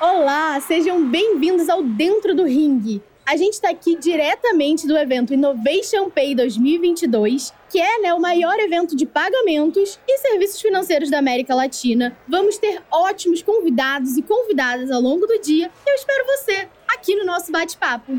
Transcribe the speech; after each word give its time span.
Olá, 0.00 0.58
sejam 0.62 1.06
bem-vindos 1.10 1.68
ao 1.68 1.82
Dentro 1.82 2.34
do 2.34 2.44
Ring. 2.44 3.02
A 3.26 3.36
gente 3.36 3.52
está 3.52 3.68
aqui 3.68 3.98
diretamente 3.98 4.86
do 4.86 4.96
evento 4.96 5.34
Innovation 5.34 6.08
Pay 6.08 6.34
2022, 6.34 7.52
que 7.68 7.78
é 7.78 8.00
né, 8.00 8.14
o 8.14 8.18
maior 8.18 8.58
evento 8.58 8.96
de 8.96 9.04
pagamentos 9.04 10.00
e 10.08 10.18
serviços 10.20 10.58
financeiros 10.58 11.10
da 11.10 11.18
América 11.18 11.54
Latina. 11.54 12.16
Vamos 12.26 12.56
ter 12.56 12.82
ótimos 12.90 13.42
convidados 13.42 14.16
e 14.16 14.22
convidadas 14.22 14.90
ao 14.90 15.02
longo 15.02 15.26
do 15.26 15.38
dia. 15.38 15.70
Eu 15.86 15.94
espero 15.94 16.24
você 16.24 16.66
aqui 16.88 17.14
no 17.14 17.26
nosso 17.26 17.52
bate-papo. 17.52 18.18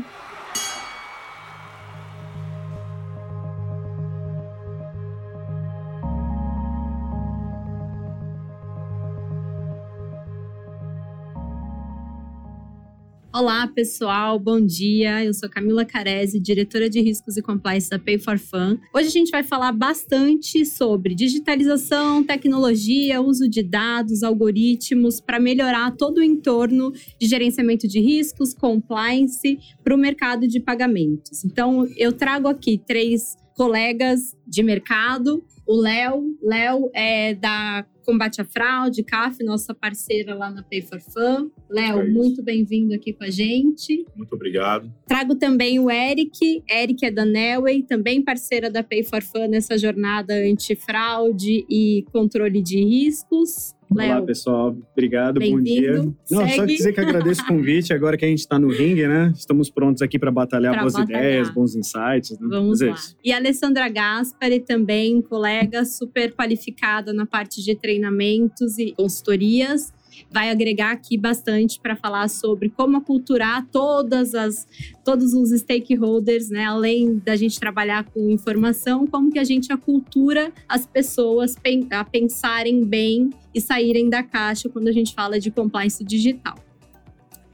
Olá, 13.34 13.66
pessoal, 13.66 14.38
bom 14.38 14.60
dia. 14.60 15.24
Eu 15.24 15.32
sou 15.32 15.48
Camila 15.48 15.86
Carese, 15.86 16.38
diretora 16.38 16.90
de 16.90 17.00
riscos 17.00 17.34
e 17.38 17.40
compliance 17.40 17.88
da 17.88 17.98
Pay 17.98 18.18
for 18.18 18.38
Fun. 18.38 18.76
Hoje 18.94 19.06
a 19.06 19.10
gente 19.10 19.30
vai 19.30 19.42
falar 19.42 19.72
bastante 19.72 20.66
sobre 20.66 21.14
digitalização, 21.14 22.22
tecnologia, 22.22 23.22
uso 23.22 23.48
de 23.48 23.62
dados, 23.62 24.22
algoritmos 24.22 25.18
para 25.18 25.40
melhorar 25.40 25.96
todo 25.96 26.18
o 26.18 26.22
entorno 26.22 26.92
de 27.18 27.26
gerenciamento 27.26 27.88
de 27.88 28.00
riscos, 28.00 28.52
compliance 28.52 29.58
para 29.82 29.94
o 29.94 29.98
mercado 29.98 30.46
de 30.46 30.60
pagamentos. 30.60 31.42
Então, 31.42 31.88
eu 31.96 32.12
trago 32.12 32.48
aqui 32.48 32.76
três 32.86 33.34
colegas 33.56 34.36
de 34.46 34.62
mercado. 34.62 35.42
O 35.66 35.80
Léo, 35.80 36.36
Léo 36.42 36.90
é 36.92 37.34
da 37.34 37.86
Combate 38.04 38.40
à 38.40 38.44
Fraude, 38.44 39.02
CAF, 39.02 39.42
nossa 39.44 39.74
parceira 39.74 40.34
lá 40.34 40.50
na 40.50 40.62
Pay 40.62 40.82
for 40.82 41.00
Fun. 41.00 41.50
Léo, 41.70 42.00
é 42.00 42.08
muito 42.08 42.42
bem-vindo 42.42 42.94
aqui 42.94 43.12
com 43.12 43.24
a 43.24 43.30
gente. 43.30 44.04
Muito 44.16 44.34
obrigado. 44.34 44.92
Trago 45.06 45.34
também 45.34 45.78
o 45.78 45.90
Eric. 45.90 46.62
Eric 46.70 47.06
é 47.06 47.10
da 47.10 47.24
Nelway, 47.24 47.82
também 47.82 48.22
parceira 48.22 48.70
da 48.70 48.82
Pay 48.82 49.04
for 49.04 49.22
Fun 49.22 49.48
nessa 49.48 49.78
jornada 49.78 50.34
antifraude 50.34 51.64
e 51.68 52.04
controle 52.12 52.62
de 52.62 52.82
riscos. 52.82 53.74
Olá, 53.94 54.22
pessoal. 54.22 54.76
Obrigado, 54.92 55.38
bom 55.38 55.60
dia. 55.60 56.02
Não, 56.30 56.48
só 56.48 56.64
dizer 56.64 56.92
que 56.92 57.00
agradeço 57.00 57.42
o 57.42 57.46
convite. 57.46 57.92
Agora 57.92 58.16
que 58.16 58.24
a 58.24 58.28
gente 58.28 58.38
está 58.38 58.58
no 58.58 58.68
ringue, 58.68 59.06
né? 59.06 59.32
Estamos 59.36 59.70
prontos 59.70 60.02
aqui 60.02 60.18
para 60.18 60.30
batalhar 60.30 60.72
pra 60.72 60.82
boas 60.82 60.94
batalhar. 60.94 61.22
ideias, 61.22 61.50
bons 61.50 61.74
insights. 61.74 62.38
Né? 62.38 62.48
Vamos 62.48 62.80
lá. 62.80 62.92
Isso. 62.92 63.16
E 63.22 63.32
a 63.32 63.36
Alessandra 63.36 63.88
Gaspari, 63.88 64.60
também 64.60 65.20
colega 65.20 65.84
super 65.84 66.32
qualificada 66.34 67.12
na 67.12 67.26
parte 67.26 67.62
de 67.62 67.74
treinamentos 67.92 68.78
e 68.78 68.92
consultorias 68.92 69.92
vai 70.30 70.50
agregar 70.50 70.92
aqui 70.92 71.18
bastante 71.18 71.78
para 71.78 71.94
falar 71.94 72.28
sobre 72.28 72.70
como 72.70 72.96
aculturar 72.96 73.66
todas 73.70 74.34
as 74.34 74.66
todos 75.04 75.34
os 75.34 75.50
stakeholders, 75.50 76.48
né? 76.48 76.64
Além 76.64 77.18
da 77.18 77.36
gente 77.36 77.58
trabalhar 77.60 78.04
com 78.04 78.30
informação, 78.30 79.06
como 79.06 79.30
que 79.30 79.38
a 79.38 79.44
gente 79.44 79.72
acultura 79.72 80.52
as 80.68 80.86
pessoas 80.86 81.54
a 81.90 82.04
pensarem 82.04 82.84
bem 82.84 83.30
e 83.54 83.60
saírem 83.60 84.08
da 84.08 84.22
caixa 84.22 84.68
quando 84.68 84.88
a 84.88 84.92
gente 84.92 85.14
fala 85.14 85.38
de 85.38 85.50
compliance 85.50 86.02
digital. 86.04 86.56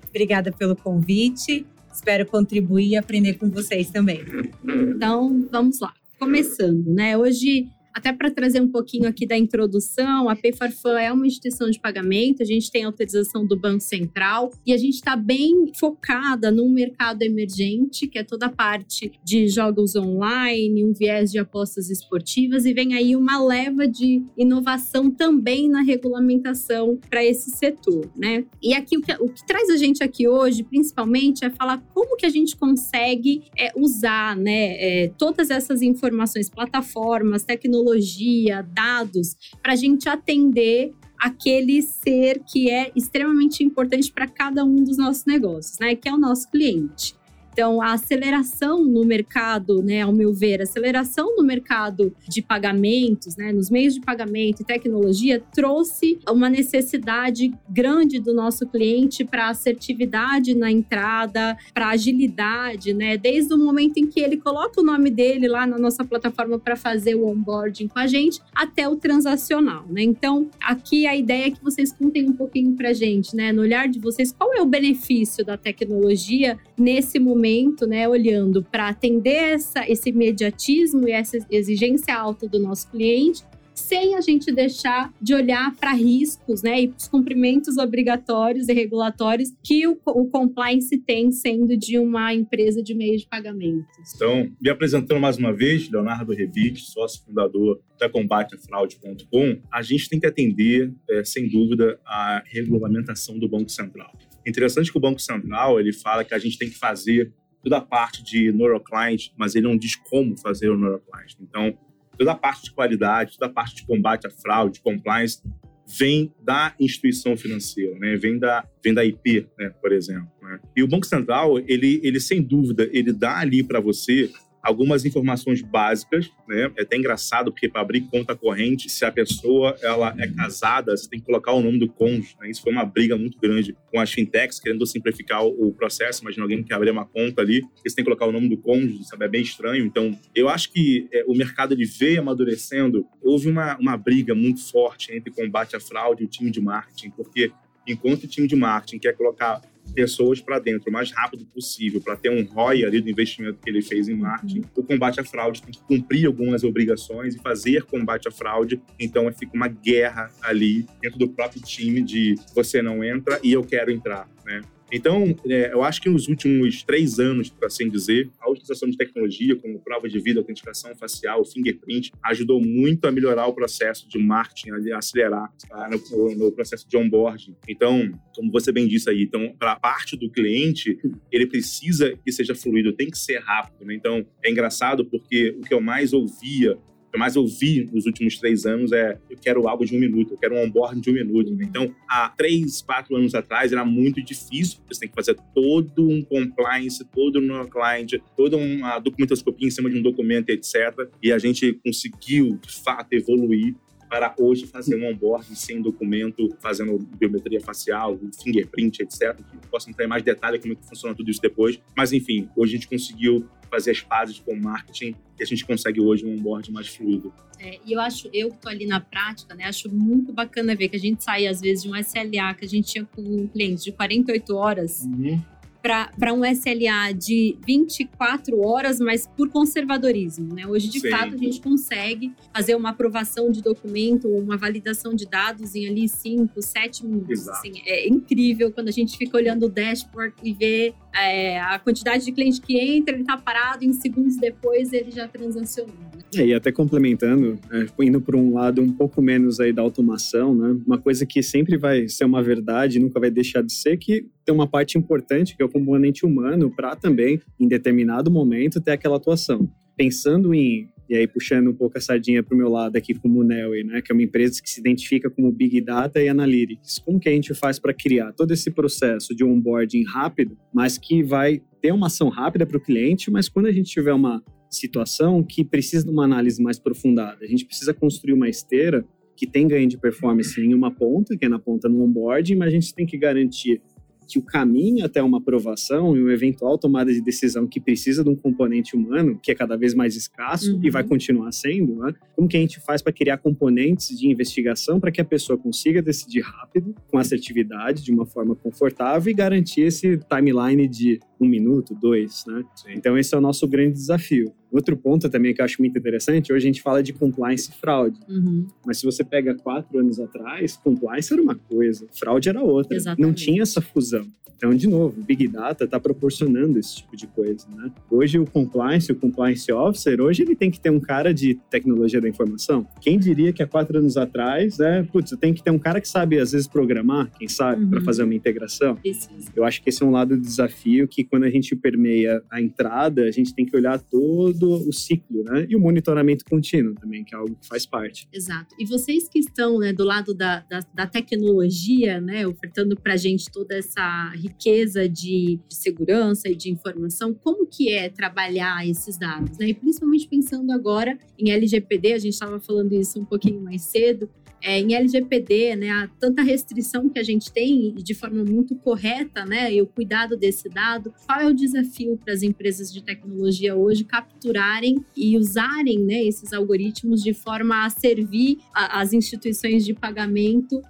Obrigada 0.09 0.53
pelo 0.53 0.77
convite. 0.77 1.67
Espero 1.93 2.27
contribuir 2.27 2.91
e 2.91 2.97
aprender 2.97 3.35
com 3.35 3.51
vocês 3.51 3.91
também. 3.91 4.21
Então, 4.65 5.49
vamos 5.51 5.81
lá. 5.81 5.93
Começando, 6.19 6.87
né? 6.87 7.17
Hoje 7.17 7.69
até 7.99 8.13
para 8.13 8.31
trazer 8.31 8.61
um 8.61 8.69
pouquinho 8.69 9.09
aqui 9.09 9.27
da 9.27 9.37
introdução, 9.37 10.29
a 10.29 10.37
PayFarFan 10.37 11.01
é 11.01 11.13
uma 11.13 11.27
instituição 11.27 11.69
de 11.69 11.81
pagamento, 11.81 12.43
a 12.43 12.47
gente 12.47 12.71
tem 12.71 12.85
autorização 12.85 13.45
do 13.45 13.59
Banco 13.59 13.81
Central 13.81 14.53
e 14.65 14.73
a 14.73 14.77
gente 14.77 14.95
está 14.95 15.17
bem 15.17 15.73
focada 15.75 16.51
num 16.53 16.71
mercado 16.71 17.23
emergente, 17.23 18.07
que 18.07 18.19
é 18.19 18.23
toda 18.23 18.47
a 18.47 18.51
parte 18.51 19.11
de 19.25 19.49
jogos 19.49 19.97
online, 19.97 20.85
um 20.85 20.93
viés 20.93 21.33
de 21.33 21.41
apostas 21.41 21.91
esportivas, 21.91 22.65
e 22.65 22.73
vem 22.73 22.95
aí 22.95 23.17
uma 23.17 23.43
leva 23.43 23.89
de 23.89 24.23
inovação 24.37 25.11
também 25.11 25.69
na 25.69 25.83
regulamentação 25.83 26.99
para 27.11 27.25
esse 27.25 27.51
setor, 27.51 28.09
né? 28.17 28.45
E 28.63 28.75
aqui 28.75 28.97
o 28.97 29.03
que, 29.03 29.13
o 29.15 29.29
que, 29.29 29.45
traz 29.45 29.71
a 29.71 29.77
gente 29.77 30.05
aqui 30.05 30.29
hoje, 30.29 30.63
principalmente, 30.63 31.45
é 31.45 31.51
falar 31.51 31.83
como 31.93 32.17
que 32.17 32.27
a 32.27 32.31
gente 32.31 32.57
consegue 32.57 33.43
é, 33.59 33.73
usar 33.77 34.37
né, 34.37 34.77
é, 34.79 35.09
todas 35.19 35.51
essas 35.51 35.83
informações, 35.83 36.49
plataformas, 36.49 37.43
tecnologias, 37.43 37.88
tecnologia, 37.89 38.63
dados, 38.63 39.37
para 39.63 39.73
a 39.73 39.77
gente 39.77 40.09
atender 40.09 40.95
aquele 41.19 41.83
ser 41.83 42.43
que 42.45 42.71
é 42.71 42.93
extremamente 42.95 43.65
importante 43.65 44.13
para 44.13 44.29
cada 44.29 44.65
um 44.65 44.77
dos 44.77 44.97
nossos 44.97 45.25
negócios, 45.25 45.79
né? 45.81 45.97
Que 45.97 46.09
é 46.09 46.13
o 46.13 46.19
nosso 46.19 46.49
cliente. 46.51 47.18
Então, 47.59 47.83
a 47.83 47.95
aceleração 47.95 48.85
no 48.85 49.05
mercado, 49.05 49.83
né, 49.83 50.03
ao 50.03 50.13
meu 50.13 50.33
ver, 50.33 50.61
a 50.61 50.63
aceleração 50.63 51.35
no 51.37 51.43
mercado 51.43 52.15
de 52.29 52.41
pagamentos, 52.41 53.37
né, 53.37 53.53
nos 53.53 53.69
meios 53.69 53.95
de 53.95 54.01
pagamento 54.01 54.63
e 54.63 54.65
tecnologia, 54.65 55.43
trouxe 55.53 56.21
uma 56.31 56.49
necessidade 56.49 57.53
grande 57.69 58.21
do 58.21 58.33
nosso 58.33 58.65
cliente 58.65 59.25
para 59.25 59.49
assertividade 59.49 60.55
na 60.55 60.71
entrada, 60.71 61.59
para 61.75 61.89
agilidade, 61.89 62.95
né, 62.95 63.17
desde 63.17 63.53
o 63.53 63.59
momento 63.59 63.97
em 63.97 64.07
que 64.07 64.21
ele 64.21 64.37
coloca 64.37 64.81
o 64.81 64.85
nome 64.85 65.11
dele 65.11 65.49
lá 65.49 65.67
na 65.67 65.79
nossa 65.79 66.05
plataforma 66.05 66.61
para 66.61 66.77
fazer 66.77 67.17
o 67.17 67.27
onboarding 67.27 67.89
com 67.89 67.99
a 67.99 68.07
gente, 68.07 68.41
até 68.55 68.89
o 68.89 68.95
transacional, 68.95 69.85
né? 69.91 70.05
Então, 70.05 70.49
aqui 70.61 71.09
a 71.09 71.17
ideia 71.17 71.49
é 71.49 71.51
que 71.51 71.65
vocês 71.65 71.93
contem 71.93 72.31
um 72.31 72.35
pouquinho 72.35 72.77
para 72.77 72.91
a 72.91 72.93
gente, 72.93 73.35
né, 73.35 73.51
no 73.51 73.63
olhar 73.63 73.89
de 73.89 73.99
vocês, 73.99 74.31
qual 74.31 74.55
é 74.55 74.63
o 74.63 74.65
benefício 74.65 75.45
da 75.45 75.57
tecnologia 75.57 76.57
nesse 76.79 77.19
momento 77.19 77.48
momento, 77.49 77.87
né, 77.87 78.07
olhando 78.07 78.63
para 78.63 78.89
atender 78.89 79.55
essa, 79.55 79.89
esse 79.89 80.11
imediatismo 80.11 81.09
e 81.09 81.13
essa 81.13 81.39
exigência 81.51 82.15
alta 82.15 82.47
do 82.47 82.59
nosso 82.59 82.91
cliente, 82.91 83.43
sem 83.75 84.17
a 84.17 84.21
gente 84.21 84.53
deixar 84.53 85.15
de 85.23 85.35
olhar 85.35 85.75
para 85.77 85.93
riscos 85.93 86.63
né, 86.63 86.83
e 86.83 86.95
os 86.97 87.07
cumprimentos 87.07 87.79
obrigatórios 87.79 88.69
e 88.69 88.73
regulatórios 88.73 89.51
que 89.63 89.87
o, 89.87 89.97
o, 90.05 90.29
compliance 90.29 90.99
tem 90.99 91.31
sendo 91.31 91.77
de 91.77 91.97
uma 91.97 92.35
empresa 92.35 92.83
de 92.83 92.93
meio 92.93 93.17
de 93.17 93.27
pagamentos. 93.27 93.87
Então, 94.17 94.51
me 94.61 94.69
apresentando 94.69 95.21
mais 95.21 95.39
uma 95.39 95.55
vez, 95.55 95.89
Leonardo 95.89 96.33
Revich, 96.33 96.81
sócio 96.81 97.25
fundador 97.25 97.81
da 97.99 98.11
combateafraude.com, 98.11 99.61
a 99.73 99.81
gente 99.81 100.09
tem 100.09 100.19
que 100.19 100.27
atender, 100.27 100.93
é, 101.09 101.25
sem 101.25 101.49
dúvida, 101.49 102.01
a 102.05 102.43
regulamentação 102.47 103.39
do 103.39 103.49
Banco 103.49 103.71
Central. 103.71 104.13
Interessante 104.49 104.91
que 104.91 104.99
o 104.99 105.01
Banco 105.01 105.21
Central 105.21 105.79
ele 105.79 105.93
fala 105.93 106.25
que 106.25 106.35
a 106.35 106.39
gente 106.39 106.59
tem 106.59 106.69
que 106.69 106.79
fazer 106.79 107.33
toda 107.63 107.79
a 107.79 107.81
parte 107.81 108.23
de 108.23 108.53
neuroclient, 108.53 109.31
mas 109.37 109.55
ele 109.55 109.67
não 109.67 109.77
diz 109.77 109.97
como 109.97 110.37
fazer 110.39 110.71
o 110.71 110.77
neuroclient. 110.77 111.37
Então, 111.41 111.77
toda 112.17 112.33
a 112.33 112.35
parte 112.35 112.65
de 112.65 112.73
qualidade, 112.73 113.39
toda 113.39 113.51
a 113.51 113.55
parte 113.55 113.77
de 113.77 113.87
combate 113.87 114.27
à 114.27 114.31
fraude, 114.31 114.81
compliance, 114.81 115.43
vem 115.87 116.33
da 116.43 116.75
instituição 116.79 117.37
financeira, 117.37 117.99
né? 117.99 118.17
vem, 118.17 118.39
da, 118.39 118.67
vem 118.83 118.93
da 118.93 119.05
IP, 119.05 119.47
né? 119.59 119.71
por 119.81 119.93
exemplo. 119.93 120.29
Né? 120.43 120.61
E 120.77 120.83
o 120.83 120.89
Banco 120.89 121.07
Central, 121.07 121.59
ele, 121.61 122.01
ele 122.03 122.21
sem 122.21 122.43
dúvida, 122.43 122.89
ele 122.93 123.13
dá 123.13 123.39
ali 123.39 123.63
para 123.63 123.81
você 123.81 124.31
algumas 124.63 125.05
informações 125.05 125.63
básicas, 125.63 126.31
né? 126.47 126.71
É 126.77 126.83
até 126.83 126.97
engraçado 126.97 127.53
porque 127.53 127.69
para 127.69 127.81
abrir 127.81 128.03
conta 128.03 128.35
corrente, 128.35 128.91
se 128.91 129.05
a 129.05 129.13
pessoa 129.13 129.77
ela 129.83 130.15
é 130.19 130.27
casada, 130.27 130.97
você 130.97 131.09
tem 131.09 131.21
que 131.21 131.27
colocar 131.27 131.53
o 131.53 131.63
nome 131.63 131.79
do 131.79 131.89
cônjuge. 131.89 132.37
Né? 132.41 132.51
Isso 132.51 132.63
foi 132.63 132.73
uma 132.73 132.85
briga 132.85 133.17
muito 133.17 133.39
grande 133.39 133.77
com 133.91 134.01
as 134.01 134.13
fintechs 134.13 134.61
querendo 134.61 134.87
simplificar 134.87 135.45
o, 135.45 135.73
processo. 135.73 136.23
Imagina 136.23 136.45
alguém 136.45 136.63
que 136.63 136.73
abrir 136.73 136.91
uma 136.91 137.07
conta 137.07 137.43
ali, 137.43 137.63
você 137.77 137.95
tem 137.95 138.05
que 138.05 138.05
colocar 138.05 138.27
o 138.27 138.33
nome 138.33 138.49
do 138.49 138.57
cônjuge, 138.57 139.05
sabe? 139.05 139.25
É 139.25 139.29
bem 139.29 139.43
estranho. 139.43 139.85
Então, 139.85 140.19
eu 140.35 140.49
acho 140.49 140.73
que 140.73 141.09
é, 141.13 141.25
o 141.27 141.35
mercado 141.35 141.73
ele 141.73 141.85
veio 141.85 142.21
amadurecendo. 142.21 143.07
Houve 143.23 143.49
uma, 143.49 143.77
uma 143.79 143.97
briga 143.97 144.35
muito 144.35 144.61
forte 144.61 145.13
entre 145.15 145.31
combate 145.31 145.77
à 145.77 145.81
fraude 145.81 146.23
e 146.23 146.27
o 146.27 146.29
time 146.29 146.51
de 146.51 146.61
marketing, 146.61 147.11
porque 147.11 147.53
enquanto 147.87 148.25
o 148.25 148.29
time 148.29 148.47
de 148.47 148.57
marketing 148.57 148.99
quer 148.99 149.15
colocar 149.15 149.61
pessoas 149.95 150.41
para 150.41 150.59
dentro 150.59 150.91
o 150.91 150.93
mais 150.93 151.11
rápido 151.11 151.45
possível 151.47 152.01
para 152.01 152.17
ter 152.17 152.31
um 152.31 152.45
ROI 152.45 152.85
ali 152.85 153.01
do 153.01 153.11
investimento 153.11 153.59
que 153.63 153.69
ele 153.69 153.83
fez 153.83 154.09
em 154.09 154.15
marketing. 154.15 154.61
Uhum. 154.61 154.65
O 154.77 154.83
combate 154.83 155.21
à 155.21 155.25
fraude 155.25 155.63
tem 155.63 155.73
que 155.73 155.81
cumprir 155.81 156.27
algumas 156.27 156.65
obrigações 156.65 157.35
e 157.35 157.39
fazer 157.39 157.85
combate 157.85 158.29
à 158.29 158.31
fraude. 158.31 158.81
Então 158.99 159.31
fica 159.33 159.55
uma 159.55 159.69
guerra 159.69 160.31
ali 160.43 160.87
dentro 161.01 161.19
do 161.19 161.29
próprio 161.29 161.63
time 161.63 162.03
de 162.03 162.35
você 162.55 162.81
não 162.83 163.03
entra 163.03 163.41
e 163.43 163.53
eu 163.53 163.63
quero 163.63 163.91
entrar, 163.91 164.29
né? 164.45 164.63
Então, 164.91 165.37
é, 165.47 165.73
eu 165.73 165.83
acho 165.83 166.01
que 166.01 166.09
nos 166.09 166.29
últimos 166.29 166.83
três 166.83 167.19
anos, 167.19 167.51
para 167.51 167.67
assim 167.67 167.89
dizer, 167.89 168.31
a 168.41 168.51
utilização 168.51 168.89
de 168.89 168.97
tecnologia, 168.97 169.55
como 169.57 169.79
prova 169.81 170.09
de 170.09 170.19
vida, 170.19 170.41
autenticação 170.41 170.95
facial, 170.97 171.45
fingerprint, 171.45 172.11
ajudou 172.25 172.61
muito 172.61 173.07
a 173.07 173.13
melhorar 173.13 173.47
o 173.47 173.53
processo 173.53 174.09
de 174.09 174.19
marketing, 174.19 174.71
a 174.93 174.99
acelerar 174.99 175.53
tá, 175.69 175.91
no, 175.91 176.35
no, 176.35 176.53
processo 176.53 176.89
de 176.89 176.97
onboarding. 176.97 177.55
Então, 177.69 178.11
como 178.35 178.51
você 178.51 178.73
bem 178.73 178.89
disse 178.89 179.11
aí, 179.11 179.23
então, 179.23 179.55
para 179.59 179.73
a 179.73 179.77
parte 179.77 180.17
do 180.17 180.31
cliente, 180.31 180.99
ele 181.31 181.47
precisa 181.47 182.17
que 182.25 182.33
seja 182.33 182.55
fluido, 182.55 182.93
tem 182.93 183.11
que 183.11 183.19
ser 183.19 183.39
rápido. 183.39 183.85
Né? 183.85 183.95
Então, 183.95 184.27
é 184.43 184.51
engraçado 184.51 185.05
porque 185.05 185.55
o 185.59 185.61
que 185.61 185.75
eu 185.75 185.81
mais 185.81 186.13
ouvia 186.13 186.79
O 187.09 187.13
que 187.13 187.19
mais 187.19 187.37
eu 187.37 187.47
vi 187.47 187.89
nos 187.91 188.05
últimos 188.05 188.39
três 188.39 188.67
anos 188.67 188.93
é 188.93 189.19
eu 189.31 189.39
quero 189.39 189.67
algo 189.67 189.85
de 189.85 189.97
um 189.97 189.99
minuto, 189.99 190.35
eu 190.35 190.37
quero 190.39 190.55
um 190.55 190.63
onboard 190.63 191.01
de 191.01 191.11
um 191.11 191.15
minuto. 191.15 191.51
Uhum. 191.51 191.63
Então, 191.63 191.95
há 192.07 192.29
três, 192.29 192.83
quatro 192.83 193.17
anos 193.17 193.35
atrás 193.35 193.73
era 193.73 193.85
muito 193.85 194.23
difícil, 194.23 194.79
você 194.87 195.01
tem 195.01 195.09
que 195.09 195.15
fazer 195.15 195.35
todo 195.55 196.07
um 196.07 196.23
compliance, 196.23 197.03
todo 197.07 197.39
um 197.39 197.67
client, 197.67 198.15
toda 198.37 198.59
uma 198.59 198.99
documentoscopia 198.99 199.67
em 199.67 199.71
cima 199.71 199.89
de 199.89 199.99
um 199.99 200.03
documento, 200.03 200.51
etc. 200.51 201.09
E 201.23 201.33
a 201.33 201.39
gente 201.39 201.73
conseguiu, 201.85 202.59
de 202.59 202.73
fato, 202.73 203.13
evoluir 203.15 203.75
para 204.09 204.35
hoje 204.39 204.67
fazer 204.67 204.97
um 204.97 205.09
onboarding 205.09 205.55
sem 205.55 205.81
documento, 205.81 206.49
fazendo 206.61 206.99
biometria 206.99 207.61
facial, 207.61 208.19
fingerprint, 208.43 209.01
etc. 209.01 209.39
posso 209.71 209.91
entrar 209.91 210.05
em 210.05 210.09
mais 210.09 210.23
detalhe 210.23 210.59
como 210.59 210.73
é 210.73 210.77
que 210.77 210.87
funciona 210.87 211.15
tudo 211.15 211.31
isso 211.31 211.41
depois. 211.41 211.79
Mas, 211.97 212.13
enfim, 212.13 212.49
hoje 212.57 212.75
a 212.75 212.77
gente 212.77 212.89
conseguiu 212.89 213.47
fazer 213.71 213.91
as 213.91 213.99
fases 213.99 214.39
com 214.39 214.55
o 214.55 214.61
marketing 214.61 215.15
e 215.39 215.43
a 215.43 215.47
gente 215.47 215.65
consegue 215.65 216.01
hoje 216.01 216.25
um 216.25 216.35
onboarding 216.35 216.73
mais 216.73 216.89
fluido. 216.89 217.33
É, 217.61 217.79
e 217.85 217.93
eu 217.93 218.01
acho, 218.01 218.29
eu 218.33 218.49
que 218.51 218.57
estou 218.57 218.71
ali 218.71 218.87
na 218.87 219.01
prática, 219.01 219.55
né, 219.55 219.65
acho 219.65 219.93
muito 219.93 220.33
bacana 220.33 220.75
ver 220.75 220.89
que 220.89 220.97
a 220.97 221.01
gente 221.01 221.23
sai, 221.23 221.47
às 221.47 221.61
vezes, 221.61 221.83
de 221.83 221.91
um 221.91 221.97
SLA 221.97 222.55
que 222.55 222.65
a 222.65 222.69
gente 222.69 222.89
tinha 222.93 223.05
com 223.05 223.21
um 223.21 223.47
cliente 223.47 223.85
de 223.85 223.93
48 223.93 224.57
horas. 224.57 225.03
Uhum 225.03 225.43
para 225.83 226.33
um 226.33 226.45
SLA 226.45 227.13
de 227.17 227.57
24 227.67 228.61
horas, 228.61 228.99
mas 228.99 229.27
por 229.27 229.49
conservadorismo. 229.49 230.55
Né? 230.55 230.67
Hoje, 230.67 230.89
de 230.89 231.01
Sim. 231.01 231.11
fato, 231.11 231.35
a 231.35 231.39
gente 231.39 231.61
consegue 231.61 232.33
fazer 232.53 232.75
uma 232.75 232.91
aprovação 232.91 233.51
de 233.51 233.63
documento, 233.63 234.29
uma 234.29 234.57
validação 234.57 235.15
de 235.15 235.27
dados 235.27 235.75
em 235.75 235.87
ali 235.87 236.09
5, 236.09 236.61
7 236.61 237.07
minutos. 237.07 237.49
Assim, 237.49 237.73
é 237.87 238.09
incrível 238.09 238.73
quando 238.73 238.89
a 238.89 238.93
gente 238.93 239.17
fica 239.17 239.37
olhando 239.37 239.67
o 239.67 239.69
dashboard 239.69 240.35
e 240.43 240.53
vê 240.53 240.95
é, 241.15 241.61
a 241.61 241.79
quantidade 241.79 242.25
de 242.25 242.33
cliente 242.33 242.61
que 242.61 242.79
entra, 242.79 243.15
ele 243.15 243.23
está 243.23 243.37
parado, 243.37 243.85
em 243.85 243.93
segundos 243.93 244.37
depois 244.37 244.93
ele 244.93 245.11
já 245.11 245.27
transacionou. 245.27 245.95
Né? 246.15 246.23
É, 246.37 246.47
e 246.47 246.55
até 246.55 246.71
complementando, 246.71 247.59
é, 247.71 247.87
indo 248.05 248.21
por 248.21 248.37
um 248.37 248.55
lado 248.55 248.83
um 248.83 248.93
pouco 248.93 249.23
menos 249.23 249.61
aí 249.61 249.73
da 249.73 249.83
automação, 249.83 250.55
né? 250.55 250.77
Uma 250.87 250.99
coisa 250.99 251.25
que 251.25 251.43
sempre 251.43 251.77
vai 251.77 252.09
ser 252.09 252.25
uma 252.25 252.43
verdade, 252.43 252.99
nunca 252.99 253.19
vai 253.19 253.31
deixar 253.31 253.63
de 253.63 253.73
ser, 253.73 253.97
que 253.97 254.27
tem 254.45 254.55
uma 254.55 254.67
parte 254.67 254.99
importante, 254.99 255.57
que 255.57 255.63
é 255.63 255.67
o 255.67 255.71
componente 255.71 256.27
humano, 256.27 256.71
para 256.71 256.95
também, 256.95 257.41
em 257.59 257.67
determinado 257.67 258.31
momento, 258.31 258.81
ter 258.81 258.93
aquela 258.93 259.17
atuação. 259.17 259.69
Pensando 259.97 260.55
em 260.55 260.89
e 261.09 261.17
aí 261.17 261.27
puxando 261.27 261.69
um 261.69 261.75
pouco 261.75 261.97
a 261.97 262.01
sardinha 262.01 262.43
para 262.43 262.55
o 262.55 262.59
meu 262.59 262.69
lado 262.69 262.97
aqui 262.97 263.15
como 263.15 263.41
o 263.41 263.45
Nelly, 263.45 263.85
né, 263.85 264.03
que 264.03 264.13
é 264.13 264.15
uma 264.15 264.23
empresa 264.23 264.61
que 264.63 264.69
se 264.69 264.81
identifica 264.81 265.31
como 265.31 265.51
Big 265.51 265.81
Data 265.81 266.21
e 266.21 266.29
Analytics. 266.29 266.99
Como 266.99 267.19
que 267.19 267.29
a 267.29 267.33
gente 267.33 267.55
faz 267.55 267.79
para 267.79 267.95
criar 267.95 268.33
todo 268.33 268.53
esse 268.53 268.71
processo 268.71 269.35
de 269.35 269.45
onboarding 269.45 270.05
rápido, 270.05 270.57
mas 270.73 270.99
que 270.99 271.23
vai 271.23 271.63
ter 271.81 271.93
uma 271.93 272.07
ação 272.09 272.29
rápida 272.29 272.67
para 272.67 272.77
o 272.77 272.81
cliente, 272.81 273.31
mas 273.31 273.49
quando 273.49 273.67
a 273.67 273.73
gente 273.73 273.91
tiver 273.91 274.13
uma 274.13 274.43
situação 274.71 275.43
que 275.43 275.65
precisa 275.65 276.05
de 276.05 276.11
uma 276.11 276.25
análise 276.25 276.63
mais 276.63 276.79
aprofundada, 276.79 277.45
a 277.45 277.49
gente 277.49 277.65
precisa 277.65 277.95
construir 277.95 278.35
uma 278.35 278.49
esteira 278.49 279.05
que 279.35 279.47
tem 279.47 279.69
ganho 279.69 279.89
de 279.89 279.97
performance 279.97 280.61
em 280.61 280.75
uma 280.75 280.91
ponta, 280.91 281.37
que 281.37 281.47
é 281.47 281.49
na 281.49 281.61
ponta 281.61 281.89
no 281.89 282.03
onboarding, 282.03 282.57
mas 282.57 282.69
a 282.69 282.71
gente 282.73 282.93
tem 282.93 283.07
que 283.07 283.17
garantir 283.17 283.81
que 284.29 284.39
o 284.39 284.43
caminho 284.43 285.05
até 285.05 285.23
uma 285.23 285.39
aprovação 285.39 286.15
e 286.17 286.21
uma 286.21 286.33
eventual 286.33 286.77
tomada 286.77 287.13
de 287.13 287.21
decisão 287.21 287.67
que 287.67 287.81
precisa 287.81 288.23
de 288.23 288.29
um 288.29 288.37
componente 288.37 288.95
humano, 288.95 289.39
que 289.43 289.51
é 289.51 289.55
cada 289.55 289.77
vez 289.77 289.95
mais 289.95 290.15
escasso 290.15 290.75
uhum. 290.75 290.81
e 290.83 290.91
vai 290.91 291.03
continuar 291.03 291.51
sendo, 291.53 291.97
né? 291.97 292.15
como 292.37 292.47
que 292.47 292.57
a 292.57 292.61
gente 292.61 292.79
faz 292.81 293.01
para 293.01 293.13
criar 293.13 293.39
componentes 293.39 294.17
de 294.17 294.29
investigação 294.29 295.01
para 295.01 295.11
que 295.11 295.21
a 295.21 295.25
pessoa 295.25 295.59
consiga 295.59 296.03
decidir 296.03 296.43
rápido, 296.43 296.95
com 297.11 297.19
assertividade, 297.19 298.05
de 298.05 298.13
uma 298.13 298.27
forma 298.27 298.55
confortável 298.55 299.31
e 299.31 299.35
garantir 299.35 299.83
esse 299.83 300.19
timeline 300.19 300.87
de 300.87 301.19
um 301.41 301.47
minuto, 301.47 301.95
dois, 301.95 302.45
né? 302.47 302.65
Sim. 302.75 302.93
Então 302.95 303.17
esse 303.17 303.35
é 303.35 303.39
o 303.39 303.41
nosso 303.41 303.67
grande 303.67 303.93
desafio. 303.93 304.53
Outro 304.71 304.97
ponto 304.97 305.29
também 305.31 305.55
que 305.55 305.61
eu 305.61 305.65
acho 305.65 305.81
muito 305.81 305.99
interessante, 305.99 306.53
hoje 306.53 306.67
a 306.67 306.69
gente 306.69 306.83
fala 306.83 307.03
de 307.03 307.13
compliance 307.13 307.71
e 307.71 307.75
fraude. 307.75 308.19
Uhum. 308.29 308.67
Mas 308.85 308.99
se 308.99 309.07
você 309.07 309.25
pega 309.25 309.55
quatro 309.55 309.99
anos 309.99 310.21
atrás, 310.21 310.77
compliance 310.77 311.33
era 311.33 311.41
uma 311.41 311.55
coisa, 311.55 312.07
fraude 312.13 312.49
era 312.49 312.63
outra. 312.63 312.97
Exatamente. 312.97 313.27
Não 313.27 313.33
tinha 313.33 313.63
essa 313.63 313.81
fusão. 313.81 314.27
Então, 314.59 314.75
de 314.75 314.89
novo, 314.89 315.15
o 315.17 315.23
Big 315.23 315.47
Data 315.47 315.85
está 315.85 316.01
proporcionando 316.01 316.81
esse 316.81 316.97
tipo 316.97 317.17
de 317.17 317.29
coisa, 317.29 317.65
né? 317.77 317.93
Hoje 318.11 318.41
o 318.41 318.45
compliance, 318.45 319.11
o 319.13 319.15
compliance 319.15 319.71
officer, 319.73 320.21
hoje 320.21 320.43
ele 320.43 320.57
tem 320.57 320.69
que 320.69 320.81
ter 320.81 320.91
um 320.91 320.99
cara 320.99 321.33
de 321.33 321.55
tecnologia 321.71 322.21
da 322.21 322.29
informação. 322.29 322.85
Quem 323.01 323.21
diria 323.21 323.53
que 323.53 323.63
há 323.63 323.69
quatro 323.69 323.99
anos 323.99 324.17
atrás, 324.17 324.79
né? 324.79 325.07
Putz, 325.13 325.31
tem 325.41 325.55
que 325.55 325.63
ter 325.63 325.71
um 325.71 325.79
cara 325.79 326.01
que 326.01 326.09
sabe 326.09 326.41
às 326.41 326.51
vezes 326.51 326.67
programar, 326.67 327.31
quem 327.39 327.47
sabe, 327.47 327.85
uhum. 327.85 327.91
para 327.91 328.01
fazer 328.01 328.25
uma 328.25 328.35
integração. 328.35 328.97
Precisa. 328.97 329.49
Eu 329.55 329.63
acho 329.63 329.81
que 329.81 329.91
esse 329.91 330.03
é 330.03 330.07
um 330.07 330.11
lado 330.11 330.37
do 330.37 330.43
desafio 330.43 331.07
que 331.07 331.23
quando 331.29 331.45
a 331.45 331.51
gente 331.51 331.75
permeia 331.77 332.43
a 332.51 332.61
entrada, 332.61 333.25
a 333.25 333.31
gente 333.31 333.55
tem 333.55 333.65
que 333.65 333.77
olhar 333.77 333.99
todo 333.99 334.89
o 334.89 334.93
ciclo, 334.93 335.45
né? 335.45 335.67
E 335.69 335.77
o 335.77 335.81
monitoramento 335.81 336.45
contínuo 336.45 336.95
também, 336.95 337.25
que 337.25 337.35
é 337.35 337.39
algo 337.39 337.55
que 337.55 337.67
faz 337.67 337.87
parte. 337.87 338.29
Exato. 338.33 338.75
E 338.79 338.85
vocês 338.85 339.29
que 339.29 339.39
estão, 339.39 339.79
né, 339.79 339.93
do 339.93 340.05
lado 340.05 340.35
da, 340.35 340.61
da, 340.61 340.81
da 340.95 341.07
tecnologia, 341.07 342.21
né, 342.21 342.47
ofertando 342.47 342.97
para 342.97 343.15
a 343.15 343.17
gente 343.17 343.51
toda 343.51 343.77
essa 343.77 344.31
riqueza 344.35 345.09
de, 345.09 345.61
de, 345.69 345.75
segurança 345.75 346.49
e 346.49 346.55
de 346.55 346.71
informação, 346.71 347.33
como 347.35 347.67
que 347.67 347.91
é 347.91 348.09
trabalhar 348.09 348.87
esses 348.87 349.19
dados, 349.19 349.59
né? 349.59 349.69
E 349.69 349.75
principalmente 349.75 350.29
pensando 350.29 350.73
agora 350.73 351.19
em 351.39 351.51
LGPD, 351.51 352.13
a 352.13 352.19
gente 352.19 352.33
estava 352.33 352.59
falando 352.61 352.93
isso 352.93 353.21
um 353.21 353.25
pouquinho 353.25 353.61
mais 353.61 353.83
cedo, 353.83 354.29
é, 354.63 354.81
em 354.81 354.95
LGPD, 354.95 355.77
né, 355.77 356.11
tanta 356.19 356.43
restrição 356.43 357.09
que 357.09 357.19
a 357.19 357.23
gente 357.23 357.53
tem 357.53 357.95
de 357.95 358.15
forma 358.15 358.45
muito 358.45 358.75
correta, 358.77 359.45
né, 359.45 359.73
e 359.73 359.81
o 359.83 359.87
cuidado 359.87 360.37
desse 360.37 360.69
dado. 360.69 361.13
Qual 361.27 361.41
é 361.41 361.47
o 361.47 361.55
desafio 361.55 362.19
para 362.23 362.33
as 362.33 362.43
empresas 362.43 362.93
de 362.93 363.03
tecnologia 363.03 363.77
hoje 363.77 364.05
capturarem 364.05 364.97
e 365.17 365.37
usarem, 365.37 365.99
né, 366.01 366.25
esses 366.25 366.53
algoritmos 366.53 367.23
de 367.23 367.33
forma 367.33 367.85
a 367.85 367.91
servir 367.91 368.59
as 368.75 369.13
instituições 369.13 369.85
de 369.85 369.95
pagamento 369.95 370.83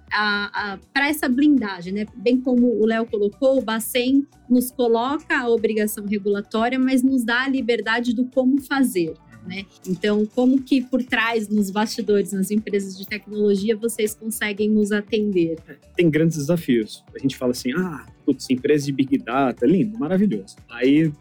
para 0.93 1.07
essa 1.07 1.27
blindagem, 1.29 1.93
né? 1.93 2.05
Bem 2.15 2.39
como 2.39 2.67
o 2.79 2.85
Léo 2.85 3.05
colocou, 3.05 3.57
o 3.57 3.61
Bacen 3.61 4.25
nos 4.49 4.71
coloca 4.71 5.37
a 5.37 5.47
obrigação 5.47 6.05
regulatória, 6.05 6.79
mas 6.79 7.03
nos 7.03 7.23
dá 7.23 7.43
a 7.43 7.47
liberdade 7.47 8.13
do 8.13 8.25
como 8.25 8.59
fazer 8.61 9.13
né? 9.45 9.65
Então, 9.87 10.25
como 10.25 10.61
que 10.61 10.81
por 10.81 11.03
trás, 11.03 11.47
nos 11.47 11.69
bastidores, 11.69 12.31
nas 12.31 12.51
empresas 12.51 12.97
de 12.97 13.05
tecnologia, 13.07 13.75
vocês 13.75 14.13
conseguem 14.13 14.69
nos 14.69 14.91
atender? 14.91 15.57
Tem 15.95 16.09
grandes 16.09 16.37
desafios. 16.37 17.03
A 17.15 17.19
gente 17.19 17.35
fala 17.35 17.51
assim, 17.51 17.71
ah, 17.75 18.05
putz, 18.25 18.49
empresa 18.49 18.85
de 18.85 18.91
Big 18.91 19.17
Data, 19.17 19.65
lindo, 19.65 19.97
maravilhoso. 19.97 20.55
Aí, 20.69 21.11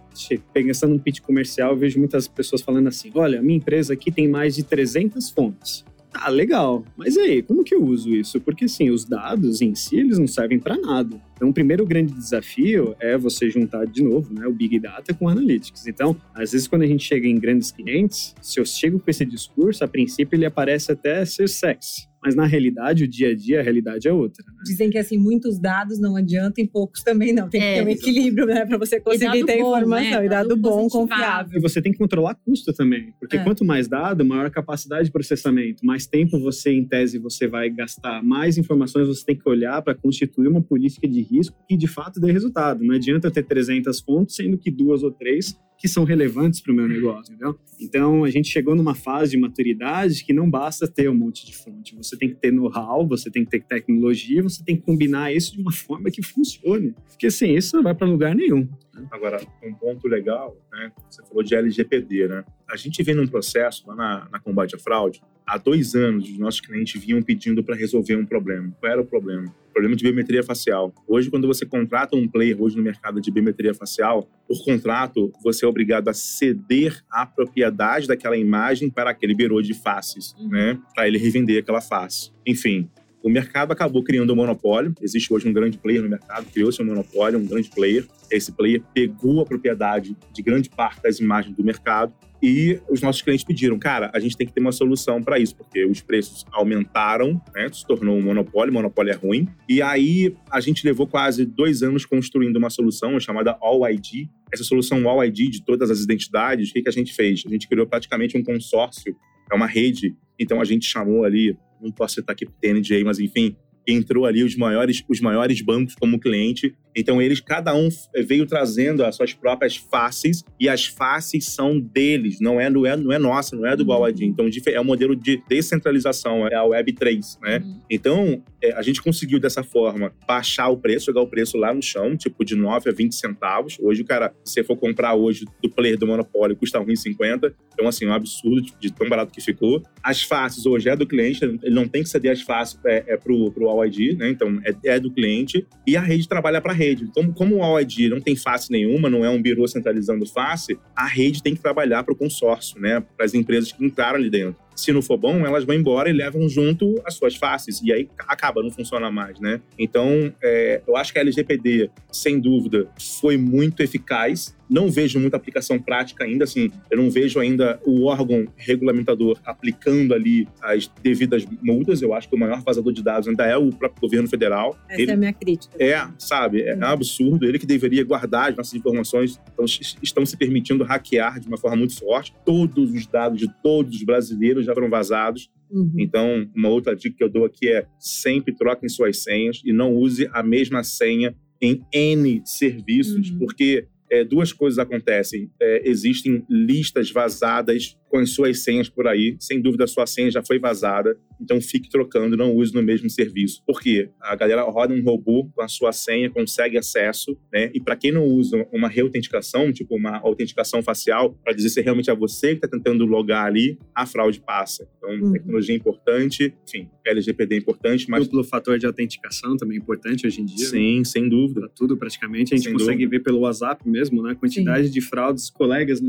pensando 0.52 0.94
no 0.94 1.00
pitch 1.00 1.20
comercial, 1.20 1.72
eu 1.72 1.76
vejo 1.76 1.98
muitas 1.98 2.28
pessoas 2.28 2.62
falando 2.62 2.88
assim, 2.88 3.10
olha, 3.14 3.40
minha 3.40 3.56
empresa 3.56 3.94
aqui 3.94 4.10
tem 4.10 4.28
mais 4.28 4.54
de 4.54 4.62
300 4.62 5.30
fontes. 5.30 5.84
Ah, 6.12 6.30
legal. 6.30 6.84
Mas 6.96 7.16
aí, 7.16 7.42
como 7.42 7.62
que 7.62 7.74
eu 7.74 7.84
uso 7.84 8.14
isso? 8.14 8.40
Porque, 8.40 8.64
assim, 8.64 8.90
os 8.90 9.04
dados 9.04 9.60
em 9.60 9.74
si, 9.74 9.96
eles 9.96 10.18
não 10.18 10.26
servem 10.26 10.58
para 10.58 10.76
nada. 10.76 11.20
Então, 11.38 11.50
o 11.50 11.54
primeiro 11.54 11.86
grande 11.86 12.12
desafio 12.12 12.96
é 12.98 13.16
você 13.16 13.48
juntar 13.48 13.86
de 13.86 14.02
novo 14.02 14.34
né, 14.34 14.44
o 14.44 14.52
Big 14.52 14.76
Data 14.80 15.14
com 15.14 15.26
o 15.26 15.28
Analytics. 15.28 15.86
Então, 15.86 16.16
às 16.34 16.50
vezes, 16.50 16.66
quando 16.66 16.82
a 16.82 16.86
gente 16.86 17.04
chega 17.04 17.28
em 17.28 17.38
grandes 17.38 17.70
clientes, 17.70 18.34
se 18.42 18.58
eu 18.58 18.66
chego 18.66 18.98
com 18.98 19.08
esse 19.08 19.24
discurso, 19.24 19.84
a 19.84 19.88
princípio 19.88 20.34
ele 20.34 20.46
aparece 20.46 20.90
até 20.90 21.24
ser 21.24 21.48
sexy. 21.48 22.08
Mas 22.22 22.34
na 22.34 22.44
realidade, 22.44 23.04
o 23.04 23.08
dia 23.08 23.30
a 23.30 23.34
dia, 23.34 23.60
a 23.60 23.62
realidade 23.62 24.08
é 24.08 24.12
outra. 24.12 24.44
Né? 24.44 24.52
Dizem 24.64 24.90
que 24.90 24.98
assim, 24.98 25.16
muitos 25.16 25.58
dados 25.58 26.00
não 26.00 26.16
adiantam 26.16 26.64
e 26.64 26.68
poucos 26.68 27.02
também 27.02 27.32
não. 27.32 27.48
Tem 27.48 27.60
que 27.60 27.66
é, 27.66 27.74
ter 27.76 27.86
um 27.86 27.88
equilíbrio, 27.88 28.46
né? 28.46 28.66
Para 28.66 28.76
você 28.76 29.00
conseguir 29.00 29.44
ter 29.44 29.58
bom, 29.58 29.68
informação. 29.68 30.20
Né? 30.20 30.26
E 30.26 30.28
dado, 30.28 30.48
dado 30.48 30.60
bom, 30.60 30.88
confiável. 30.88 31.58
E 31.58 31.62
você 31.62 31.80
tem 31.80 31.92
que 31.92 31.98
controlar 31.98 32.34
custo 32.34 32.72
também. 32.72 33.14
Porque 33.20 33.36
é. 33.36 33.44
quanto 33.44 33.64
mais 33.64 33.86
dado, 33.86 34.24
maior 34.24 34.50
capacidade 34.50 35.04
de 35.04 35.12
processamento. 35.12 35.86
Mais 35.86 36.06
tempo 36.06 36.38
você, 36.40 36.70
em 36.70 36.84
tese, 36.84 37.18
você 37.18 37.46
vai 37.46 37.70
gastar. 37.70 38.22
Mais 38.22 38.58
informações 38.58 39.06
você 39.06 39.24
tem 39.24 39.36
que 39.36 39.48
olhar 39.48 39.80
para 39.82 39.94
constituir 39.94 40.48
uma 40.48 40.60
política 40.60 41.06
de 41.06 41.22
risco 41.30 41.56
que 41.68 41.76
de 41.76 41.86
fato 41.86 42.20
dê 42.20 42.32
resultado. 42.32 42.84
Não 42.84 42.94
adianta 42.94 43.30
ter 43.30 43.42
300 43.42 44.00
fontes, 44.00 44.36
sendo 44.36 44.58
que 44.58 44.70
duas 44.70 45.02
ou 45.02 45.10
três 45.10 45.58
que 45.78 45.86
são 45.86 46.02
relevantes 46.02 46.60
para 46.60 46.72
o 46.72 46.74
meu 46.74 46.88
negócio, 46.88 47.32
entendeu? 47.32 47.56
Então, 47.80 48.24
a 48.24 48.30
gente 48.30 48.48
chegou 48.48 48.74
numa 48.74 48.96
fase 48.96 49.30
de 49.30 49.38
maturidade 49.38 50.24
que 50.24 50.32
não 50.32 50.50
basta 50.50 50.88
ter 50.88 51.08
um 51.08 51.14
monte 51.14 51.46
de 51.46 51.56
fonte. 51.56 51.94
Você 51.94 52.16
tem 52.16 52.28
que 52.28 52.34
ter 52.34 52.52
know-how, 52.52 53.06
você 53.06 53.30
tem 53.30 53.44
que 53.44 53.50
ter 53.50 53.62
tecnologia, 53.62 54.42
você 54.42 54.62
tem 54.64 54.76
que 54.76 54.82
combinar 54.82 55.32
isso 55.32 55.54
de 55.54 55.62
uma 55.62 55.70
forma 55.70 56.10
que 56.10 56.20
funcione. 56.20 56.94
Porque 57.06 57.30
sem 57.30 57.56
isso, 57.56 57.76
não 57.76 57.84
vai 57.84 57.94
para 57.94 58.08
lugar 58.08 58.34
nenhum. 58.34 58.68
Agora, 59.10 59.40
um 59.62 59.72
ponto 59.74 60.06
legal, 60.08 60.56
né? 60.72 60.92
Você 61.08 61.22
falou 61.26 61.42
de 61.42 61.54
LGPD, 61.54 62.28
né? 62.28 62.44
A 62.70 62.76
gente 62.76 63.02
vem 63.02 63.14
num 63.14 63.26
processo 63.26 63.86
lá 63.86 63.94
na, 63.94 64.28
na 64.30 64.40
combate 64.40 64.74
à 64.74 64.78
fraude. 64.78 65.22
Há 65.46 65.56
dois 65.56 65.94
anos, 65.94 66.28
os 66.28 66.38
nossos 66.38 66.60
clientes 66.60 67.02
vinham 67.02 67.22
pedindo 67.22 67.64
para 67.64 67.74
resolver 67.74 68.16
um 68.16 68.26
problema. 68.26 68.70
Qual 68.80 68.92
era 68.92 69.00
o 69.00 69.06
problema? 69.06 69.54
problema 69.78 69.94
de 69.94 70.02
biometria 70.02 70.42
facial. 70.42 70.92
Hoje, 71.06 71.30
quando 71.30 71.46
você 71.46 71.64
contrata 71.64 72.16
um 72.16 72.26
player 72.26 72.60
hoje 72.60 72.76
no 72.76 72.82
mercado 72.82 73.20
de 73.20 73.30
biometria 73.30 73.72
facial, 73.72 74.28
por 74.48 74.64
contrato, 74.64 75.32
você 75.40 75.64
é 75.64 75.68
obrigado 75.68 76.08
a 76.08 76.12
ceder 76.12 77.00
a 77.08 77.24
propriedade 77.24 78.08
daquela 78.08 78.36
imagem 78.36 78.90
para 78.90 79.10
aquele 79.10 79.36
birô 79.36 79.62
de 79.62 79.74
faces, 79.74 80.34
uhum. 80.36 80.48
né? 80.48 80.80
Para 80.92 81.06
ele 81.06 81.16
revender 81.16 81.62
aquela 81.62 81.80
face. 81.80 82.32
Enfim, 82.44 82.90
o 83.28 83.30
mercado 83.30 83.72
acabou 83.72 84.02
criando 84.02 84.32
um 84.32 84.36
monopólio. 84.36 84.94
Existe 85.02 85.30
hoje 85.30 85.46
um 85.46 85.52
grande 85.52 85.76
player 85.76 86.02
no 86.02 86.08
mercado, 86.08 86.46
criou-se 86.50 86.80
um 86.80 86.86
monopólio, 86.86 87.38
um 87.38 87.44
grande 87.44 87.68
player. 87.68 88.06
Esse 88.30 88.50
player 88.52 88.82
pegou 88.94 89.42
a 89.42 89.44
propriedade 89.44 90.16
de 90.32 90.42
grande 90.42 90.70
parte 90.70 91.02
das 91.02 91.20
imagens 91.20 91.54
do 91.54 91.62
mercado 91.62 92.14
e 92.42 92.80
os 92.88 93.02
nossos 93.02 93.20
clientes 93.20 93.44
pediram, 93.44 93.78
cara, 93.78 94.10
a 94.14 94.18
gente 94.18 94.34
tem 94.34 94.46
que 94.46 94.52
ter 94.54 94.60
uma 94.60 94.72
solução 94.72 95.22
para 95.22 95.38
isso, 95.38 95.54
porque 95.56 95.84
os 95.84 96.00
preços 96.00 96.46
aumentaram, 96.52 97.38
né? 97.54 97.68
se 97.70 97.86
tornou 97.86 98.16
um 98.16 98.22
monopólio, 98.22 98.72
monopólio 98.72 99.12
é 99.12 99.16
ruim. 99.16 99.46
E 99.68 99.82
aí 99.82 100.34
a 100.50 100.60
gente 100.60 100.86
levou 100.86 101.06
quase 101.06 101.44
dois 101.44 101.82
anos 101.82 102.06
construindo 102.06 102.56
uma 102.56 102.70
solução 102.70 103.20
chamada 103.20 103.58
All 103.60 103.86
ID. 103.90 104.28
Essa 104.50 104.64
solução 104.64 105.06
All 105.06 105.22
ID 105.22 105.50
de 105.50 105.62
todas 105.62 105.90
as 105.90 106.00
identidades, 106.00 106.70
o 106.70 106.72
que, 106.72 106.80
que 106.80 106.88
a 106.88 106.92
gente 106.92 107.12
fez? 107.12 107.42
A 107.44 107.50
gente 107.50 107.68
criou 107.68 107.86
praticamente 107.86 108.38
um 108.38 108.42
consórcio, 108.42 109.14
é 109.52 109.54
uma 109.54 109.66
rede. 109.66 110.16
Então 110.38 110.62
a 110.62 110.64
gente 110.64 110.86
chamou 110.86 111.24
ali, 111.24 111.58
não 111.80 111.90
posso 111.90 112.16
citar 112.16 112.34
aqui 112.34 112.46
TNJ, 112.60 113.04
mas 113.04 113.18
enfim, 113.18 113.56
entrou 113.86 114.26
ali 114.26 114.42
os 114.42 114.56
maiores, 114.56 115.02
os 115.08 115.20
maiores 115.20 115.60
bancos 115.62 115.94
como 115.94 116.18
cliente 116.18 116.74
então, 116.98 117.22
eles, 117.22 117.38
cada 117.38 117.72
um 117.76 117.88
eh, 118.12 118.22
veio 118.22 118.44
trazendo 118.44 119.04
as 119.04 119.14
suas 119.14 119.32
próprias 119.32 119.76
faces 119.76 120.44
e 120.58 120.68
as 120.68 120.86
faces 120.86 121.44
são 121.44 121.78
deles, 121.78 122.40
não 122.40 122.60
é, 122.60 122.68
não 122.68 122.84
é, 122.84 122.96
não 122.96 123.12
é 123.12 123.18
nossa, 123.18 123.54
não 123.54 123.64
é 123.64 123.76
do 123.76 123.84
Baladin. 123.84 124.24
Uhum. 124.24 124.30
Então, 124.30 124.48
é 124.66 124.80
um 124.80 124.84
modelo 124.84 125.14
de 125.14 125.40
descentralização, 125.48 126.48
é 126.48 126.56
a 126.56 126.62
Web3, 126.62 127.38
né? 127.40 127.58
Uhum. 127.58 127.80
Então, 127.88 128.42
é, 128.62 128.72
a 128.72 128.82
gente 128.82 129.02
conseguiu 129.02 129.38
dessa 129.38 129.62
forma 129.62 130.12
baixar 130.26 130.68
o 130.68 130.76
preço, 130.76 131.06
jogar 131.06 131.22
o 131.22 131.26
preço 131.26 131.56
lá 131.56 131.72
no 131.72 131.82
chão, 131.82 132.16
tipo 132.16 132.44
de 132.44 132.56
9 132.56 132.90
a 132.90 132.92
20 132.92 133.14
centavos. 133.14 133.76
Hoje, 133.80 134.02
o 134.02 134.04
cara, 134.04 134.34
se 134.44 134.62
for 134.64 134.76
comprar 134.76 135.14
hoje 135.14 135.44
do 135.62 135.70
player 135.70 135.96
do 135.96 136.06
Monopólio, 136.06 136.56
custa 136.56 136.80
1,50. 136.80 137.54
Então, 137.72 137.86
assim, 137.86 138.04
é 138.06 138.08
um 138.08 138.12
absurdo 138.12 138.60
de, 138.60 138.74
de, 138.78 138.92
tão 138.92 139.08
barato 139.08 139.32
que 139.32 139.40
ficou. 139.40 139.82
As 140.02 140.22
faces 140.22 140.66
hoje 140.66 140.88
é 140.88 140.96
do 140.96 141.06
cliente, 141.06 141.44
ele 141.44 141.74
não 141.74 141.86
tem 141.86 142.02
que 142.02 142.08
ceder 142.08 142.32
as 142.32 142.42
faces 142.42 142.78
é, 142.84 143.04
é 143.06 143.16
pro, 143.16 143.50
pro 143.52 143.84
ID, 143.84 144.18
né? 144.18 144.30
Então, 144.30 144.60
é, 144.64 144.94
é 144.94 145.00
do 145.00 145.10
cliente. 145.10 145.66
E 145.86 145.96
a 145.96 146.00
rede 146.00 146.28
trabalha 146.28 146.60
para 146.60 146.72
rede. 146.72 147.04
Então, 147.04 147.32
como 147.32 147.56
o 147.56 147.60
OID 147.60 148.08
não 148.08 148.20
tem 148.20 148.34
face 148.34 148.70
nenhuma, 148.72 149.08
não 149.08 149.24
é 149.24 149.30
um 149.30 149.40
birô 149.40 149.66
centralizando 149.68 150.26
face, 150.26 150.78
a 150.96 151.06
rede 151.06 151.42
tem 151.42 151.54
que 151.54 151.62
trabalhar 151.62 152.02
para 152.02 152.12
o 152.12 152.16
consórcio, 152.16 152.80
né? 152.80 153.00
Para 153.16 153.24
as 153.24 153.34
empresas 153.34 153.70
que 153.70 153.84
entraram 153.84 154.18
ali 154.18 154.30
dentro 154.30 154.67
se 154.78 154.92
não 154.92 155.02
for 155.02 155.16
bom, 155.16 155.44
elas 155.44 155.64
vão 155.64 155.74
embora 155.74 156.08
e 156.08 156.12
levam 156.12 156.48
junto 156.48 157.00
as 157.04 157.14
suas 157.14 157.34
faces. 157.34 157.82
E 157.82 157.92
aí 157.92 158.08
acaba, 158.16 158.62
não 158.62 158.70
funciona 158.70 159.10
mais, 159.10 159.40
né? 159.40 159.60
Então, 159.76 160.32
é, 160.40 160.80
eu 160.86 160.96
acho 160.96 161.12
que 161.12 161.18
a 161.18 161.22
LGPD, 161.22 161.90
sem 162.12 162.38
dúvida, 162.38 162.88
foi 163.20 163.36
muito 163.36 163.82
eficaz. 163.82 164.56
Não 164.68 164.90
vejo 164.90 165.18
muita 165.18 165.36
aplicação 165.36 165.78
prática 165.78 166.24
ainda, 166.24 166.44
assim, 166.44 166.70
eu 166.90 166.98
não 166.98 167.10
vejo 167.10 167.38
ainda 167.40 167.80
o 167.84 168.04
órgão 168.04 168.46
regulamentador 168.56 169.38
aplicando 169.44 170.14
ali 170.14 170.46
as 170.60 170.90
devidas 171.02 171.46
multas. 171.62 172.02
Eu 172.02 172.12
acho 172.12 172.28
que 172.28 172.34
o 172.34 172.38
maior 172.38 172.62
vazador 172.62 172.92
de 172.92 173.02
dados 173.02 173.28
ainda 173.28 173.46
é 173.46 173.56
o 173.56 173.70
próprio 173.70 174.00
governo 174.00 174.28
federal. 174.28 174.78
Essa 174.88 175.02
Ele, 175.02 175.10
é 175.10 175.14
a 175.14 175.16
minha 175.16 175.32
crítica. 175.32 175.76
É, 175.78 176.06
sabe? 176.18 176.62
É, 176.62 176.70
é 176.70 176.76
um 176.76 176.84
absurdo. 176.84 177.46
Ele 177.46 177.58
que 177.58 177.66
deveria 177.66 178.04
guardar 178.04 178.50
as 178.50 178.56
nossas 178.56 178.74
informações, 178.74 179.40
então, 179.52 179.64
estão 180.02 180.24
se 180.26 180.36
permitindo 180.36 180.84
hackear 180.84 181.40
de 181.40 181.48
uma 181.48 181.56
forma 181.56 181.76
muito 181.76 181.98
forte 181.98 182.34
todos 182.44 182.92
os 182.92 183.06
dados 183.06 183.38
de 183.38 183.48
todos 183.62 183.96
os 183.96 184.02
brasileiros 184.02 184.64
já 184.64 184.74
foram 184.74 184.90
vazados. 184.90 185.50
Uhum. 185.70 185.92
Então, 185.98 186.48
uma 186.54 186.68
outra 186.68 186.96
dica 186.96 187.16
que 187.16 187.24
eu 187.24 187.28
dou 187.28 187.44
aqui 187.44 187.68
é 187.68 187.86
sempre 187.98 188.54
troquem 188.54 188.88
suas 188.88 189.22
senhas 189.22 189.60
e 189.64 189.72
não 189.72 189.94
use 189.94 190.28
a 190.32 190.42
mesma 190.42 190.82
senha 190.82 191.34
em 191.60 191.84
N 191.92 192.42
serviços, 192.44 193.30
uhum. 193.30 193.38
porque 193.38 193.86
é, 194.10 194.24
duas 194.24 194.52
coisas 194.52 194.78
acontecem. 194.78 195.50
É, 195.60 195.88
existem 195.88 196.44
listas 196.48 197.10
vazadas 197.10 197.96
com 198.08 198.18
as 198.18 198.30
suas 198.30 198.60
senhas 198.60 198.88
por 198.88 199.06
aí. 199.06 199.36
Sem 199.38 199.60
dúvida, 199.60 199.84
a 199.84 199.86
sua 199.86 200.06
senha 200.06 200.30
já 200.30 200.42
foi 200.42 200.58
vazada. 200.58 201.16
Então, 201.40 201.60
fique 201.60 201.88
trocando, 201.88 202.36
não 202.36 202.54
use 202.54 202.74
no 202.74 202.82
mesmo 202.82 203.08
serviço. 203.08 203.62
Por 203.66 203.80
quê? 203.80 204.10
A 204.20 204.34
galera 204.34 204.62
roda 204.62 204.92
um 204.92 205.02
robô 205.02 205.48
com 205.54 205.62
a 205.62 205.68
sua 205.68 205.92
senha, 205.92 206.28
consegue 206.30 206.76
acesso, 206.76 207.38
né? 207.52 207.70
E 207.72 207.80
para 207.80 207.96
quem 207.96 208.10
não 208.10 208.24
usa 208.24 208.66
uma 208.72 208.88
reautenticação, 208.88 209.72
tipo 209.72 209.94
uma 209.94 210.18
autenticação 210.18 210.82
facial, 210.82 211.38
para 211.44 211.52
dizer 211.52 211.68
se 211.68 211.80
realmente 211.80 212.10
é 212.10 212.14
você 212.14 212.48
que 212.56 212.64
está 212.64 212.68
tentando 212.68 213.04
logar 213.04 213.46
ali, 213.46 213.78
a 213.94 214.04
fraude 214.04 214.40
passa. 214.40 214.88
Então, 214.98 215.10
uhum. 215.10 215.32
tecnologia 215.32 215.74
é 215.74 215.78
importante, 215.78 216.54
enfim, 216.66 216.88
LGPD 217.04 217.54
é 217.54 217.58
importante, 217.58 218.10
mas... 218.10 218.24
Duplo 218.24 218.44
fator 218.44 218.78
de 218.78 218.86
autenticação 218.86 219.56
também 219.56 219.78
é 219.78 219.80
importante 219.80 220.26
hoje 220.26 220.40
em 220.40 220.44
dia. 220.44 220.64
Né? 220.64 220.70
Sim, 220.70 220.98
né? 220.98 221.04
sem 221.04 221.28
dúvida. 221.28 221.60
Pra 221.60 221.68
tudo, 221.68 221.96
praticamente. 221.96 222.52
A 222.52 222.56
gente 222.56 222.64
sem 222.64 222.72
consegue 222.72 223.04
dúvida. 223.04 223.10
ver 223.10 223.22
pelo 223.22 223.40
WhatsApp 223.40 223.88
mesmo, 223.88 224.22
né? 224.22 224.32
A 224.32 224.34
quantidade 224.34 224.88
Sim. 224.88 224.92
de 224.92 225.00
fraudes, 225.00 225.50
colegas 225.50 226.00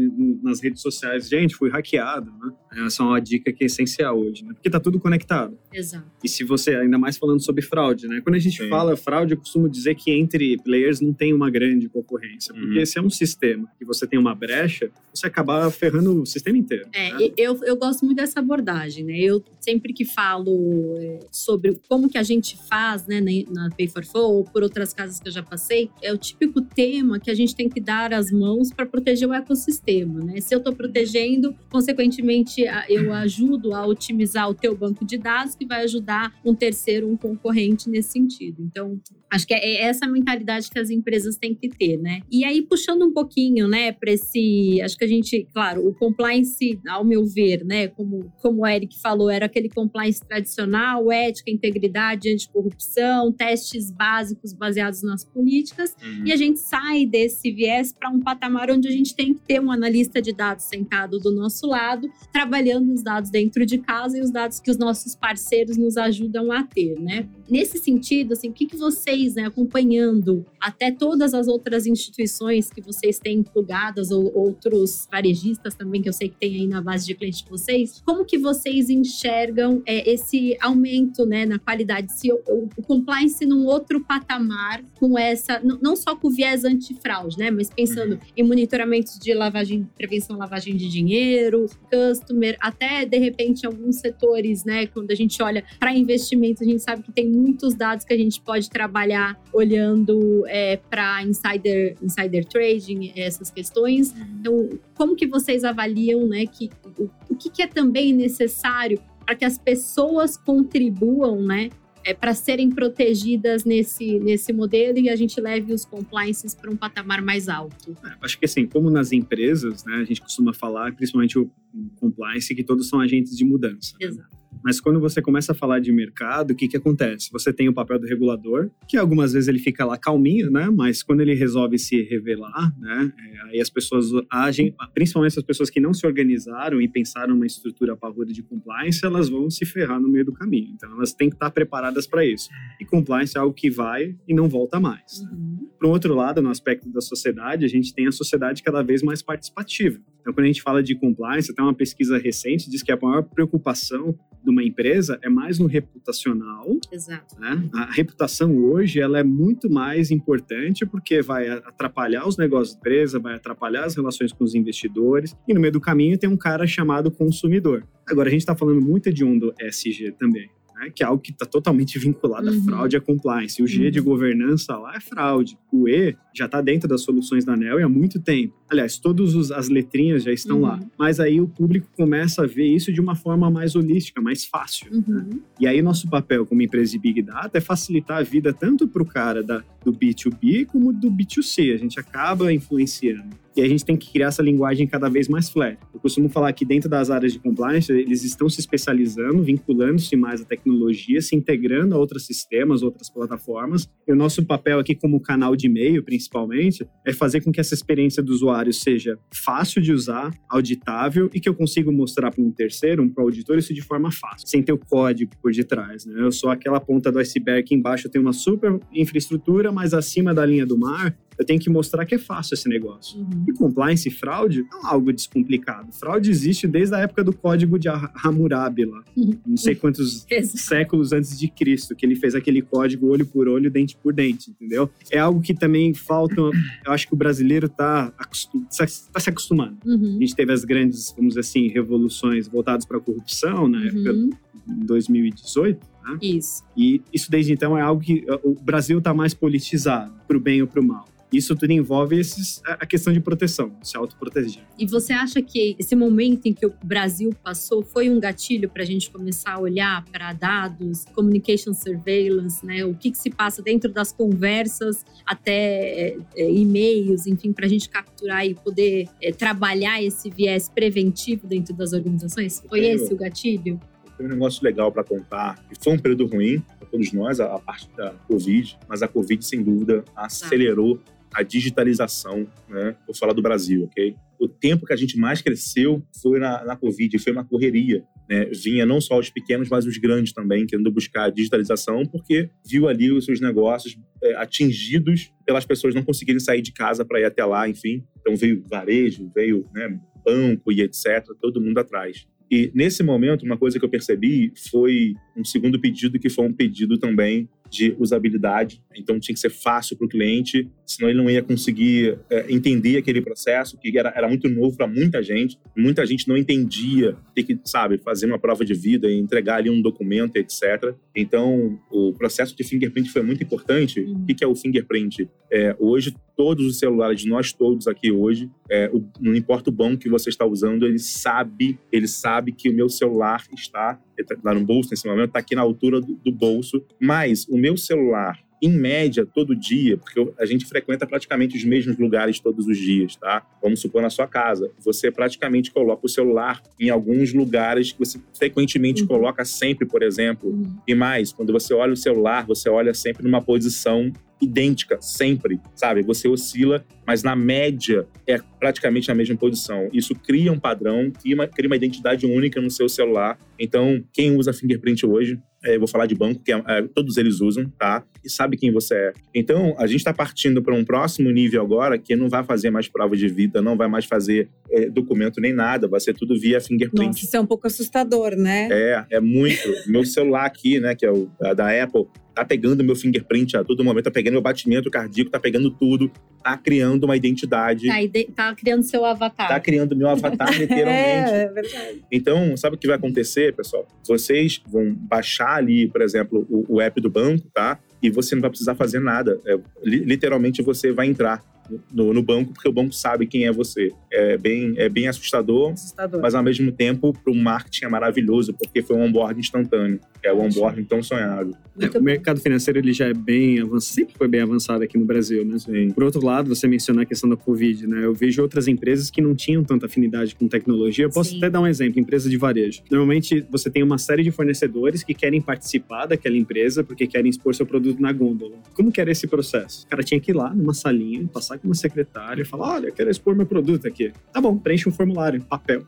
nas 0.43 0.61
redes 0.61 0.81
sociais. 0.81 1.29
Gente, 1.29 1.55
fui 1.55 1.69
hackeado, 1.69 1.88
né? 1.97 2.85
Essa 2.85 3.03
é 3.03 3.05
uma 3.05 3.19
dica 3.19 3.51
que 3.51 3.63
é 3.63 3.67
essencial 3.67 4.19
hoje, 4.19 4.43
né? 4.43 4.53
Porque 4.53 4.69
tá 4.69 4.79
tudo 4.79 4.99
conectado. 4.99 5.57
Exato. 5.73 6.05
E 6.23 6.29
se 6.29 6.43
você, 6.43 6.75
ainda 6.75 6.97
mais 6.97 7.17
falando 7.17 7.41
sobre 7.41 7.61
fraude, 7.61 8.07
né? 8.07 8.21
Quando 8.21 8.35
a 8.35 8.39
gente 8.39 8.61
Sim. 8.61 8.69
fala 8.69 8.95
fraude, 8.95 9.33
eu 9.33 9.37
costumo 9.37 9.67
dizer 9.67 9.95
que 9.95 10.11
entre 10.11 10.57
players 10.57 11.01
não 11.01 11.13
tem 11.13 11.33
uma 11.33 11.49
grande 11.49 11.89
concorrência. 11.89 12.53
Porque 12.53 12.79
uhum. 12.79 12.85
se 12.85 12.99
é 12.99 13.01
um 13.01 13.09
sistema 13.09 13.67
e 13.81 13.85
você 13.85 14.05
tem 14.05 14.19
uma 14.19 14.35
brecha, 14.35 14.91
você 15.13 15.27
acaba 15.27 15.69
ferrando 15.71 16.21
o 16.21 16.25
sistema 16.25 16.57
inteiro. 16.57 16.87
É, 16.93 17.13
né? 17.13 17.31
eu, 17.37 17.59
eu 17.63 17.75
gosto 17.75 18.05
muito 18.05 18.17
dessa 18.17 18.39
abordagem, 18.39 19.03
né? 19.03 19.17
Eu 19.19 19.43
sempre 19.59 19.93
que 19.93 20.05
falo 20.05 20.95
é, 20.97 21.19
sobre 21.31 21.79
como 21.87 22.09
que 22.09 22.17
a 22.17 22.23
gente 22.23 22.57
faz, 22.67 23.05
né, 23.07 23.19
na 23.49 23.69
Pay 23.75 23.87
for 23.87 24.05
Phone, 24.05 24.37
ou 24.37 24.43
por 24.43 24.63
outras 24.63 24.93
casas 24.93 25.19
que 25.19 25.27
eu 25.27 25.31
já 25.31 25.43
passei, 25.43 25.89
é 26.01 26.13
o 26.13 26.17
típico 26.17 26.61
tema 26.61 27.19
que 27.19 27.29
a 27.29 27.33
gente 27.33 27.55
tem 27.55 27.69
que 27.69 27.79
dar 27.79 28.13
as 28.13 28.31
mãos 28.31 28.71
para 28.71 28.85
proteger 28.85 29.27
o 29.27 29.33
ecossistema, 29.33 30.19
né? 30.23 30.41
Se 30.41 30.53
eu 30.53 30.59
estou 30.59 30.73
protegendo, 30.73 31.55
consequentemente, 31.79 32.63
eu 32.89 33.13
ajudo 33.13 33.73
a 33.73 33.85
otimizar 33.87 34.49
o 34.49 34.53
teu 34.53 34.75
banco 34.75 35.05
de 35.05 35.17
dados, 35.17 35.55
que 35.55 35.65
vai 35.65 35.83
ajudar 35.83 36.33
um 36.43 36.53
terceiro, 36.53 37.09
um 37.09 37.15
concorrente 37.15 37.89
nesse 37.89 38.11
sentido. 38.11 38.61
Então, 38.61 38.99
acho 39.31 39.47
que 39.47 39.53
é 39.53 39.83
essa 39.83 40.05
mentalidade 40.05 40.69
que 40.69 40.77
as 40.77 40.89
empresas 40.89 41.37
têm 41.37 41.55
que 41.55 41.69
ter, 41.69 41.95
né? 41.95 42.21
E 42.29 42.43
aí, 42.43 42.61
puxando 42.61 43.03
um 43.03 43.13
pouquinho, 43.13 43.65
né, 43.69 43.93
para 43.93 44.11
esse. 44.11 44.81
Acho 44.81 44.97
que 44.97 45.05
a 45.05 45.07
gente, 45.07 45.47
claro, 45.53 45.87
o 45.87 45.93
compliance, 45.93 46.77
ao 46.85 47.05
meu 47.05 47.25
ver, 47.25 47.63
né, 47.63 47.87
como, 47.87 48.29
como 48.41 48.63
o 48.63 48.67
Eric 48.67 48.99
falou, 48.99 49.29
era 49.29 49.45
aquele 49.45 49.69
compliance 49.69 50.19
tradicional, 50.19 51.09
ética, 51.09 51.49
integridade, 51.49 52.29
anticorrupção, 52.29 53.31
testes 53.31 53.89
básicos 53.89 54.51
baseados 54.51 55.01
nas 55.01 55.23
políticas. 55.23 55.95
Uhum. 56.03 56.25
E 56.25 56.33
a 56.33 56.35
gente 56.35 56.59
sai 56.59 57.05
desse 57.05 57.49
viés 57.51 57.93
para 57.93 58.09
um 58.09 58.19
patamar 58.19 58.69
onde 58.69 58.89
a 58.89 58.91
gente 58.91 59.15
tem 59.15 59.33
que 59.33 59.39
ter 59.41 59.61
um 59.61 59.71
analista 59.71 60.21
de 60.21 60.33
dados 60.33 60.65
sentado 60.65 61.19
do 61.19 61.31
nosso 61.31 61.68
lado, 61.69 62.09
trabalhando 62.31 62.93
os 62.93 63.03
dados 63.03 63.29
dentro 63.29 63.65
de 63.65 63.77
casa 63.77 64.17
e 64.17 64.21
os 64.21 64.31
dados 64.31 64.59
que 64.59 64.71
os 64.71 64.77
nossos 64.77 65.15
parceiros 65.15 65.77
nos 65.77 65.97
ajudam 65.97 66.51
a 66.51 66.63
ter, 66.63 66.99
né? 66.99 67.27
Nesse 67.49 67.77
sentido, 67.77 68.33
assim, 68.33 68.49
o 68.49 68.53
que, 68.53 68.65
que 68.65 68.77
vocês, 68.77 69.35
né, 69.35 69.45
acompanhando 69.45 70.45
até 70.59 70.91
todas 70.91 71.33
as 71.33 71.47
outras 71.47 71.85
instituições 71.85 72.69
que 72.69 72.81
vocês 72.81 73.19
têm 73.19 73.41
plugadas 73.43 74.11
ou 74.11 74.31
outros 74.35 75.07
varejistas 75.11 75.73
também 75.73 76.01
que 76.01 76.09
eu 76.09 76.13
sei 76.13 76.29
que 76.29 76.37
tem 76.37 76.55
aí 76.55 76.67
na 76.67 76.81
base 76.81 77.05
de 77.05 77.15
clientes 77.15 77.41
de 77.41 77.49
vocês, 77.49 78.01
como 78.05 78.25
que 78.25 78.37
vocês 78.37 78.89
enxergam 78.89 79.81
é, 79.85 80.09
esse 80.09 80.57
aumento, 80.61 81.25
né, 81.25 81.45
na 81.45 81.57
qualidade, 81.57 82.11
se 82.13 82.31
o, 82.31 82.69
o 82.77 82.83
compliance 82.83 83.45
num 83.45 83.65
outro 83.65 84.03
patamar 84.03 84.83
com 84.99 85.17
essa, 85.17 85.59
não 85.59 85.95
só 85.95 86.15
com 86.15 86.27
o 86.27 86.31
viés 86.31 86.63
antifraude, 86.63 87.37
né, 87.37 87.49
mas 87.49 87.69
pensando 87.69 88.13
uhum. 88.13 88.19
em 88.37 88.43
monitoramentos 88.43 89.17
de 89.17 89.33
lavagem, 89.33 89.87
prevenção 89.97 90.37
lavagem 90.37 90.75
de 90.75 90.89
dinheiro, 90.89 91.65
customer, 91.91 92.57
até 92.59 93.05
de 93.05 93.17
repente 93.17 93.65
alguns 93.65 93.97
setores, 93.97 94.63
né, 94.63 94.87
quando 94.87 95.11
a 95.11 95.15
gente 95.15 95.41
olha 95.41 95.63
para 95.79 95.93
investimentos, 95.93 96.61
a 96.61 96.65
gente 96.65 96.81
sabe 96.81 97.03
que 97.03 97.11
tem 97.11 97.27
muitos 97.39 97.73
dados 97.73 98.05
que 98.05 98.13
a 98.13 98.17
gente 98.17 98.41
pode 98.41 98.69
trabalhar 98.69 99.39
olhando 99.53 100.43
é, 100.47 100.77
para 100.77 101.23
insider, 101.23 101.95
insider 102.01 102.45
trading, 102.45 103.13
essas 103.15 103.49
questões. 103.49 104.11
Uhum. 104.11 104.25
Então, 104.39 104.69
como 104.95 105.15
que 105.15 105.27
vocês 105.27 105.63
avaliam, 105.63 106.27
né, 106.27 106.45
que 106.45 106.69
o, 106.97 107.09
o 107.29 107.35
que, 107.35 107.49
que 107.49 107.61
é 107.61 107.67
também 107.67 108.13
necessário 108.13 108.99
para 109.25 109.35
que 109.35 109.45
as 109.45 109.57
pessoas 109.57 110.37
contribuam, 110.37 111.41
né, 111.41 111.69
é, 112.05 112.13
para 112.13 112.33
serem 112.33 112.69
protegidas 112.69 113.63
nesse, 113.65 114.19
nesse 114.19 114.53
modelo 114.53 114.97
e 114.97 115.09
a 115.09 115.15
gente 115.15 115.39
leve 115.39 115.73
os 115.73 115.85
compliances 115.85 116.55
para 116.55 116.71
um 116.71 116.75
patamar 116.75 117.21
mais 117.21 117.47
alto? 117.49 117.95
É, 118.03 118.15
acho 118.21 118.39
que 118.39 118.45
assim, 118.45 118.65
como 118.65 118.89
nas 118.89 119.11
empresas, 119.11 119.83
né, 119.85 119.95
a 119.95 120.03
gente 120.03 120.21
costuma 120.21 120.53
falar, 120.53 120.93
principalmente 120.95 121.37
o 121.37 121.51
compliance, 121.97 122.53
que 122.55 122.63
todos 122.63 122.87
são 122.87 122.99
agentes 122.99 123.37
de 123.37 123.45
mudança. 123.45 123.95
Né? 123.99 124.23
Mas 124.63 124.79
quando 124.81 124.99
você 124.99 125.21
começa 125.21 125.51
a 125.51 125.55
falar 125.55 125.79
de 125.79 125.91
mercado, 125.91 126.51
o 126.51 126.55
que, 126.55 126.67
que 126.67 126.77
acontece? 126.77 127.29
Você 127.31 127.53
tem 127.53 127.69
o 127.69 127.73
papel 127.73 127.99
do 127.99 128.07
regulador, 128.07 128.69
que 128.87 128.97
algumas 128.97 129.33
vezes 129.33 129.47
ele 129.47 129.59
fica 129.59 129.85
lá 129.85 129.97
calminho, 129.97 130.51
né? 130.51 130.69
Mas 130.69 131.01
quando 131.01 131.21
ele 131.21 131.33
resolve 131.33 131.77
se 131.77 132.01
revelar, 132.03 132.73
né? 132.79 133.13
É, 133.17 133.41
aí 133.49 133.61
as 133.61 133.69
pessoas 133.69 134.07
agem, 134.29 134.73
principalmente 134.93 135.37
as 135.37 135.45
pessoas 135.45 135.69
que 135.69 135.79
não 135.79 135.93
se 135.93 136.05
organizaram 136.05 136.81
e 136.81 136.87
pensaram 136.87 137.33
numa 137.33 137.45
estrutura 137.45 137.95
parruda 137.95 138.33
de 138.33 138.43
compliance, 138.43 139.05
elas 139.05 139.29
vão 139.29 139.49
se 139.49 139.65
ferrar 139.65 139.99
no 139.99 140.09
meio 140.09 140.25
do 140.25 140.33
caminho. 140.33 140.71
Então 140.73 140.91
elas 140.91 141.13
têm 141.13 141.29
que 141.29 141.35
estar 141.35 141.51
preparadas 141.51 142.07
para 142.07 142.25
isso. 142.25 142.49
E 142.79 142.85
compliance 142.85 143.37
é 143.37 143.39
algo 143.39 143.53
que 143.53 143.69
vai 143.69 144.15
e 144.27 144.33
não 144.33 144.47
volta 144.47 144.79
mais. 144.79 145.21
Uhum. 145.21 145.69
Por 145.79 145.87
outro 145.87 146.13
lado, 146.13 146.41
no 146.41 146.49
aspecto 146.49 146.89
da 146.89 147.01
sociedade, 147.01 147.63
a 147.63 147.67
gente 147.67 147.93
tem 147.93 148.07
a 148.07 148.11
sociedade 148.11 148.61
cada 148.61 148.81
vez 148.81 149.01
mais 149.01 149.21
participativa. 149.21 149.99
Então, 150.19 150.33
quando 150.33 150.43
a 150.43 150.47
gente 150.47 150.61
fala 150.61 150.83
de 150.83 150.93
compliance, 150.95 151.51
até 151.51 151.61
uma 151.61 151.73
pesquisa 151.73 152.17
recente 152.17 152.69
diz 152.69 152.83
que 152.83 152.91
a 152.91 152.99
maior 153.01 153.23
preocupação 153.23 154.17
numa 154.49 154.63
empresa 154.63 155.19
é 155.21 155.29
mais 155.29 155.59
no 155.59 155.67
reputacional. 155.67 156.77
Exato. 156.91 157.39
Né? 157.39 157.69
A 157.73 157.91
reputação 157.91 158.57
hoje 158.57 158.99
ela 158.99 159.19
é 159.19 159.23
muito 159.23 159.69
mais 159.69 160.11
importante 160.11 160.85
porque 160.85 161.21
vai 161.21 161.49
atrapalhar 161.49 162.27
os 162.27 162.37
negócios 162.37 162.73
da 162.73 162.79
empresa, 162.79 163.19
vai 163.19 163.35
atrapalhar 163.35 163.85
as 163.85 163.95
relações 163.95 164.33
com 164.33 164.43
os 164.43 164.55
investidores 164.55 165.35
e 165.47 165.53
no 165.53 165.61
meio 165.61 165.73
do 165.73 165.81
caminho 165.81 166.17
tem 166.17 166.29
um 166.29 166.37
cara 166.37 166.65
chamado 166.65 167.11
consumidor. 167.11 167.85
Agora 168.07 168.27
a 168.27 168.31
gente 168.31 168.41
está 168.41 168.55
falando 168.55 168.81
muito 168.81 169.13
de 169.13 169.23
um 169.23 169.37
do 169.37 169.53
SG 169.59 170.11
também 170.13 170.49
né, 170.79 170.89
que 170.95 171.03
é 171.03 171.05
algo 171.05 171.21
que 171.21 171.31
está 171.31 171.45
totalmente 171.45 171.99
vinculado 171.99 172.49
uhum. 172.49 172.57
à 172.57 172.63
fraude 172.63 172.95
e 172.95 172.97
à 172.97 173.01
compliance. 173.01 173.61
O 173.61 173.67
G 173.67 173.85
uhum. 173.85 173.91
de 173.91 173.99
governança 173.99 174.77
lá 174.77 174.95
é 174.95 174.99
fraude. 174.99 175.57
O 175.71 175.87
E 175.89 176.15
já 176.33 176.45
está 176.45 176.61
dentro 176.61 176.87
das 176.87 177.01
soluções 177.01 177.43
da 177.43 177.53
ANEL 177.53 177.85
há 177.85 177.89
muito 177.89 178.19
tempo. 178.19 178.55
Aliás, 178.69 178.97
todas 178.97 179.51
as 179.51 179.67
letrinhas 179.67 180.23
já 180.23 180.31
estão 180.31 180.57
uhum. 180.57 180.63
lá. 180.63 180.79
Mas 180.97 181.19
aí 181.19 181.41
o 181.41 181.47
público 181.47 181.87
começa 181.97 182.43
a 182.43 182.47
ver 182.47 182.67
isso 182.67 182.93
de 182.93 183.01
uma 183.01 183.15
forma 183.15 183.51
mais 183.51 183.75
holística, 183.75 184.21
mais 184.21 184.45
fácil. 184.45 184.87
Né? 184.91 185.03
Uhum. 185.07 185.41
E 185.59 185.67
aí 185.67 185.81
nosso 185.81 186.09
papel 186.09 186.45
como 186.45 186.61
empresa 186.61 186.91
de 186.93 186.99
Big 186.99 187.21
Data 187.21 187.57
é 187.57 187.61
facilitar 187.61 188.19
a 188.19 188.23
vida 188.23 188.53
tanto 188.53 188.87
para 188.87 189.03
o 189.03 189.05
cara 189.05 189.43
da, 189.43 189.61
do 189.83 189.91
B2B 189.91 190.65
como 190.65 190.93
do 190.93 191.11
B2C. 191.11 191.73
A 191.73 191.77
gente 191.77 191.99
acaba 191.99 192.53
influenciando. 192.53 193.37
E 193.55 193.61
a 193.61 193.67
gente 193.67 193.83
tem 193.83 193.97
que 193.97 194.11
criar 194.11 194.27
essa 194.27 194.41
linguagem 194.41 194.87
cada 194.87 195.09
vez 195.09 195.27
mais 195.27 195.49
flat. 195.49 195.77
Eu 195.93 195.99
costumo 195.99 196.29
falar 196.29 196.53
que 196.53 196.63
dentro 196.63 196.89
das 196.89 197.09
áreas 197.09 197.33
de 197.33 197.39
compliance, 197.39 197.91
eles 197.91 198.23
estão 198.23 198.47
se 198.47 198.59
especializando, 198.59 199.43
vinculando-se 199.43 200.15
mais 200.15 200.41
à 200.41 200.45
tecnologia, 200.45 201.21
se 201.21 201.35
integrando 201.35 201.95
a 201.95 201.97
outros 201.97 202.25
sistemas, 202.25 202.83
outras 202.83 203.09
plataformas. 203.09 203.89
E 204.07 204.11
o 204.11 204.15
nosso 204.15 204.45
papel 204.45 204.79
aqui 204.79 204.95
como 204.95 205.19
canal 205.19 205.55
de 205.55 205.67
e-mail, 205.67 206.03
principalmente, 206.03 206.87
é 207.05 207.11
fazer 207.11 207.41
com 207.41 207.51
que 207.51 207.59
essa 207.59 207.73
experiência 207.73 208.21
do 208.21 208.31
usuário 208.31 208.71
seja 208.71 209.17
fácil 209.33 209.81
de 209.81 209.91
usar, 209.91 210.33
auditável 210.47 211.29
e 211.33 211.39
que 211.39 211.49
eu 211.49 211.53
consiga 211.53 211.91
mostrar 211.91 212.31
para 212.31 212.43
um 212.43 212.51
terceiro, 212.51 213.03
um 213.03 213.09
para 213.09 213.23
auditor, 213.23 213.57
isso 213.57 213.73
de 213.73 213.81
forma 213.81 214.11
fácil, 214.11 214.47
sem 214.47 214.61
ter 214.61 214.71
o 214.71 214.77
código 214.77 215.31
por 215.41 215.51
detrás. 215.51 216.05
Né? 216.05 216.21
Eu 216.21 216.31
sou 216.31 216.49
aquela 216.49 216.79
ponta 216.79 217.11
do 217.11 217.19
iceberg 217.19 217.63
que 217.63 217.75
embaixo 217.75 218.09
tenho 218.09 218.23
uma 218.23 218.33
super 218.33 218.79
infraestrutura, 218.93 219.71
mas 219.71 219.93
acima 219.93 220.33
da 220.33 220.45
linha 220.45 220.65
do 220.65 220.77
mar 220.77 221.15
eu 221.39 221.45
tenho 221.45 221.59
que 221.59 221.69
mostrar 221.69 222.05
que 222.05 222.15
é 222.15 222.17
fácil 222.17 222.53
esse 222.53 222.67
negócio. 222.67 223.17
Uhum. 223.17 223.45
E 223.47 223.53
compliance 223.53 224.09
e 224.09 224.11
fraude 224.11 224.65
não 224.69 224.81
é 224.81 224.91
algo 224.91 225.13
descomplicado. 225.13 225.91
Fraude 225.93 226.29
existe 226.29 226.67
desde 226.67 226.93
a 226.93 226.99
época 226.99 227.23
do 227.23 227.31
código 227.31 227.79
de 227.79 227.87
Hammurabi 227.87 228.83
lá. 228.83 229.01
Uhum. 229.15 229.37
Não 229.47 229.55
sei 229.55 229.73
quantos 229.73 230.27
séculos 230.53 231.13
antes 231.13 231.39
de 231.39 231.47
Cristo, 231.47 231.95
que 231.95 232.05
ele 232.05 232.15
fez 232.15 232.35
aquele 232.35 232.61
código 232.61 233.07
olho 233.07 233.25
por 233.25 233.47
olho, 233.47 233.71
dente 233.71 233.95
por 233.95 234.13
dente, 234.13 234.51
entendeu? 234.51 234.89
É 235.09 235.17
algo 235.17 235.39
que 235.39 235.53
também 235.53 235.93
falta. 235.93 236.35
Eu 236.41 236.91
acho 236.91 237.07
que 237.07 237.13
o 237.13 237.17
brasileiro 237.17 237.67
está 237.67 238.11
acostum, 238.17 238.65
tá 238.65 239.19
se 239.19 239.29
acostumando. 239.29 239.77
Uhum. 239.85 240.17
A 240.17 240.19
gente 240.19 240.35
teve 240.35 240.51
as 240.51 240.65
grandes, 240.65 241.13
vamos 241.15 241.29
dizer 241.29 241.39
assim, 241.39 241.69
revoluções 241.69 242.49
voltadas 242.49 242.85
para 242.85 242.97
a 242.97 242.99
corrupção 242.99 243.69
na 243.69 243.85
época 243.85 244.13
de 244.13 244.85
2018. 244.85 245.79
Né? 246.03 246.17
Isso. 246.21 246.63
E 246.75 247.01
isso 247.13 247.31
desde 247.31 247.53
então 247.53 247.77
é 247.77 247.81
algo 247.81 248.01
que 248.01 248.25
o 248.43 248.55
Brasil 248.55 248.97
está 248.97 249.13
mais 249.13 249.33
politizado, 249.33 250.13
para 250.27 250.35
o 250.35 250.39
bem 250.39 250.61
ou 250.61 250.67
para 250.67 250.81
o 250.81 250.83
mal. 250.83 251.07
Isso 251.31 251.55
tudo 251.55 251.71
envolve 251.71 252.19
esses, 252.19 252.59
a 252.65 252.85
questão 252.85 253.13
de 253.13 253.19
proteção, 253.19 253.71
se 253.83 253.95
autoproteger. 253.95 254.63
E 254.77 254.85
você 254.85 255.13
acha 255.13 255.41
que 255.41 255.75
esse 255.77 255.95
momento 255.95 256.47
em 256.47 256.53
que 256.53 256.65
o 256.65 256.73
Brasil 256.83 257.35
passou 257.43 257.83
foi 257.83 258.09
um 258.09 258.19
gatilho 258.19 258.67
para 258.67 258.81
a 258.81 258.85
gente 258.85 259.11
começar 259.11 259.53
a 259.53 259.59
olhar 259.59 260.03
para 260.05 260.33
dados, 260.33 261.05
communication 261.13 261.73
surveillance, 261.73 262.65
né? 262.65 262.83
O 262.83 262.95
que, 262.95 263.11
que 263.11 263.17
se 263.17 263.29
passa 263.29 263.61
dentro 263.61 263.91
das 263.91 264.11
conversas, 264.11 265.05
até 265.25 266.17
é, 266.35 266.51
e-mails, 266.51 267.27
enfim, 267.27 267.53
para 267.53 267.67
a 267.67 267.69
gente 267.69 267.87
capturar 267.89 268.45
e 268.45 268.55
poder 268.55 269.07
é, 269.21 269.31
trabalhar 269.31 270.01
esse 270.01 270.31
viés 270.31 270.67
preventivo 270.67 271.45
dentro 271.45 271.75
das 271.75 271.93
organizações? 271.93 272.63
Foi 272.67 272.81
tenho, 272.81 272.95
esse 272.95 273.13
o 273.13 273.17
gatilho? 273.17 273.79
Tem 274.17 274.25
um 274.25 274.29
negócio 274.29 274.63
legal 274.63 274.91
para 274.91 275.03
contar. 275.03 275.63
Foi 275.79 275.93
um 275.93 275.99
período 275.99 276.25
ruim 276.25 276.63
para 276.77 276.87
todos 276.87 277.13
nós, 277.13 277.39
a, 277.39 277.53
a, 277.55 277.59
parte 277.59 277.87
da 277.95 278.13
Covid, 278.27 278.77
mas 278.87 279.03
a 279.03 279.07
Covid, 279.07 279.45
sem 279.45 279.61
dúvida, 279.61 280.03
acelerou. 280.15 280.97
Tá 280.97 281.18
a 281.33 281.43
digitalização, 281.43 282.47
né? 282.67 282.95
Vou 283.05 283.15
falar 283.15 283.33
do 283.33 283.41
Brasil, 283.41 283.85
ok? 283.85 284.15
O 284.39 284.47
tempo 284.47 284.85
que 284.85 284.93
a 284.93 284.95
gente 284.95 285.17
mais 285.17 285.41
cresceu 285.41 286.03
foi 286.21 286.39
na, 286.39 286.63
na 286.63 286.75
Covid, 286.75 287.17
foi 287.19 287.31
uma 287.31 287.43
correria. 287.43 288.03
Né? 288.29 288.45
Vinha 288.45 288.85
não 288.85 289.01
só 289.01 289.19
os 289.19 289.29
pequenos, 289.29 289.69
mas 289.69 289.85
os 289.85 289.97
grandes 289.97 290.33
também, 290.33 290.65
querendo 290.65 290.91
buscar 290.91 291.25
a 291.25 291.29
digitalização, 291.29 292.05
porque 292.05 292.49
viu 292.65 292.87
ali 292.87 293.11
os 293.11 293.25
seus 293.25 293.41
negócios 293.41 293.97
é, 294.23 294.35
atingidos 294.35 295.31
pelas 295.45 295.65
pessoas 295.65 295.93
não 295.93 296.03
conseguirem 296.03 296.39
sair 296.39 296.61
de 296.61 296.71
casa 296.71 297.03
para 297.03 297.19
ir 297.19 297.25
até 297.25 297.43
lá, 297.43 297.67
enfim. 297.67 298.03
Então 298.19 298.35
veio 298.35 298.63
varejo, 298.69 299.31
veio 299.35 299.67
né, 299.73 299.99
banco 300.25 300.71
e 300.71 300.81
etc., 300.81 301.25
todo 301.41 301.61
mundo 301.61 301.79
atrás. 301.79 302.27
E 302.51 302.71
nesse 302.73 303.03
momento, 303.03 303.45
uma 303.45 303.57
coisa 303.57 303.77
que 303.77 303.85
eu 303.85 303.89
percebi 303.89 304.51
foi 304.71 305.13
um 305.37 305.43
segundo 305.43 305.79
pedido, 305.79 306.17
que 306.19 306.29
foi 306.29 306.45
um 306.45 306.53
pedido 306.53 306.97
também 306.97 307.47
de 307.69 307.95
usabilidade. 307.99 308.81
Então 308.95 309.19
tinha 309.19 309.33
que 309.33 309.39
ser 309.39 309.49
fácil 309.49 309.95
para 309.97 310.05
o 310.05 310.09
cliente, 310.09 310.69
senão 310.85 311.09
ele 311.09 311.19
não 311.19 311.29
ia 311.29 311.41
conseguir 311.41 312.19
é, 312.29 312.51
entender 312.51 312.97
aquele 312.97 313.21
processo, 313.21 313.77
que 313.77 313.97
era, 313.97 314.11
era 314.15 314.27
muito 314.27 314.49
novo 314.49 314.75
para 314.75 314.87
muita 314.87 315.21
gente. 315.21 315.57
Muita 315.77 316.05
gente 316.05 316.27
não 316.27 316.35
entendia 316.35 317.15
ter 317.35 317.43
que, 317.43 317.59
sabe, 317.63 317.97
fazer 317.97 318.25
uma 318.25 318.39
prova 318.39 318.65
de 318.65 318.73
vida 318.73 319.07
e 319.07 319.17
entregar 319.17 319.57
ali 319.57 319.69
um 319.69 319.81
documento, 319.81 320.35
etc. 320.37 320.93
Então 321.15 321.79
o 321.91 322.13
processo 322.13 322.55
de 322.55 322.63
fingerprint 322.63 323.09
foi 323.09 323.21
muito 323.21 323.43
importante. 323.43 323.99
Uhum. 324.01 324.23
O 324.23 324.25
que 324.25 324.43
é 324.43 324.47
o 324.47 324.55
fingerprint? 324.55 325.29
É, 325.51 325.75
hoje, 325.79 326.15
todos 326.35 326.65
os 326.65 326.79
celulares, 326.79 327.25
nós 327.25 327.51
todos 327.51 327.87
aqui 327.87 328.11
hoje, 328.11 328.49
é, 328.69 328.89
o, 328.93 329.03
não 329.19 329.35
importa 329.35 329.69
o 329.69 329.73
banco 329.73 329.97
que 329.97 330.09
você 330.09 330.29
está 330.29 330.45
usando, 330.45 330.85
ele 330.85 330.99
sabe, 330.99 331.79
ele 331.91 332.07
sabe 332.07 332.51
que 332.51 332.69
o 332.69 332.73
meu 332.73 332.87
celular 332.87 333.43
está 333.53 333.99
está 334.21 334.53
no 334.53 334.65
bolso 334.65 334.89
nesse 334.91 335.07
momento, 335.07 335.29
está 335.29 335.39
aqui 335.39 335.55
na 335.55 335.61
altura 335.61 335.99
do, 336.01 336.15
do 336.15 336.31
bolso, 336.31 336.83
mas 336.99 337.47
o 337.47 337.57
meu 337.57 337.77
celular 337.77 338.39
em 338.61 338.69
média, 338.69 339.25
todo 339.25 339.55
dia, 339.55 339.97
porque 339.97 340.33
a 340.37 340.45
gente 340.45 340.65
frequenta 340.65 341.07
praticamente 341.07 341.55
os 341.55 341.63
mesmos 341.63 341.97
lugares 341.97 342.39
todos 342.39 342.67
os 342.67 342.77
dias, 342.77 343.15
tá? 343.15 343.45
Vamos 343.61 343.79
supor 343.79 344.01
na 344.01 344.09
sua 344.09 344.27
casa. 344.27 344.69
Você 344.83 345.09
praticamente 345.09 345.71
coloca 345.71 346.05
o 346.05 346.09
celular 346.09 346.61
em 346.79 346.89
alguns 346.89 347.33
lugares 347.33 347.93
que 347.93 347.99
você 347.99 348.19
frequentemente 348.37 349.03
uhum. 349.03 349.07
coloca 349.07 349.45
sempre, 349.45 349.85
por 349.85 350.03
exemplo. 350.03 350.49
Uhum. 350.49 350.77
E 350.87 350.93
mais, 350.93 351.31
quando 351.31 351.53
você 351.53 351.73
olha 351.73 351.93
o 351.93 351.97
celular, 351.97 352.45
você 352.45 352.69
olha 352.69 352.93
sempre 352.93 353.23
numa 353.23 353.41
posição 353.41 354.11
idêntica, 354.41 354.97
sempre, 355.01 355.59
sabe? 355.75 356.01
Você 356.03 356.27
oscila, 356.27 356.85
mas 357.05 357.23
na 357.23 357.35
média 357.35 358.07
é 358.27 358.37
praticamente 358.59 359.11
a 359.11 359.15
mesma 359.15 359.35
posição. 359.35 359.89
Isso 359.91 360.13
cria 360.15 360.51
um 360.51 360.59
padrão, 360.59 361.11
cria 361.11 361.35
uma, 361.35 361.47
cria 361.47 361.67
uma 361.67 361.75
identidade 361.75 362.25
única 362.25 362.61
no 362.61 362.69
seu 362.69 362.87
celular. 362.87 363.37
Então, 363.59 364.03
quem 364.13 364.35
usa 364.35 364.53
fingerprint 364.53 365.05
hoje, 365.05 365.39
é, 365.63 365.77
vou 365.77 365.87
falar 365.87 366.05
de 366.05 366.15
banco, 366.15 366.41
que 366.43 366.53
é, 366.53 366.63
é, 366.67 366.81
todos 366.93 367.17
eles 367.17 367.41
usam, 367.41 367.69
tá? 367.77 368.03
E 368.23 368.29
sabe 368.29 368.57
quem 368.57 368.71
você 368.71 368.95
é. 368.95 369.13
Então, 369.33 369.75
a 369.77 369.87
gente 369.87 369.97
está 369.97 370.13
partindo 370.13 370.61
para 370.61 370.73
um 370.73 370.85
próximo 370.85 371.29
nível 371.31 371.61
agora, 371.61 371.97
que 371.97 372.15
não 372.15 372.29
vai 372.29 372.43
fazer 372.43 372.69
mais 372.69 372.87
prova 372.87 373.15
de 373.15 373.27
vida, 373.27 373.61
não 373.61 373.75
vai 373.75 373.87
mais 373.87 374.05
fazer 374.05 374.49
é, 374.71 374.89
documento 374.89 375.41
nem 375.41 375.51
nada, 375.51 375.87
vai 375.87 375.99
ser 375.99 376.13
tudo 376.13 376.39
via 376.39 376.61
fingerprint. 376.61 377.07
Nossa, 377.07 377.25
isso 377.25 377.35
é 377.35 377.39
um 377.39 377.45
pouco 377.45 377.67
assustador, 377.67 378.35
né? 378.35 378.69
É, 378.71 379.05
é 379.11 379.19
muito. 379.19 379.67
meu 379.87 380.05
celular 380.05 380.45
aqui, 380.45 380.79
né, 380.79 380.95
que 380.95 381.05
é 381.05 381.11
o 381.11 381.29
da 381.55 381.83
Apple, 381.83 382.05
tá 382.39 382.45
pegando 382.45 382.83
meu 382.83 382.95
fingerprint 382.95 383.57
a 383.57 383.63
todo 383.63 383.83
momento, 383.83 384.05
tá 384.05 384.11
pegando 384.11 384.33
meu 384.33 384.41
batimento 384.41 384.89
cardíaco, 384.89 385.29
tá 385.29 385.39
pegando 385.39 385.69
tudo, 385.71 386.11
tá 386.43 386.57
criando 386.57 387.03
uma 387.03 387.15
identidade. 387.15 387.87
Tá, 387.87 387.95
tá 388.35 388.55
criando 388.55 388.83
seu 388.83 389.05
avatar. 389.05 389.47
Tá 389.47 389.59
criando 389.59 389.95
meu 389.95 390.09
avatar, 390.09 390.49
literalmente. 390.57 391.31
é, 391.31 391.43
é 391.43 391.47
verdade. 391.51 392.05
Então, 392.11 392.55
sabe 392.57 392.75
o 392.75 392.79
que 392.79 392.87
vai 392.87 392.95
acontecer, 392.95 393.53
pessoal? 393.55 393.87
Vocês 394.07 394.61
vão 394.67 394.93
baixar 394.93 395.55
ali, 395.55 395.87
por 395.87 396.01
exemplo, 396.01 396.45
o, 396.49 396.75
o 396.75 396.81
app 396.81 396.99
do 397.01 397.09
banco, 397.09 397.47
tá? 397.53 397.79
E 398.01 398.09
você 398.09 398.35
não 398.35 398.41
vai 398.41 398.49
precisar 398.49 398.75
fazer 398.75 398.99
nada. 398.99 399.39
É, 399.45 399.57
literalmente, 399.83 400.61
você 400.61 400.91
vai 400.91 401.07
entrar 401.07 401.43
no, 401.91 402.13
no, 402.13 402.21
banco, 402.21 402.53
porque 402.53 402.67
o 402.67 402.71
banco 402.71 402.93
sabe 402.93 403.25
quem 403.27 403.45
é 403.45 403.51
você. 403.51 403.91
É 404.11 404.37
bem, 404.37 404.73
é 404.77 404.89
bem 404.89 405.07
assustador, 405.07 405.71
assustador. 405.71 406.21
mas 406.21 406.35
ao 406.35 406.43
mesmo 406.43 406.71
tempo, 406.71 407.13
para 407.13 407.31
o 407.31 407.35
marketing 407.35 407.85
é 407.85 407.89
maravilhoso, 407.89 408.53
porque 408.53 408.81
foi 408.81 408.95
um 408.95 409.03
onboarding 409.03 409.39
instantâneo. 409.39 409.99
É 410.23 410.33
o 410.33 410.39
onboarding 410.39 410.83
tão 410.83 411.01
sonhado. 411.01 411.55
É, 411.79 411.97
o 411.97 412.03
mercado 412.03 412.41
financeiro 412.41 412.79
ele 412.79 412.91
já 412.91 413.07
é 413.07 413.13
bem 413.13 413.59
avançado, 413.59 413.81
sempre 413.81 414.15
foi 414.17 414.27
bem 414.27 414.41
avançado 414.41 414.83
aqui 414.83 414.97
no 414.97 415.05
Brasil, 415.05 415.45
né? 415.45 415.57
Sim. 415.59 415.91
Por 415.91 416.03
outro 416.03 416.23
lado, 416.23 416.53
você 416.53 416.67
mencionou 416.67 417.01
a 417.01 417.05
questão 417.05 417.29
da 417.29 417.37
Covid, 417.37 417.87
né? 417.87 418.03
Eu 418.03 418.13
vejo 418.13 418.41
outras 418.41 418.67
empresas 418.67 419.09
que 419.09 419.21
não 419.21 419.33
tinham 419.33 419.63
tanta 419.63 419.85
afinidade 419.85 420.35
com 420.35 420.47
tecnologia. 420.47 421.05
Eu 421.05 421.09
posso 421.09 421.31
Sim. 421.31 421.37
até 421.37 421.49
dar 421.49 421.61
um 421.61 421.67
exemplo, 421.67 421.99
empresa 421.99 422.29
de 422.29 422.35
varejo. 422.35 422.81
Normalmente, 422.91 423.45
você 423.49 423.69
tem 423.69 423.81
uma 423.81 423.97
série 423.97 424.23
de 424.23 424.31
fornecedores 424.31 425.03
que 425.03 425.13
querem 425.13 425.39
participar 425.41 426.05
daquela 426.05 426.35
empresa 426.35 426.83
porque 426.83 427.07
querem 427.07 427.29
expor 427.29 427.55
seu 427.55 427.65
produto 427.65 428.01
na 428.01 428.11
gôndola. 428.11 428.57
Como 428.73 428.91
que 428.91 428.99
era 428.99 429.11
esse 429.11 429.27
processo? 429.27 429.85
O 429.85 429.89
cara 429.89 430.03
tinha 430.03 430.19
que 430.19 430.31
ir 430.31 430.35
lá 430.35 430.53
numa 430.53 430.73
salinha, 430.73 431.27
passar 431.31 431.58
com 431.59 431.67
uma 431.67 431.75
secretária 431.75 432.41
e 432.41 432.45
falar: 432.45 432.75
olha, 432.75 432.87
eu 432.87 432.93
quero 432.93 433.09
expor 433.09 433.35
meu 433.35 433.45
produto 433.45 433.87
aqui. 433.87 434.11
Tá 434.33 434.41
bom, 434.41 434.57
preenche 434.57 434.89
um 434.89 434.91
formulário, 434.91 435.41
papel, 435.43 435.85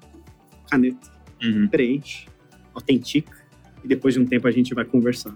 caneta, 0.69 1.11
uhum. 1.43 1.67
preenche, 1.67 2.27
autentica 2.73 3.41
e 3.83 3.87
depois 3.87 4.13
de 4.13 4.19
um 4.19 4.25
tempo 4.25 4.47
a 4.47 4.51
gente 4.51 4.73
vai 4.73 4.85
conversar. 4.85 5.35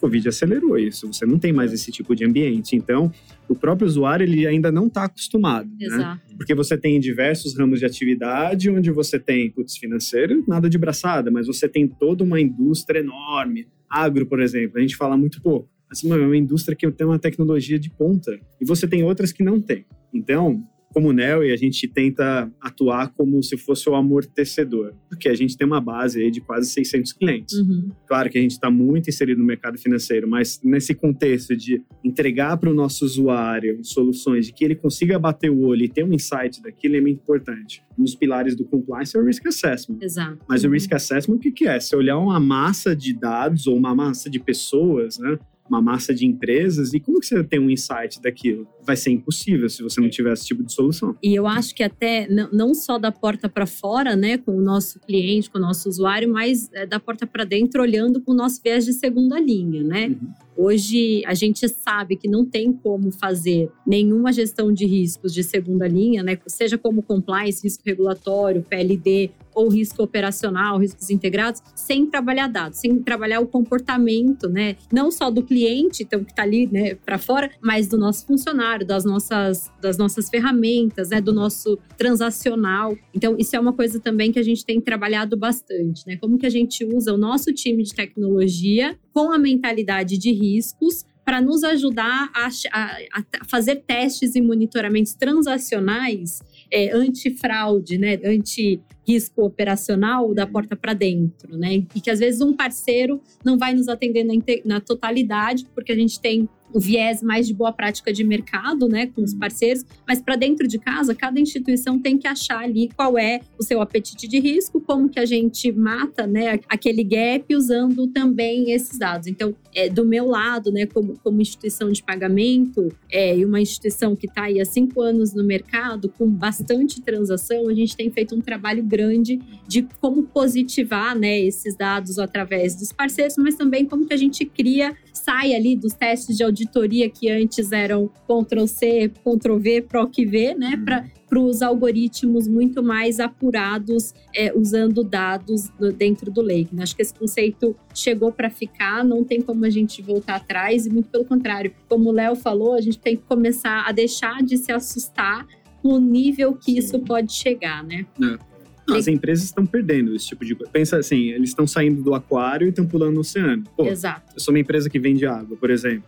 Covid 0.00 0.28
acelerou 0.28 0.76
isso. 0.76 1.06
Você 1.10 1.24
não 1.24 1.38
tem 1.38 1.50
mais 1.50 1.72
esse 1.72 1.90
tipo 1.90 2.14
de 2.14 2.26
ambiente. 2.26 2.76
Então, 2.76 3.10
o 3.48 3.54
próprio 3.54 3.86
usuário 3.86 4.22
ele 4.22 4.46
ainda 4.46 4.70
não 4.70 4.86
está 4.86 5.04
acostumado. 5.04 5.66
Né? 5.66 5.86
Exato. 5.86 6.28
Né? 6.28 6.34
Porque 6.36 6.54
você 6.54 6.76
tem 6.76 7.00
diversos 7.00 7.56
ramos 7.56 7.78
de 7.78 7.86
atividade 7.86 8.68
onde 8.70 8.90
você 8.90 9.18
tem, 9.18 9.50
putz, 9.50 9.78
financeiro, 9.78 10.44
nada 10.46 10.68
de 10.68 10.76
braçada, 10.76 11.30
mas 11.30 11.46
você 11.46 11.66
tem 11.66 11.88
toda 11.88 12.22
uma 12.22 12.38
indústria 12.38 12.98
enorme. 12.98 13.66
Agro, 13.88 14.26
por 14.26 14.40
exemplo, 14.40 14.76
a 14.76 14.80
gente 14.80 14.94
fala 14.94 15.16
muito 15.16 15.40
pouco. 15.40 15.70
Assim, 15.94 16.12
é 16.12 16.16
uma 16.16 16.36
indústria 16.36 16.76
que 16.76 16.90
tem 16.90 17.06
uma 17.06 17.18
tecnologia 17.18 17.78
de 17.78 17.90
ponta 17.90 18.38
e 18.60 18.64
você 18.64 18.86
tem 18.86 19.02
outras 19.02 19.32
que 19.32 19.42
não 19.42 19.60
tem. 19.60 19.86
Então, 20.12 20.62
como 20.94 21.12
Nel 21.12 21.44
e 21.44 21.52
a 21.52 21.56
gente 21.56 21.88
tenta 21.88 22.48
atuar 22.60 23.12
como 23.14 23.42
se 23.42 23.56
fosse 23.56 23.88
o 23.88 23.96
amortecedor, 23.96 24.94
porque 25.08 25.28
a 25.28 25.34
gente 25.34 25.56
tem 25.56 25.66
uma 25.66 25.80
base 25.80 26.22
aí 26.22 26.30
de 26.30 26.40
quase 26.40 26.70
600 26.70 27.12
clientes. 27.12 27.58
Uhum. 27.58 27.90
Claro 28.06 28.30
que 28.30 28.38
a 28.38 28.40
gente 28.40 28.52
está 28.52 28.70
muito 28.70 29.10
inserido 29.10 29.40
no 29.40 29.46
mercado 29.46 29.76
financeiro, 29.76 30.28
mas 30.28 30.60
nesse 30.62 30.94
contexto 30.94 31.56
de 31.56 31.82
entregar 32.04 32.56
para 32.56 32.70
o 32.70 32.74
nosso 32.74 33.04
usuário 33.04 33.80
soluções 33.82 34.46
de 34.46 34.52
que 34.52 34.64
ele 34.64 34.76
consiga 34.76 35.18
bater 35.18 35.50
o 35.50 35.62
olho 35.62 35.82
e 35.84 35.88
ter 35.88 36.04
um 36.04 36.12
insight 36.12 36.62
daquilo 36.62 36.94
é 36.94 37.00
muito 37.00 37.20
importante. 37.20 37.82
Um 37.98 38.04
dos 38.04 38.14
pilares 38.14 38.54
do 38.54 38.64
compliance 38.64 39.16
é 39.16 39.20
o 39.20 39.24
risk 39.24 39.44
assessment. 39.46 39.98
Exato. 40.00 40.38
Mas 40.48 40.62
uhum. 40.62 40.70
o 40.70 40.72
risk 40.74 40.92
assessment 40.92 41.34
o 41.34 41.40
que, 41.40 41.50
que 41.50 41.66
é? 41.66 41.80
Se 41.80 41.96
olhar 41.96 42.18
uma 42.18 42.38
massa 42.38 42.94
de 42.94 43.12
dados 43.12 43.66
ou 43.66 43.76
uma 43.76 43.96
massa 43.96 44.30
de 44.30 44.38
pessoas, 44.38 45.18
né? 45.18 45.36
Uma 45.68 45.80
massa 45.80 46.14
de 46.14 46.26
empresas 46.26 46.92
e 46.92 47.00
como 47.00 47.20
que 47.20 47.26
você 47.26 47.42
tem 47.42 47.58
um 47.58 47.70
insight 47.70 48.20
daquilo? 48.20 48.66
Vai 48.82 48.96
ser 48.96 49.10
impossível 49.10 49.68
se 49.68 49.82
você 49.82 50.00
não 50.00 50.10
tiver 50.10 50.32
esse 50.32 50.46
tipo 50.46 50.62
de 50.62 50.72
solução. 50.72 51.16
E 51.22 51.34
eu 51.34 51.46
acho 51.46 51.74
que 51.74 51.82
até 51.82 52.28
não 52.28 52.74
só 52.74 52.98
da 52.98 53.10
porta 53.10 53.48
para 53.48 53.66
fora, 53.66 54.14
né, 54.14 54.38
com 54.38 54.56
o 54.56 54.60
nosso 54.60 55.00
cliente, 55.00 55.50
com 55.50 55.58
o 55.58 55.60
nosso 55.60 55.88
usuário, 55.88 56.30
mas 56.30 56.70
é, 56.72 56.86
da 56.86 57.00
porta 57.00 57.26
para 57.26 57.44
dentro, 57.44 57.82
olhando 57.82 58.20
com 58.20 58.32
o 58.32 58.34
nosso 58.34 58.60
viés 58.62 58.84
de 58.84 58.92
segunda 58.92 59.40
linha, 59.40 59.82
né? 59.82 60.08
Uhum. 60.08 60.44
Hoje 60.56 61.22
a 61.26 61.34
gente 61.34 61.68
sabe 61.68 62.16
que 62.16 62.28
não 62.28 62.44
tem 62.44 62.72
como 62.72 63.10
fazer 63.10 63.70
nenhuma 63.86 64.32
gestão 64.32 64.72
de 64.72 64.86
riscos 64.86 65.34
de 65.34 65.42
segunda 65.42 65.88
linha, 65.88 66.22
né? 66.22 66.38
Seja 66.46 66.78
como 66.78 67.02
compliance, 67.02 67.62
risco 67.62 67.82
regulatório, 67.84 68.62
PLD 68.62 69.30
ou 69.54 69.68
risco 69.68 70.02
operacional, 70.02 70.78
riscos 70.78 71.10
integrados, 71.10 71.62
sem 71.74 72.06
trabalhar 72.06 72.48
dados, 72.48 72.78
sem 72.78 72.98
trabalhar 73.02 73.40
o 73.40 73.46
comportamento, 73.46 74.48
né? 74.48 74.76
Não 74.92 75.10
só 75.10 75.30
do 75.30 75.42
cliente, 75.42 76.02
então 76.02 76.24
que 76.24 76.32
está 76.32 76.42
ali, 76.42 76.66
né, 76.66 76.94
para 76.94 77.18
fora, 77.18 77.50
mas 77.60 77.88
do 77.88 77.96
nosso 77.96 78.26
funcionário, 78.26 78.86
das 78.86 79.04
nossas, 79.04 79.70
das 79.80 79.96
nossas 79.96 80.28
ferramentas, 80.28 81.10
né, 81.10 81.20
do 81.20 81.32
nosso 81.32 81.78
transacional. 81.96 82.96
Então 83.14 83.36
isso 83.38 83.54
é 83.56 83.60
uma 83.60 83.72
coisa 83.72 84.00
também 84.00 84.32
que 84.32 84.38
a 84.38 84.42
gente 84.42 84.64
tem 84.64 84.80
trabalhado 84.80 85.36
bastante, 85.36 86.06
né? 86.06 86.16
Como 86.16 86.38
que 86.38 86.46
a 86.46 86.50
gente 86.50 86.84
usa 86.84 87.12
o 87.12 87.18
nosso 87.18 87.52
time 87.52 87.82
de 87.82 87.94
tecnologia 87.94 88.98
com 89.12 89.32
a 89.32 89.38
mentalidade 89.38 90.18
de 90.18 90.32
riscos 90.32 91.04
para 91.24 91.40
nos 91.40 91.64
ajudar 91.64 92.30
a, 92.34 92.48
a, 92.72 92.98
a, 93.12 93.44
fazer 93.46 93.76
testes 93.76 94.34
e 94.34 94.42
monitoramentos 94.42 95.14
transacionais 95.14 96.40
é, 96.74 96.90
anti-fraude, 96.92 97.96
né, 97.96 98.18
anti-risco 98.24 99.44
operacional 99.44 100.34
da 100.34 100.44
porta 100.44 100.74
para 100.74 100.92
dentro, 100.92 101.56
né? 101.56 101.84
E 101.94 102.00
que 102.00 102.10
às 102.10 102.18
vezes 102.18 102.40
um 102.40 102.52
parceiro 102.52 103.20
não 103.44 103.56
vai 103.56 103.72
nos 103.72 103.88
atender 103.88 104.24
na, 104.24 104.34
na 104.64 104.80
totalidade, 104.80 105.64
porque 105.72 105.92
a 105.92 105.94
gente 105.94 106.18
tem 106.20 106.48
o 106.74 106.80
viés 106.80 107.22
mais 107.22 107.46
de 107.46 107.54
boa 107.54 107.72
prática 107.72 108.12
de 108.12 108.24
mercado, 108.24 108.88
né, 108.88 109.06
com 109.06 109.22
os 109.22 109.32
uhum. 109.32 109.38
parceiros, 109.38 109.84
mas 110.06 110.20
para 110.20 110.34
dentro 110.34 110.66
de 110.66 110.76
casa, 110.76 111.14
cada 111.14 111.38
instituição 111.38 112.00
tem 112.00 112.18
que 112.18 112.26
achar 112.26 112.58
ali 112.58 112.90
qual 112.96 113.16
é 113.16 113.40
o 113.56 113.62
seu 113.62 113.80
apetite 113.80 114.26
de 114.26 114.40
risco, 114.40 114.80
como 114.80 115.08
que 115.08 115.20
a 115.20 115.24
gente 115.24 115.70
mata, 115.70 116.26
né, 116.26 116.58
aquele 116.68 117.04
gap 117.04 117.54
usando 117.54 118.08
também 118.08 118.72
esses 118.72 118.98
dados. 118.98 119.28
Então, 119.28 119.54
é, 119.72 119.88
do 119.88 120.04
meu 120.04 120.26
lado, 120.26 120.72
né, 120.72 120.84
como, 120.86 121.16
como 121.22 121.40
instituição 121.40 121.92
de 121.92 122.02
pagamento 122.02 122.88
é, 123.10 123.36
e 123.36 123.44
uma 123.44 123.60
instituição 123.60 124.16
que 124.16 124.26
está 124.26 124.44
aí 124.44 124.60
há 124.60 124.64
cinco 124.64 125.00
anos 125.00 125.32
no 125.32 125.44
mercado, 125.44 126.08
com 126.08 126.28
bastante 126.28 127.00
transação, 127.00 127.68
a 127.68 127.74
gente 127.74 127.96
tem 127.96 128.10
feito 128.10 128.34
um 128.34 128.40
trabalho 128.40 128.82
grande 128.82 129.40
de 129.68 129.86
como 130.00 130.24
positivar, 130.24 131.16
né, 131.16 131.38
esses 131.38 131.76
dados 131.76 132.18
através 132.18 132.74
dos 132.74 132.90
parceiros, 132.90 133.36
mas 133.38 133.54
também 133.54 133.84
como 133.84 134.06
que 134.06 134.14
a 134.14 134.16
gente 134.16 134.44
cria, 134.44 134.96
sai 135.14 135.54
ali 135.54 135.76
dos 135.76 135.94
testes 135.94 136.36
de 136.36 136.42
auditoria 136.42 137.08
que 137.08 137.30
antes 137.30 137.72
eram 137.72 138.10
Ctrl-C, 138.28 139.10
Ctrl-V, 139.24 139.82
PROC-V, 139.82 140.54
né? 140.54 140.74
Uhum. 140.76 140.84
Para 140.84 141.40
os 141.40 141.62
algoritmos 141.62 142.46
muito 142.46 142.82
mais 142.82 143.18
apurados, 143.18 144.12
é, 144.34 144.52
usando 144.56 145.02
dados 145.02 145.68
do, 145.78 145.92
dentro 145.92 146.30
do 146.30 146.40
Lake. 146.42 146.74
Né? 146.74 146.82
Acho 146.82 146.94
que 146.94 147.02
esse 147.02 147.14
conceito 147.14 147.74
chegou 147.94 148.30
para 148.30 148.50
ficar, 148.50 149.04
não 149.04 149.24
tem 149.24 149.40
como 149.40 149.64
a 149.64 149.70
gente 149.70 150.02
voltar 150.02 150.36
atrás, 150.36 150.86
e 150.86 150.90
muito 150.90 151.08
pelo 151.08 151.24
contrário. 151.24 151.72
Como 151.88 152.10
o 152.10 152.12
Léo 152.12 152.36
falou, 152.36 152.74
a 152.74 152.80
gente 152.80 152.98
tem 152.98 153.16
que 153.16 153.22
começar 153.22 153.84
a 153.86 153.92
deixar 153.92 154.42
de 154.42 154.56
se 154.56 154.70
assustar 154.70 155.46
com 155.82 155.88
o 155.88 156.00
nível 156.00 156.54
que 156.54 156.78
isso 156.78 156.98
pode 157.00 157.32
chegar, 157.32 157.82
né? 157.82 158.06
É. 158.22 158.53
As 158.88 159.08
empresas 159.08 159.44
estão 159.46 159.64
perdendo 159.64 160.14
esse 160.14 160.26
tipo 160.26 160.44
de 160.44 160.54
coisa. 160.54 160.70
Pensa 160.70 160.98
assim, 160.98 161.30
eles 161.30 161.50
estão 161.50 161.66
saindo 161.66 162.02
do 162.02 162.14
aquário 162.14 162.66
e 162.66 162.70
estão 162.70 162.86
pulando 162.86 163.14
no 163.14 163.20
oceano. 163.20 163.64
Pô, 163.76 163.86
Exato. 163.86 164.34
Eu 164.34 164.40
sou 164.40 164.52
uma 164.52 164.60
empresa 164.60 164.90
que 164.90 164.98
vende 164.98 165.24
água, 165.24 165.56
por 165.56 165.70
exemplo 165.70 166.04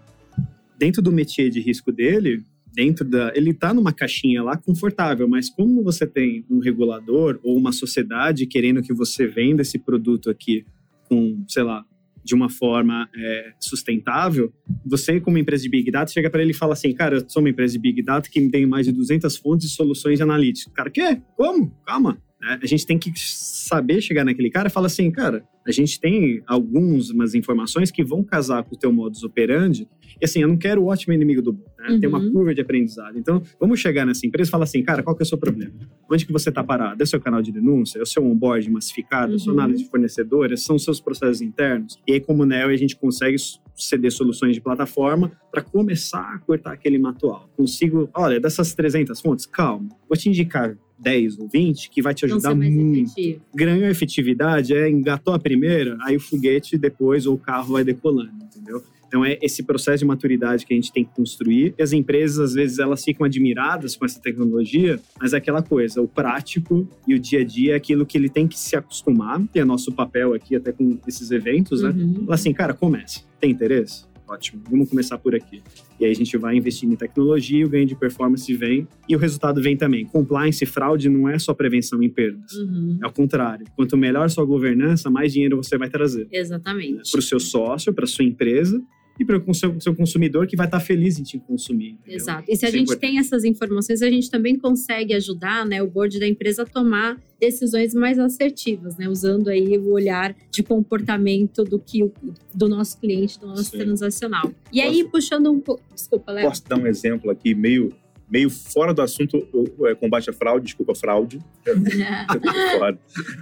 dentro 0.78 1.02
do 1.02 1.12
métier 1.12 1.50
de 1.50 1.60
risco 1.60 1.90
dele, 1.90 2.42
dentro 2.72 3.04
da. 3.04 3.32
Ele 3.34 3.50
está 3.50 3.72
numa 3.72 3.92
caixinha 3.92 4.42
lá 4.42 4.56
confortável, 4.56 5.28
mas 5.28 5.48
como 5.48 5.82
você 5.82 6.06
tem 6.06 6.44
um 6.50 6.58
regulador 6.58 7.38
ou 7.42 7.56
uma 7.56 7.72
sociedade 7.72 8.46
querendo 8.46 8.82
que 8.82 8.92
você 8.92 9.26
venda 9.26 9.62
esse 9.62 9.78
produto 9.78 10.30
aqui 10.30 10.64
com, 11.08 11.42
sei 11.48 11.62
lá, 11.62 11.84
de 12.22 12.34
uma 12.34 12.50
forma 12.50 13.08
é, 13.14 13.52
sustentável, 13.60 14.52
você, 14.84 15.20
como 15.20 15.38
empresa 15.38 15.62
de 15.62 15.68
Big 15.68 15.90
Data, 15.90 16.10
chega 16.10 16.28
para 16.28 16.42
ele 16.42 16.50
e 16.50 16.54
fala 16.54 16.72
assim: 16.72 16.92
Cara, 16.92 17.16
eu 17.16 17.24
sou 17.28 17.42
uma 17.42 17.50
empresa 17.50 17.72
de 17.72 17.78
Big 17.78 18.02
Data 18.02 18.28
que 18.28 18.48
tem 18.48 18.66
mais 18.66 18.86
de 18.86 18.92
200 18.92 19.36
fontes 19.36 19.68
de 19.68 19.74
soluções 19.74 20.20
analíticas. 20.20 20.72
Cara, 20.74 20.90
quê? 20.90 21.20
Como? 21.36 21.70
Calma. 21.86 22.18
A 22.42 22.66
gente 22.66 22.86
tem 22.86 22.98
que 22.98 23.10
saber 23.16 24.00
chegar 24.00 24.24
naquele 24.24 24.50
cara 24.50 24.68
e 24.68 24.70
falar 24.70 24.86
assim: 24.86 25.10
Cara, 25.10 25.44
a 25.66 25.72
gente 25.72 25.98
tem 25.98 26.42
algumas 26.46 27.34
informações 27.34 27.90
que 27.90 28.04
vão 28.04 28.22
casar 28.22 28.62
com 28.62 28.74
o 28.74 28.78
teu 28.78 28.92
modus 28.92 29.24
operandi. 29.24 29.88
E 30.20 30.24
assim, 30.24 30.40
eu 30.40 30.48
não 30.48 30.56
quero 30.56 30.82
o 30.82 30.86
ótimo 30.86 31.12
inimigo 31.12 31.42
do 31.42 31.52
bom. 31.52 31.64
Né? 31.78 31.90
Uhum. 31.90 32.00
Tem 32.00 32.08
uma 32.08 32.18
uhum. 32.18 32.32
curva 32.32 32.54
de 32.54 32.60
aprendizado. 32.60 33.18
Então, 33.18 33.42
vamos 33.58 33.80
chegar 33.80 34.06
nessa 34.06 34.26
empresa 34.26 34.48
e 34.48 34.50
falar 34.50 34.64
assim, 34.64 34.82
cara, 34.82 35.02
qual 35.02 35.14
que 35.14 35.22
é 35.22 35.24
o 35.24 35.28
seu 35.28 35.36
problema? 35.36 35.74
Onde 36.10 36.24
que 36.24 36.32
você 36.32 36.48
está 36.48 36.62
parado? 36.62 37.02
É 37.02 37.04
o 37.04 37.06
seu 37.06 37.20
canal 37.20 37.42
de 37.42 37.50
denúncia? 37.50 37.98
É 37.98 38.02
o 38.02 38.06
seu 38.06 38.24
onboard 38.24 38.70
massificado? 38.70 39.28
Uhum. 39.28 39.32
É 39.32 39.36
a 39.36 39.38
sua 39.38 39.52
análise 39.52 39.82
de 39.82 39.90
fornecedores? 39.90 40.62
São 40.62 40.76
os 40.76 40.84
seus 40.84 41.00
processos 41.00 41.42
internos? 41.42 41.98
E 42.06 42.12
aí, 42.12 42.20
como 42.20 42.46
NEO, 42.46 42.68
a 42.68 42.76
gente 42.76 42.96
consegue 42.96 43.36
ceder 43.74 44.12
soluções 44.12 44.54
de 44.54 44.60
plataforma 44.60 45.32
para 45.50 45.62
começar 45.62 46.34
a 46.34 46.38
cortar 46.38 46.72
aquele 46.72 46.98
mato 46.98 47.28
alto. 47.28 47.50
Consigo, 47.56 48.08
olha, 48.14 48.40
dessas 48.40 48.74
300 48.74 49.20
fontes, 49.20 49.46
calma, 49.46 49.88
vou 50.08 50.16
te 50.16 50.28
indicar 50.28 50.78
10 50.98 51.38
ou 51.38 51.48
20 51.48 51.90
que 51.90 52.02
vai 52.02 52.14
te 52.14 52.24
ajudar 52.24 52.54
muito. 52.54 53.10
Efetivo. 53.12 53.40
Ganhou 53.54 53.88
efetividade, 53.88 54.74
é 54.74 54.88
engatou 54.88 55.34
a 55.34 55.38
primeira, 55.38 55.96
aí 56.02 56.16
o 56.16 56.20
foguete 56.20 56.78
depois 56.78 57.26
ou 57.26 57.34
o 57.34 57.38
carro 57.38 57.74
vai 57.74 57.84
decolando, 57.84 58.32
entendeu? 58.44 58.82
Então 59.06 59.24
é 59.24 59.38
esse 59.40 59.62
processo 59.62 59.98
de 59.98 60.04
maturidade 60.04 60.66
que 60.66 60.74
a 60.74 60.76
gente 60.76 60.92
tem 60.92 61.04
que 61.04 61.14
construir. 61.14 61.74
E 61.78 61.82
as 61.82 61.92
empresas 61.92 62.38
às 62.38 62.54
vezes 62.54 62.78
elas 62.78 63.04
ficam 63.04 63.24
admiradas 63.24 63.96
com 63.96 64.04
essa 64.04 64.20
tecnologia, 64.20 65.00
mas 65.20 65.32
é 65.32 65.36
aquela 65.36 65.62
coisa, 65.62 66.02
o 66.02 66.08
prático 66.08 66.88
e 67.06 67.14
o 67.14 67.18
dia 67.18 67.40
a 67.40 67.44
dia 67.44 67.72
é 67.74 67.76
aquilo 67.76 68.04
que 68.04 68.18
ele 68.18 68.28
tem 68.28 68.46
que 68.48 68.58
se 68.58 68.76
acostumar. 68.76 69.42
E 69.54 69.60
é 69.60 69.64
nosso 69.64 69.92
papel 69.92 70.34
aqui 70.34 70.56
até 70.56 70.72
com 70.72 70.98
esses 71.06 71.30
eventos, 71.30 71.82
né? 71.82 71.90
Uhum. 71.90 72.26
Assim, 72.28 72.52
cara, 72.52 72.74
comece. 72.74 73.24
Tem 73.40 73.50
interesse? 73.50 74.04
Ótimo, 74.28 74.62
vamos 74.68 74.88
começar 74.88 75.18
por 75.18 75.34
aqui. 75.34 75.62
E 76.00 76.04
aí 76.04 76.10
a 76.10 76.14
gente 76.14 76.36
vai 76.36 76.56
investindo 76.56 76.92
em 76.92 76.96
tecnologia, 76.96 77.64
o 77.64 77.68
ganho 77.68 77.86
de 77.86 77.94
performance 77.94 78.52
vem 78.54 78.86
e 79.08 79.14
o 79.14 79.18
resultado 79.18 79.62
vem 79.62 79.76
também. 79.76 80.04
Compliance 80.04 80.62
e 80.62 80.66
fraude 80.66 81.08
não 81.08 81.28
é 81.28 81.38
só 81.38 81.54
prevenção 81.54 82.02
em 82.02 82.08
perdas. 82.08 82.52
Uhum. 82.54 82.98
É 83.02 83.06
o 83.06 83.12
contrário. 83.12 83.66
Quanto 83.76 83.96
melhor 83.96 84.28
sua 84.28 84.44
governança, 84.44 85.08
mais 85.08 85.32
dinheiro 85.32 85.56
você 85.56 85.78
vai 85.78 85.88
trazer. 85.88 86.26
Exatamente. 86.32 87.10
Para 87.10 87.18
o 87.20 87.22
seu 87.22 87.38
sócio, 87.38 87.92
para 87.92 88.06
sua 88.06 88.24
empresa 88.24 88.82
e 89.18 89.24
para 89.24 89.38
o 89.38 89.54
seu, 89.54 89.80
seu, 89.80 89.94
consumidor 89.94 90.46
que 90.46 90.56
vai 90.56 90.66
estar 90.66 90.80
feliz 90.80 91.18
em 91.18 91.22
te 91.22 91.38
consumir. 91.38 91.92
Entendeu? 91.92 92.16
Exato. 92.16 92.44
E 92.48 92.56
se 92.56 92.64
a 92.64 92.68
Isso 92.68 92.76
é 92.76 92.78
gente 92.78 92.92
é 92.92 92.96
tem 92.96 93.18
essas 93.18 93.44
informações, 93.44 94.02
a 94.02 94.10
gente 94.10 94.30
também 94.30 94.56
consegue 94.56 95.14
ajudar 95.14 95.64
né, 95.64 95.82
o 95.82 95.86
board 95.86 96.18
da 96.18 96.26
empresa 96.26 96.62
a 96.62 96.66
tomar 96.66 97.18
decisões 97.40 97.94
mais 97.94 98.18
assertivas, 98.18 98.96
né? 98.96 99.08
Usando 99.08 99.48
aí 99.48 99.76
o 99.78 99.92
olhar 99.92 100.34
de 100.50 100.62
comportamento 100.62 101.64
do 101.64 101.78
que 101.78 102.10
do 102.54 102.68
nosso 102.68 102.98
cliente, 102.98 103.38
do 103.38 103.46
nosso 103.46 103.64
Sim. 103.64 103.78
transacional. 103.78 104.52
E 104.72 104.80
posso, 104.80 104.92
aí, 104.92 105.04
puxando 105.04 105.50
um 105.50 105.60
pouco. 105.60 105.82
Desculpa, 105.94 106.32
Léo. 106.32 106.48
Posso 106.48 106.64
dar 106.66 106.78
um 106.78 106.86
exemplo 106.86 107.30
aqui 107.30 107.54
meio 107.54 107.92
meio 108.28 108.50
fora 108.50 108.92
do 108.92 109.00
assunto 109.02 109.46
é, 109.84 109.94
combate 109.94 110.28
à 110.30 110.32
fraude, 110.32 110.66
desculpa, 110.66 110.94
fraude. 110.94 111.38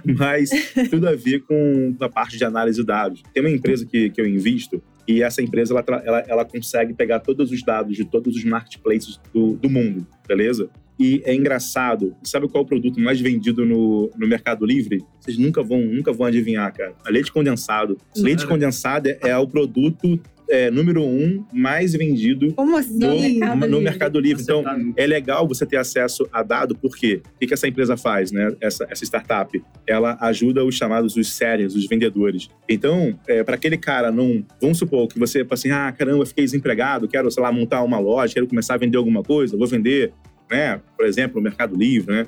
Mas 0.05 0.49
tudo 0.89 1.07
a 1.07 1.15
ver 1.15 1.39
com 1.41 1.95
a 1.99 2.07
parte 2.07 2.37
de 2.37 2.43
análise 2.43 2.79
de 2.79 2.85
dados. 2.85 3.23
Tem 3.33 3.41
uma 3.41 3.49
empresa 3.49 3.85
que, 3.85 4.11
que 4.11 4.21
eu 4.21 4.27
invisto 4.27 4.81
e 5.07 5.21
essa 5.21 5.41
empresa 5.41 5.73
ela, 5.73 6.03
ela, 6.03 6.23
ela 6.27 6.45
consegue 6.45 6.93
pegar 6.93 7.19
todos 7.19 7.51
os 7.51 7.63
dados 7.63 7.95
de 7.95 8.05
todos 8.05 8.35
os 8.35 8.43
marketplaces 8.43 9.19
do, 9.33 9.53
do 9.53 9.69
mundo, 9.69 10.05
beleza? 10.27 10.69
E 10.97 11.21
é 11.25 11.35
engraçado. 11.35 12.15
Sabe 12.23 12.47
qual 12.47 12.63
é 12.63 12.65
o 12.65 12.67
produto 12.67 12.99
mais 12.99 13.19
vendido 13.19 13.65
no, 13.65 14.09
no 14.17 14.27
Mercado 14.27 14.65
Livre? 14.65 15.03
Vocês 15.19 15.37
nunca 15.37 15.61
vão, 15.61 15.81
nunca 15.81 16.13
vão 16.13 16.25
adivinhar, 16.25 16.73
cara. 16.73 16.93
A 17.05 17.09
leite 17.09 17.31
condensado. 17.31 17.97
Leite 18.15 18.47
condensado 18.47 19.09
é, 19.09 19.19
é 19.23 19.37
o 19.37 19.45
produto 19.45 20.19
é, 20.49 20.69
número 20.71 21.01
um 21.03 21.43
mais 21.53 21.93
vendido 21.93 22.53
Como 22.53 22.77
assim? 22.77 22.97
no, 22.99 23.09
Mercado 23.09 23.59
no 23.59 23.65
Livre. 23.65 23.83
Mercado 23.83 24.19
Livre. 24.19 24.43
Então, 24.43 24.63
Tá- 24.63 24.77
é 24.95 25.07
legal 25.07 25.47
você 25.47 25.65
ter 25.65 25.77
acesso 25.77 26.27
a 26.31 26.43
dado, 26.43 26.75
por 26.75 26.95
quê? 26.95 27.21
O 27.35 27.39
que, 27.39 27.47
que 27.47 27.53
essa 27.53 27.67
empresa 27.67 27.95
faz, 27.97 28.31
né? 28.31 28.55
Essa, 28.61 28.85
essa 28.89 29.03
startup? 29.03 29.63
Ela 29.87 30.17
ajuda 30.21 30.63
os 30.63 30.75
chamados 30.75 31.15
os 31.15 31.35
sellers, 31.35 31.75
os 31.75 31.87
vendedores. 31.87 32.47
Então, 32.69 33.17
é, 33.27 33.43
para 33.43 33.55
aquele 33.55 33.77
cara 33.77 34.11
não. 34.11 34.45
Vamos 34.61 34.77
supor 34.77 35.07
que 35.07 35.17
você 35.19 35.43
fala 35.43 35.53
assim: 35.53 35.71
ah, 35.71 35.91
caramba, 35.91 36.25
fiquei 36.25 36.43
desempregado, 36.43 37.07
quero, 37.07 37.29
sei 37.31 37.41
lá, 37.43 37.51
montar 37.51 37.81
uma 37.83 37.99
loja, 37.99 38.33
quero 38.33 38.47
começar 38.47 38.75
a 38.75 38.77
vender 38.77 38.97
alguma 38.97 39.23
coisa, 39.23 39.57
vou 39.57 39.67
vender, 39.67 40.11
né? 40.49 40.79
Por 40.97 41.05
exemplo, 41.05 41.37
no 41.37 41.41
Mercado 41.43 41.75
Livre, 41.75 42.13
né? 42.13 42.27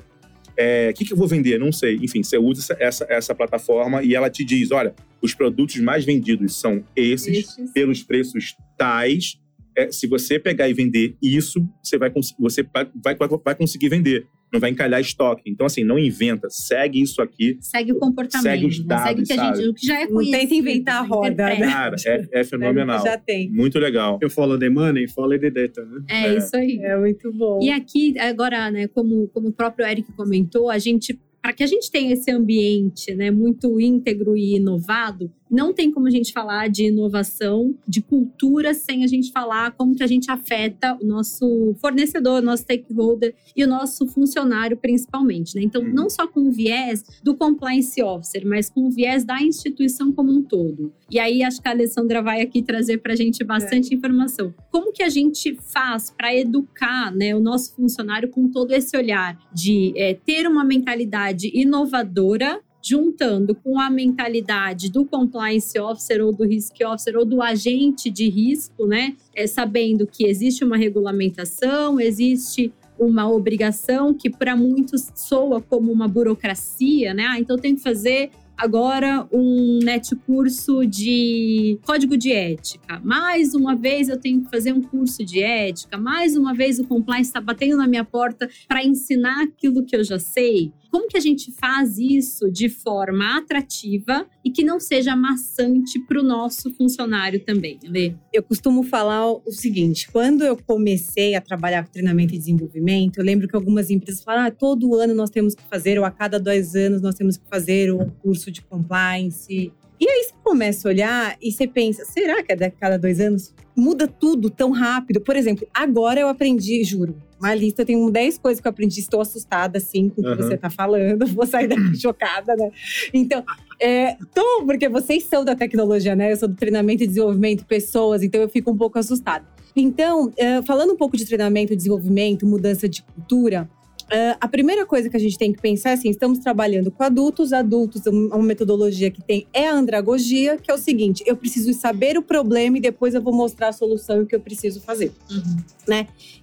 É, 0.60 0.90
O 0.90 0.94
que, 0.94 1.04
que 1.04 1.12
eu 1.12 1.16
vou 1.16 1.28
vender? 1.28 1.56
Não 1.58 1.70
sei. 1.70 1.96
Enfim, 2.02 2.20
você 2.20 2.36
usa 2.36 2.60
essa, 2.60 2.76
essa, 2.80 3.06
essa 3.08 3.34
plataforma 3.34 4.02
e 4.02 4.14
ela 4.14 4.28
te 4.28 4.44
diz: 4.44 4.72
olha, 4.72 4.92
os 5.22 5.32
produtos 5.32 5.76
mais 5.76 6.04
vendidos 6.04 6.56
são 6.56 6.84
esses, 6.96 7.56
pelos 7.72 8.02
preços 8.02 8.56
tais. 8.76 9.38
É, 9.76 9.92
se 9.92 10.08
você 10.08 10.40
pegar 10.40 10.68
e 10.68 10.74
vender 10.74 11.16
isso, 11.22 11.64
você 11.80 11.96
vai, 11.96 12.12
você 12.40 12.64
vai, 12.64 12.90
vai, 13.02 13.16
vai 13.44 13.54
conseguir 13.54 13.88
vender. 13.88 14.26
Não 14.52 14.58
vai 14.60 14.70
encalhar 14.70 15.00
estoque. 15.00 15.42
Então, 15.46 15.66
assim, 15.66 15.84
não 15.84 15.98
inventa. 15.98 16.48
Segue 16.50 17.00
isso 17.02 17.20
aqui. 17.20 17.58
Segue 17.60 17.92
o 17.92 17.98
comportamento. 17.98 18.42
Segue 18.44 18.66
os 18.66 18.78
né? 18.80 18.86
dados, 18.86 19.04
segue 19.06 19.20
o 19.22 19.24
que, 19.26 19.32
a 19.32 19.54
gente, 19.54 19.68
o 19.68 19.74
que 19.74 19.86
já 19.86 20.00
é 20.00 20.04
Não 20.06 20.12
conhecido. 20.14 20.38
tenta 20.40 20.54
inventar 20.54 21.02
a 21.02 21.06
roda, 21.06 21.44
né? 21.48 21.56
Cara, 21.60 21.96
é, 22.06 22.28
é 22.32 22.44
fenomenal. 22.44 23.02
Já 23.04 23.18
tem. 23.18 23.50
Muito 23.50 23.78
legal. 23.78 24.18
Eu 24.22 24.30
follow 24.30 24.58
the 24.58 24.68
money, 24.70 25.06
follow 25.08 25.38
the 25.38 25.50
data, 25.50 25.84
né? 25.84 26.00
É, 26.08 26.26
É. 26.28 26.36
isso 26.38 26.56
aí. 26.56 26.78
É 26.82 26.96
muito 26.96 27.32
bom. 27.32 27.60
E 27.62 27.70
aqui, 27.70 28.18
agora, 28.18 28.70
né, 28.70 28.88
como, 28.88 29.28
como 29.28 29.48
o 29.48 29.52
próprio 29.52 29.86
Eric 29.86 30.10
comentou, 30.12 30.70
a 30.70 30.78
gente, 30.78 31.18
para 31.42 31.52
que 31.52 31.62
a 31.62 31.66
gente 31.66 31.90
tenha 31.90 32.12
esse 32.12 32.30
ambiente 32.30 33.14
né, 33.14 33.30
muito 33.30 33.78
íntegro 33.80 34.36
e 34.36 34.56
inovado, 34.56 35.30
não 35.50 35.72
tem 35.72 35.90
como 35.90 36.06
a 36.06 36.10
gente 36.10 36.32
falar 36.32 36.68
de 36.68 36.84
inovação, 36.86 37.74
de 37.86 38.00
cultura, 38.00 38.74
sem 38.74 39.04
a 39.04 39.06
gente 39.06 39.30
falar 39.32 39.72
como 39.72 39.94
que 39.94 40.02
a 40.02 40.06
gente 40.06 40.30
afeta 40.30 40.96
o 41.00 41.06
nosso 41.06 41.74
fornecedor, 41.80 42.42
o 42.42 42.44
nosso 42.44 42.62
stakeholder 42.62 43.34
e 43.56 43.64
o 43.64 43.66
nosso 43.66 44.06
funcionário, 44.06 44.76
principalmente. 44.76 45.54
Né? 45.54 45.62
Então, 45.62 45.82
Uhum. 45.82 45.92
não 45.92 46.10
só 46.10 46.26
com 46.26 46.48
o 46.48 46.50
viés 46.50 47.04
do 47.22 47.34
compliance 47.34 48.02
officer, 48.02 48.46
mas 48.46 48.68
com 48.68 48.86
o 48.86 48.90
viés 48.90 49.24
da 49.24 49.40
instituição 49.42 50.12
como 50.12 50.32
um 50.32 50.42
todo. 50.42 50.92
E 51.10 51.18
aí, 51.18 51.42
acho 51.42 51.60
que 51.62 51.68
a 51.68 51.70
Alessandra 51.70 52.20
vai 52.20 52.40
aqui 52.42 52.62
trazer 52.62 52.98
para 52.98 53.12
a 53.12 53.16
gente 53.16 53.42
bastante 53.44 53.94
informação. 53.94 54.52
Como 54.70 54.92
que 54.92 55.02
a 55.02 55.08
gente 55.08 55.56
faz 55.72 56.10
para 56.10 56.34
educar 56.34 57.14
né, 57.14 57.34
o 57.34 57.40
nosso 57.40 57.74
funcionário 57.74 58.28
com 58.28 58.48
todo 58.48 58.72
esse 58.72 58.96
olhar 58.96 59.38
de 59.52 59.92
é, 59.96 60.14
ter 60.14 60.46
uma 60.46 60.64
mentalidade 60.64 61.50
inovadora 61.54 62.60
juntando 62.82 63.54
com 63.54 63.78
a 63.80 63.90
mentalidade 63.90 64.90
do 64.90 65.04
compliance 65.04 65.78
officer 65.78 66.24
ou 66.24 66.32
do 66.32 66.44
risk 66.44 66.74
officer 66.84 67.16
ou 67.16 67.24
do 67.24 67.42
agente 67.42 68.10
de 68.10 68.28
risco, 68.28 68.86
né? 68.86 69.16
É, 69.34 69.46
sabendo 69.46 70.06
que 70.06 70.26
existe 70.26 70.64
uma 70.64 70.76
regulamentação, 70.76 72.00
existe 72.00 72.72
uma 72.98 73.30
obrigação 73.30 74.12
que 74.12 74.28
para 74.28 74.56
muitos 74.56 75.08
soa 75.14 75.60
como 75.60 75.92
uma 75.92 76.08
burocracia, 76.08 77.14
né? 77.14 77.26
Ah, 77.28 77.38
então 77.38 77.56
tenho 77.56 77.76
que 77.76 77.82
fazer 77.82 78.30
agora 78.58 79.26
um 79.32 79.78
net 79.84 80.16
curso 80.16 80.84
de 80.84 81.78
código 81.86 82.16
de 82.16 82.32
ética. 82.32 83.00
Mais 83.04 83.54
uma 83.54 83.76
vez 83.76 84.08
eu 84.08 84.18
tenho 84.18 84.42
que 84.42 84.50
fazer 84.50 84.72
um 84.72 84.82
curso 84.82 85.24
de 85.24 85.40
ética. 85.40 85.96
Mais 85.96 86.36
uma 86.36 86.52
vez 86.52 86.80
o 86.80 86.84
compliance 86.84 87.30
está 87.30 87.40
batendo 87.40 87.76
na 87.76 87.86
minha 87.86 88.04
porta 88.04 88.50
para 88.66 88.84
ensinar 88.84 89.44
aquilo 89.44 89.84
que 89.84 89.94
eu 89.94 90.02
já 90.02 90.18
sei. 90.18 90.72
Como 90.90 91.08
que 91.08 91.16
a 91.16 91.20
gente 91.20 91.52
faz 91.52 91.98
isso 91.98 92.50
de 92.50 92.68
forma 92.68 93.36
atrativa 93.38 94.26
e 94.44 94.50
que 94.50 94.64
não 94.64 94.80
seja 94.80 95.14
maçante 95.14 95.98
para 96.00 96.20
o 96.20 96.22
nosso 96.22 96.72
funcionário 96.74 97.40
também, 97.44 97.78
Lê? 97.84 98.14
eu 98.32 98.42
costumo 98.42 98.82
falar 98.82 99.30
o 99.30 99.50
seguinte: 99.50 100.10
quando 100.10 100.44
eu 100.44 100.56
comecei 100.56 101.34
a 101.34 101.40
trabalhar 101.40 101.84
com 101.84 101.90
treinamento 101.90 102.34
e 102.34 102.38
desenvolvimento, 102.38 103.18
eu 103.18 103.24
lembro 103.24 103.48
que 103.48 103.56
algumas 103.56 103.90
empresas 103.90 104.22
falaram: 104.22 104.46
ah, 104.46 104.50
todo 104.50 104.94
ano 104.94 105.14
nós 105.14 105.30
temos 105.30 105.54
que 105.54 105.62
fazer, 105.64 105.98
ou 105.98 106.04
a 106.04 106.10
cada 106.10 106.38
dois 106.38 106.74
anos 106.74 107.02
nós 107.02 107.14
temos 107.14 107.36
que 107.36 107.46
fazer 107.48 107.92
um 107.92 108.08
curso 108.08 108.50
de 108.50 108.62
compliance. 108.62 109.72
E 110.00 110.08
aí 110.08 110.24
você 110.24 110.34
começa 110.44 110.88
a 110.88 110.90
olhar 110.90 111.36
e 111.42 111.50
você 111.50 111.66
pensa: 111.66 112.04
será 112.04 112.42
que 112.42 112.52
é 112.52 112.66
a 112.66 112.70
cada 112.70 112.96
dois 112.96 113.20
anos? 113.20 113.52
Muda 113.76 114.06
tudo 114.06 114.50
tão 114.50 114.70
rápido. 114.70 115.20
Por 115.20 115.36
exemplo, 115.36 115.66
agora 115.74 116.20
eu 116.20 116.28
aprendi, 116.28 116.82
juro, 116.84 117.16
uma 117.38 117.54
lista, 117.54 117.82
eu 117.82 117.86
tenho 117.86 118.10
10 118.10 118.38
coisas 118.38 118.60
que 118.60 118.66
eu 118.66 118.70
aprendi, 118.70 119.00
estou 119.00 119.20
assustada, 119.20 119.78
assim, 119.78 120.08
com 120.08 120.20
o 120.20 120.24
que 120.24 120.30
Aham. 120.30 120.36
você 120.36 120.54
está 120.54 120.70
falando, 120.70 121.26
vou 121.34 121.46
sair 121.46 121.68
daqui 121.68 121.96
chocada, 122.00 122.56
né? 122.56 122.70
Então, 123.12 123.44
é, 123.80 124.16
tô, 124.34 124.64
porque 124.64 124.88
vocês 124.88 125.24
são 125.24 125.44
da 125.44 125.54
tecnologia, 125.54 126.16
né? 126.16 126.32
Eu 126.32 126.36
sou 126.36 126.48
do 126.48 126.56
treinamento 126.56 127.02
e 127.04 127.06
desenvolvimento 127.06 127.60
de 127.60 127.64
pessoas, 127.64 128.22
então 128.22 128.40
eu 128.40 128.48
fico 128.48 128.70
um 128.70 128.76
pouco 128.76 128.98
assustada. 128.98 129.46
Então, 129.76 130.32
é, 130.36 130.60
falando 130.62 130.92
um 130.92 130.96
pouco 130.96 131.16
de 131.16 131.24
treinamento, 131.24 131.76
desenvolvimento, 131.76 132.44
mudança 132.44 132.88
de 132.88 133.02
cultura, 133.02 133.68
é, 134.10 134.36
a 134.40 134.48
primeira 134.48 134.86
coisa 134.86 135.08
que 135.10 135.16
a 135.16 135.20
gente 135.20 135.36
tem 135.36 135.52
que 135.52 135.60
pensar 135.60 135.90
é 135.90 135.92
assim: 135.94 136.10
estamos 136.10 136.38
trabalhando 136.38 136.90
com 136.90 137.02
adultos, 137.02 137.52
adultos, 137.52 138.06
uma 138.06 138.42
metodologia 138.42 139.10
que 139.10 139.22
tem 139.22 139.46
é 139.52 139.68
a 139.68 139.74
andragogia, 139.74 140.56
que 140.56 140.70
é 140.70 140.74
o 140.74 140.78
seguinte: 140.78 141.22
eu 141.26 141.36
preciso 141.36 141.72
saber 141.72 142.16
o 142.16 142.22
problema 142.22 142.78
e 142.78 142.80
depois 142.80 143.14
eu 143.14 143.22
vou 143.22 143.32
mostrar 143.32 143.68
a 143.68 143.72
solução 143.72 144.18
e 144.18 144.22
o 144.22 144.26
que 144.26 144.34
eu 144.34 144.40
preciso 144.40 144.80
fazer. 144.80 145.12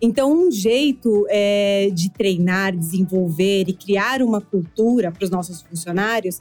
Então, 0.02 0.32
um 0.32 0.52
jeito 0.52 1.26
é, 1.30 1.90
de 1.92 2.10
treinar, 2.10 2.76
desenvolver 2.76 3.66
e 3.68 3.74
criar 3.74 4.22
uma 4.22 4.42
cultura 4.42 5.12
para 5.12 5.24
os 5.24 5.30
nossos 5.30 5.62
funcionários 5.62 6.40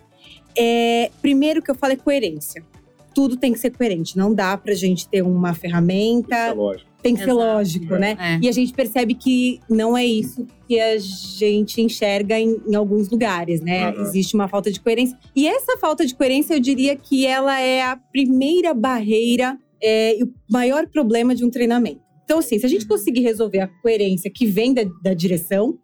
é, 0.56 1.10
primeiro 1.20 1.62
que 1.62 1.70
eu 1.70 1.74
falo 1.74 1.92
é 1.92 1.96
coerência. 1.96 2.64
Tudo 3.14 3.36
tem 3.36 3.52
que 3.52 3.58
ser 3.58 3.70
coerente. 3.70 4.16
Não 4.16 4.34
dá 4.34 4.56
para 4.56 4.72
a 4.72 4.76
gente 4.76 5.08
ter 5.08 5.22
uma 5.22 5.50
Isso 5.50 5.58
é 5.58 5.60
ferramenta, 5.60 6.52
lógico. 6.52 6.93
Tem 7.04 7.14
que 7.14 7.20
ser 7.20 7.32
Exato. 7.32 7.38
lógico, 7.38 7.96
né? 7.96 8.16
É. 8.18 8.38
E 8.40 8.48
a 8.48 8.52
gente 8.52 8.72
percebe 8.72 9.14
que 9.14 9.60
não 9.68 9.94
é 9.94 10.06
isso 10.06 10.46
que 10.66 10.80
a 10.80 10.96
gente 10.96 11.82
enxerga 11.82 12.40
em, 12.40 12.58
em 12.66 12.74
alguns 12.74 13.10
lugares, 13.10 13.60
né? 13.60 13.90
Aham. 13.90 14.02
Existe 14.04 14.34
uma 14.34 14.48
falta 14.48 14.72
de 14.72 14.80
coerência. 14.80 15.14
E 15.36 15.46
essa 15.46 15.76
falta 15.76 16.06
de 16.06 16.14
coerência, 16.14 16.54
eu 16.54 16.60
diria 16.60 16.96
que 16.96 17.26
ela 17.26 17.60
é 17.60 17.82
a 17.82 17.94
primeira 17.94 18.72
barreira 18.72 19.58
é, 19.82 20.18
e 20.18 20.22
o 20.24 20.32
maior 20.50 20.88
problema 20.88 21.34
de 21.34 21.44
um 21.44 21.50
treinamento. 21.50 22.00
Então, 22.24 22.38
assim, 22.38 22.58
se 22.58 22.64
a 22.64 22.70
gente 22.70 22.86
conseguir 22.86 23.20
resolver 23.20 23.60
a 23.60 23.68
coerência 23.68 24.30
que 24.30 24.46
vem 24.46 24.72
da, 24.72 24.84
da 25.02 25.12
direção, 25.12 25.78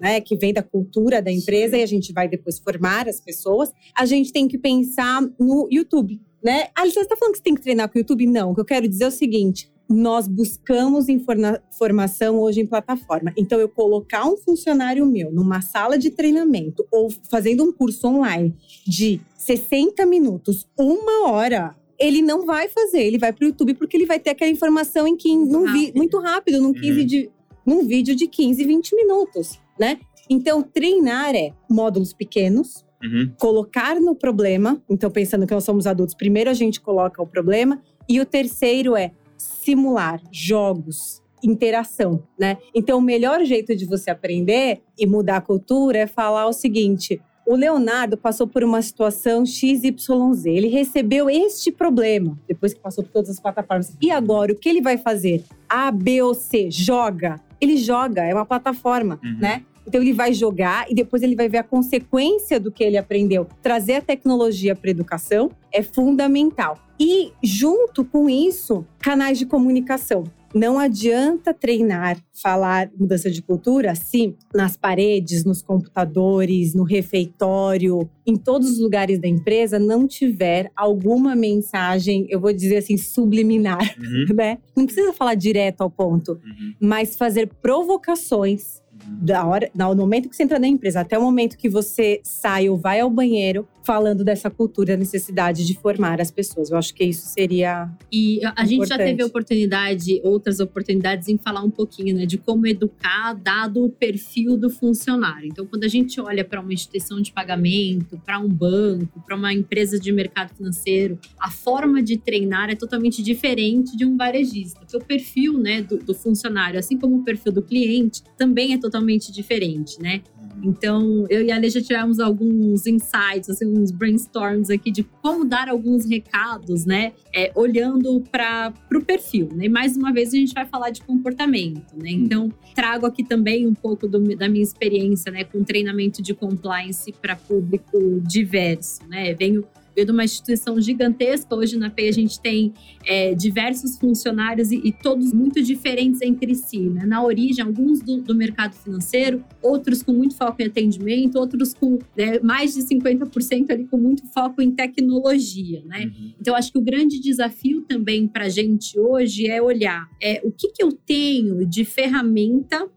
né, 0.00 0.20
que 0.20 0.36
vem 0.36 0.52
da 0.52 0.62
cultura 0.62 1.20
da 1.20 1.32
empresa 1.32 1.76
e 1.76 1.82
a 1.82 1.86
gente 1.86 2.12
vai 2.12 2.28
depois 2.28 2.60
formar 2.60 3.08
as 3.08 3.20
pessoas, 3.20 3.72
a 3.98 4.06
gente 4.06 4.32
tem 4.32 4.46
que 4.46 4.56
pensar 4.56 5.20
no 5.36 5.68
YouTube, 5.68 6.20
né? 6.44 6.68
Ah, 6.76 6.86
você 6.86 7.00
está 7.00 7.16
falando 7.16 7.32
que 7.32 7.38
você 7.38 7.44
tem 7.44 7.56
que 7.56 7.60
treinar 7.60 7.88
com 7.88 7.98
o 7.98 8.00
YouTube? 8.00 8.24
Não, 8.26 8.52
o 8.52 8.54
que 8.54 8.60
eu 8.60 8.64
quero 8.64 8.86
dizer 8.86 9.04
é 9.04 9.08
o 9.08 9.10
seguinte, 9.10 9.68
nós 9.90 10.28
buscamos 10.28 11.08
informa- 11.08 11.60
formação 11.76 12.38
hoje 12.38 12.60
em 12.60 12.66
plataforma. 12.66 13.32
Então, 13.36 13.58
eu 13.58 13.68
colocar 13.68 14.24
um 14.24 14.36
funcionário 14.36 15.04
meu 15.04 15.32
numa 15.32 15.60
sala 15.60 15.98
de 15.98 16.10
treinamento 16.10 16.86
ou 16.92 17.10
fazendo 17.28 17.64
um 17.64 17.72
curso 17.72 18.06
online 18.06 18.54
de 18.86 19.20
60 19.36 20.06
minutos, 20.06 20.68
uma 20.78 21.28
hora, 21.28 21.74
ele 21.98 22.22
não 22.22 22.46
vai 22.46 22.68
fazer, 22.68 23.02
ele 23.02 23.18
vai 23.18 23.32
para 23.32 23.44
o 23.44 23.48
YouTube 23.48 23.74
porque 23.74 23.96
ele 23.96 24.06
vai 24.06 24.20
ter 24.20 24.30
aquela 24.30 24.50
informação 24.50 25.08
em 25.08 25.16
15, 25.16 25.50
num 25.50 25.72
vi- 25.72 25.92
muito 25.94 26.18
rápido, 26.20 26.60
num, 26.62 26.72
15 26.72 27.00
Uhum. 27.00 27.06
de, 27.06 27.30
num 27.66 27.84
vídeo 27.84 28.14
de 28.14 28.28
15, 28.28 28.64
20 28.64 28.94
minutos, 28.94 29.58
né? 29.78 29.98
Então, 30.30 30.62
treinar 30.62 31.34
é 31.34 31.52
módulos 31.68 32.12
pequenos, 32.12 32.84
Uhum. 33.02 33.32
colocar 33.40 33.98
no 34.00 34.14
problema. 34.14 34.80
Então, 34.88 35.10
pensando 35.10 35.46
que 35.46 35.54
nós 35.54 35.64
somos 35.64 35.86
adultos, 35.86 36.14
primeiro 36.14 36.48
a 36.48 36.54
gente 36.54 36.80
coloca 36.80 37.20
o 37.20 37.26
problema. 37.26 37.82
E 38.08 38.20
o 38.20 38.26
terceiro 38.26 38.94
é 38.96 39.10
simular 39.40 40.20
jogos, 40.30 41.22
interação, 41.42 42.22
né? 42.38 42.58
Então, 42.74 42.98
o 42.98 43.02
melhor 43.02 43.42
jeito 43.44 43.74
de 43.74 43.86
você 43.86 44.10
aprender 44.10 44.82
e 44.98 45.06
mudar 45.06 45.36
a 45.38 45.40
cultura 45.40 45.98
é 45.98 46.06
falar 46.06 46.46
o 46.46 46.52
seguinte. 46.52 47.20
O 47.46 47.56
Leonardo 47.56 48.16
passou 48.16 48.46
por 48.46 48.62
uma 48.62 48.80
situação 48.82 49.44
XYZ. 49.46 50.44
Ele 50.46 50.68
recebeu 50.68 51.28
este 51.30 51.72
problema 51.72 52.38
depois 52.46 52.74
que 52.74 52.80
passou 52.80 53.02
por 53.02 53.10
todas 53.10 53.30
as 53.30 53.40
plataformas. 53.40 53.96
E 54.00 54.10
agora, 54.10 54.52
o 54.52 54.56
que 54.56 54.68
ele 54.68 54.82
vai 54.82 54.98
fazer? 54.98 55.42
A, 55.68 55.90
B 55.90 56.22
ou 56.22 56.34
C? 56.34 56.70
Joga. 56.70 57.40
Ele 57.60 57.76
joga, 57.76 58.22
é 58.24 58.32
uma 58.34 58.46
plataforma, 58.46 59.18
Uhum. 59.24 59.38
né? 59.38 59.64
Então 59.90 60.00
ele 60.00 60.12
vai 60.12 60.32
jogar 60.32 60.86
e 60.88 60.94
depois 60.94 61.20
ele 61.20 61.34
vai 61.34 61.48
ver 61.48 61.58
a 61.58 61.64
consequência 61.64 62.60
do 62.60 62.70
que 62.70 62.84
ele 62.84 62.96
aprendeu. 62.96 63.48
Trazer 63.60 63.94
a 63.94 64.00
tecnologia 64.00 64.76
para 64.76 64.88
educação 64.88 65.50
é 65.72 65.82
fundamental. 65.82 66.78
E 66.98 67.32
junto 67.42 68.04
com 68.04 68.30
isso, 68.30 68.86
canais 69.00 69.36
de 69.36 69.46
comunicação. 69.46 70.22
Não 70.54 70.78
adianta 70.80 71.54
treinar, 71.54 72.18
falar 72.42 72.90
mudança 72.98 73.30
de 73.30 73.40
cultura 73.40 73.94
se 73.94 74.34
nas 74.54 74.76
paredes, 74.76 75.44
nos 75.44 75.62
computadores, 75.62 76.74
no 76.74 76.82
refeitório, 76.82 78.08
em 78.26 78.36
todos 78.36 78.68
os 78.70 78.80
lugares 78.80 79.20
da 79.20 79.28
empresa 79.28 79.78
não 79.78 80.06
tiver 80.08 80.70
alguma 80.76 81.34
mensagem, 81.36 82.26
eu 82.28 82.40
vou 82.40 82.52
dizer 82.52 82.78
assim, 82.78 82.96
subliminar, 82.96 83.78
Uhum. 83.98 84.24
né? 84.34 84.58
Não 84.76 84.86
precisa 84.86 85.12
falar 85.12 85.34
direto 85.34 85.80
ao 85.82 85.90
ponto 85.90 86.32
Uhum. 86.32 86.74
mas 86.80 87.16
fazer 87.16 87.48
provocações 87.62 88.79
Da 89.06 89.46
hora, 89.46 89.70
no 89.74 89.94
momento 89.94 90.28
que 90.28 90.36
você 90.36 90.42
entra 90.42 90.58
na 90.58 90.66
empresa 90.66 91.00
até 91.00 91.18
o 91.18 91.22
momento 91.22 91.56
que 91.56 91.68
você 91.68 92.20
sai 92.22 92.68
ou 92.68 92.76
vai 92.76 93.00
ao 93.00 93.10
banheiro, 93.10 93.66
falando 93.82 94.22
dessa 94.22 94.50
cultura, 94.50 94.94
a 94.94 94.96
necessidade 94.96 95.66
de 95.66 95.74
formar 95.74 96.20
as 96.20 96.30
pessoas. 96.30 96.70
Eu 96.70 96.76
acho 96.76 96.94
que 96.94 97.04
isso 97.04 97.26
seria. 97.26 97.90
E 98.12 98.44
a, 98.44 98.52
a 98.58 98.64
gente 98.64 98.86
já 98.86 98.96
teve 98.96 99.22
oportunidade, 99.24 100.20
outras 100.22 100.60
oportunidades, 100.60 101.28
em 101.28 101.38
falar 101.38 101.62
um 101.62 101.70
pouquinho 101.70 102.14
né, 102.14 102.26
de 102.26 102.38
como 102.38 102.66
educar, 102.66 103.34
dado 103.34 103.84
o 103.84 103.90
perfil 103.90 104.56
do 104.56 104.70
funcionário. 104.70 105.48
Então, 105.48 105.66
quando 105.66 105.84
a 105.84 105.88
gente 105.88 106.20
olha 106.20 106.44
para 106.44 106.60
uma 106.60 106.72
instituição 106.72 107.20
de 107.20 107.32
pagamento, 107.32 108.20
para 108.24 108.38
um 108.38 108.48
banco, 108.48 109.20
para 109.26 109.36
uma 109.36 109.52
empresa 109.52 109.98
de 109.98 110.12
mercado 110.12 110.54
financeiro, 110.54 111.18
a 111.38 111.50
forma 111.50 112.02
de 112.02 112.16
treinar 112.16 112.70
é 112.70 112.74
totalmente 112.74 113.22
diferente 113.22 113.96
de 113.96 114.04
um 114.04 114.16
varejista. 114.16 114.78
Porque 114.80 114.96
o 114.96 115.00
perfil 115.04 115.58
né, 115.58 115.82
do, 115.82 115.98
do 115.98 116.14
funcionário, 116.14 116.78
assim 116.78 116.98
como 116.98 117.16
o 117.16 117.24
perfil 117.24 117.52
do 117.52 117.62
cliente, 117.62 118.22
também 118.36 118.72
é 118.72 118.78
totalmente 118.78 118.89
diferente, 119.32 120.00
né? 120.00 120.22
Então, 120.62 121.24
eu 121.30 121.42
e 121.42 121.50
a 121.50 121.56
Ale 121.56 121.70
já 121.70 121.80
tivemos 121.80 122.20
alguns 122.20 122.86
insights, 122.86 123.48
assim, 123.48 123.66
uns 123.66 123.90
brainstorms 123.90 124.68
aqui 124.68 124.90
de 124.90 125.02
como 125.02 125.44
dar 125.44 125.68
alguns 125.70 126.04
recados, 126.04 126.84
né? 126.84 127.12
É, 127.34 127.50
olhando 127.54 128.20
para 128.30 128.72
o 128.94 129.00
perfil, 129.02 129.48
né? 129.54 129.64
E 129.66 129.68
mais 129.70 129.96
uma 129.96 130.12
vez 130.12 130.34
a 130.34 130.36
gente 130.36 130.52
vai 130.52 130.66
falar 130.66 130.90
de 130.90 131.00
comportamento, 131.02 131.94
né? 131.96 132.10
Então, 132.10 132.52
trago 132.74 133.06
aqui 133.06 133.24
também 133.24 133.66
um 133.66 133.72
pouco 133.74 134.06
do- 134.06 134.36
da 134.36 134.48
minha 134.48 134.62
experiência, 134.62 135.32
né? 135.32 135.44
Com 135.44 135.64
treinamento 135.64 136.20
de 136.20 136.34
compliance 136.34 137.10
para 137.12 137.36
público 137.36 138.20
diverso, 138.26 139.00
né? 139.08 139.32
Venho 139.34 139.64
de 140.04 140.12
uma 140.12 140.24
instituição 140.24 140.80
gigantesca. 140.80 141.54
Hoje 141.54 141.76
na 141.76 141.90
PEI 141.90 142.08
a 142.08 142.12
gente 142.12 142.40
tem 142.40 142.72
é, 143.04 143.34
diversos 143.34 143.98
funcionários 143.98 144.70
e, 144.70 144.80
e 144.84 144.92
todos 144.92 145.32
muito 145.32 145.62
diferentes 145.62 146.20
entre 146.22 146.54
si. 146.54 146.80
Né? 146.80 147.04
Na 147.06 147.22
origem, 147.24 147.64
alguns 147.64 148.00
do, 148.00 148.20
do 148.20 148.34
mercado 148.34 148.74
financeiro, 148.74 149.44
outros 149.62 150.02
com 150.02 150.12
muito 150.12 150.34
foco 150.36 150.62
em 150.62 150.66
atendimento, 150.66 151.36
outros 151.36 151.74
com 151.74 151.98
né, 152.16 152.38
mais 152.40 152.74
de 152.74 152.82
50% 152.82 153.70
ali 153.70 153.84
com 153.86 153.96
muito 153.96 154.26
foco 154.28 154.60
em 154.60 154.70
tecnologia. 154.70 155.82
Né? 155.86 156.06
Uhum. 156.06 156.32
Então, 156.40 156.54
acho 156.54 156.72
que 156.72 156.78
o 156.78 156.82
grande 156.82 157.20
desafio 157.20 157.82
também 157.82 158.26
para 158.26 158.46
a 158.46 158.48
gente 158.48 158.98
hoje 158.98 159.46
é 159.46 159.60
olhar 159.60 160.08
é, 160.20 160.40
o 160.44 160.50
que, 160.50 160.68
que 160.68 160.82
eu 160.82 160.92
tenho 160.92 161.66
de 161.66 161.84
ferramenta 161.84 162.88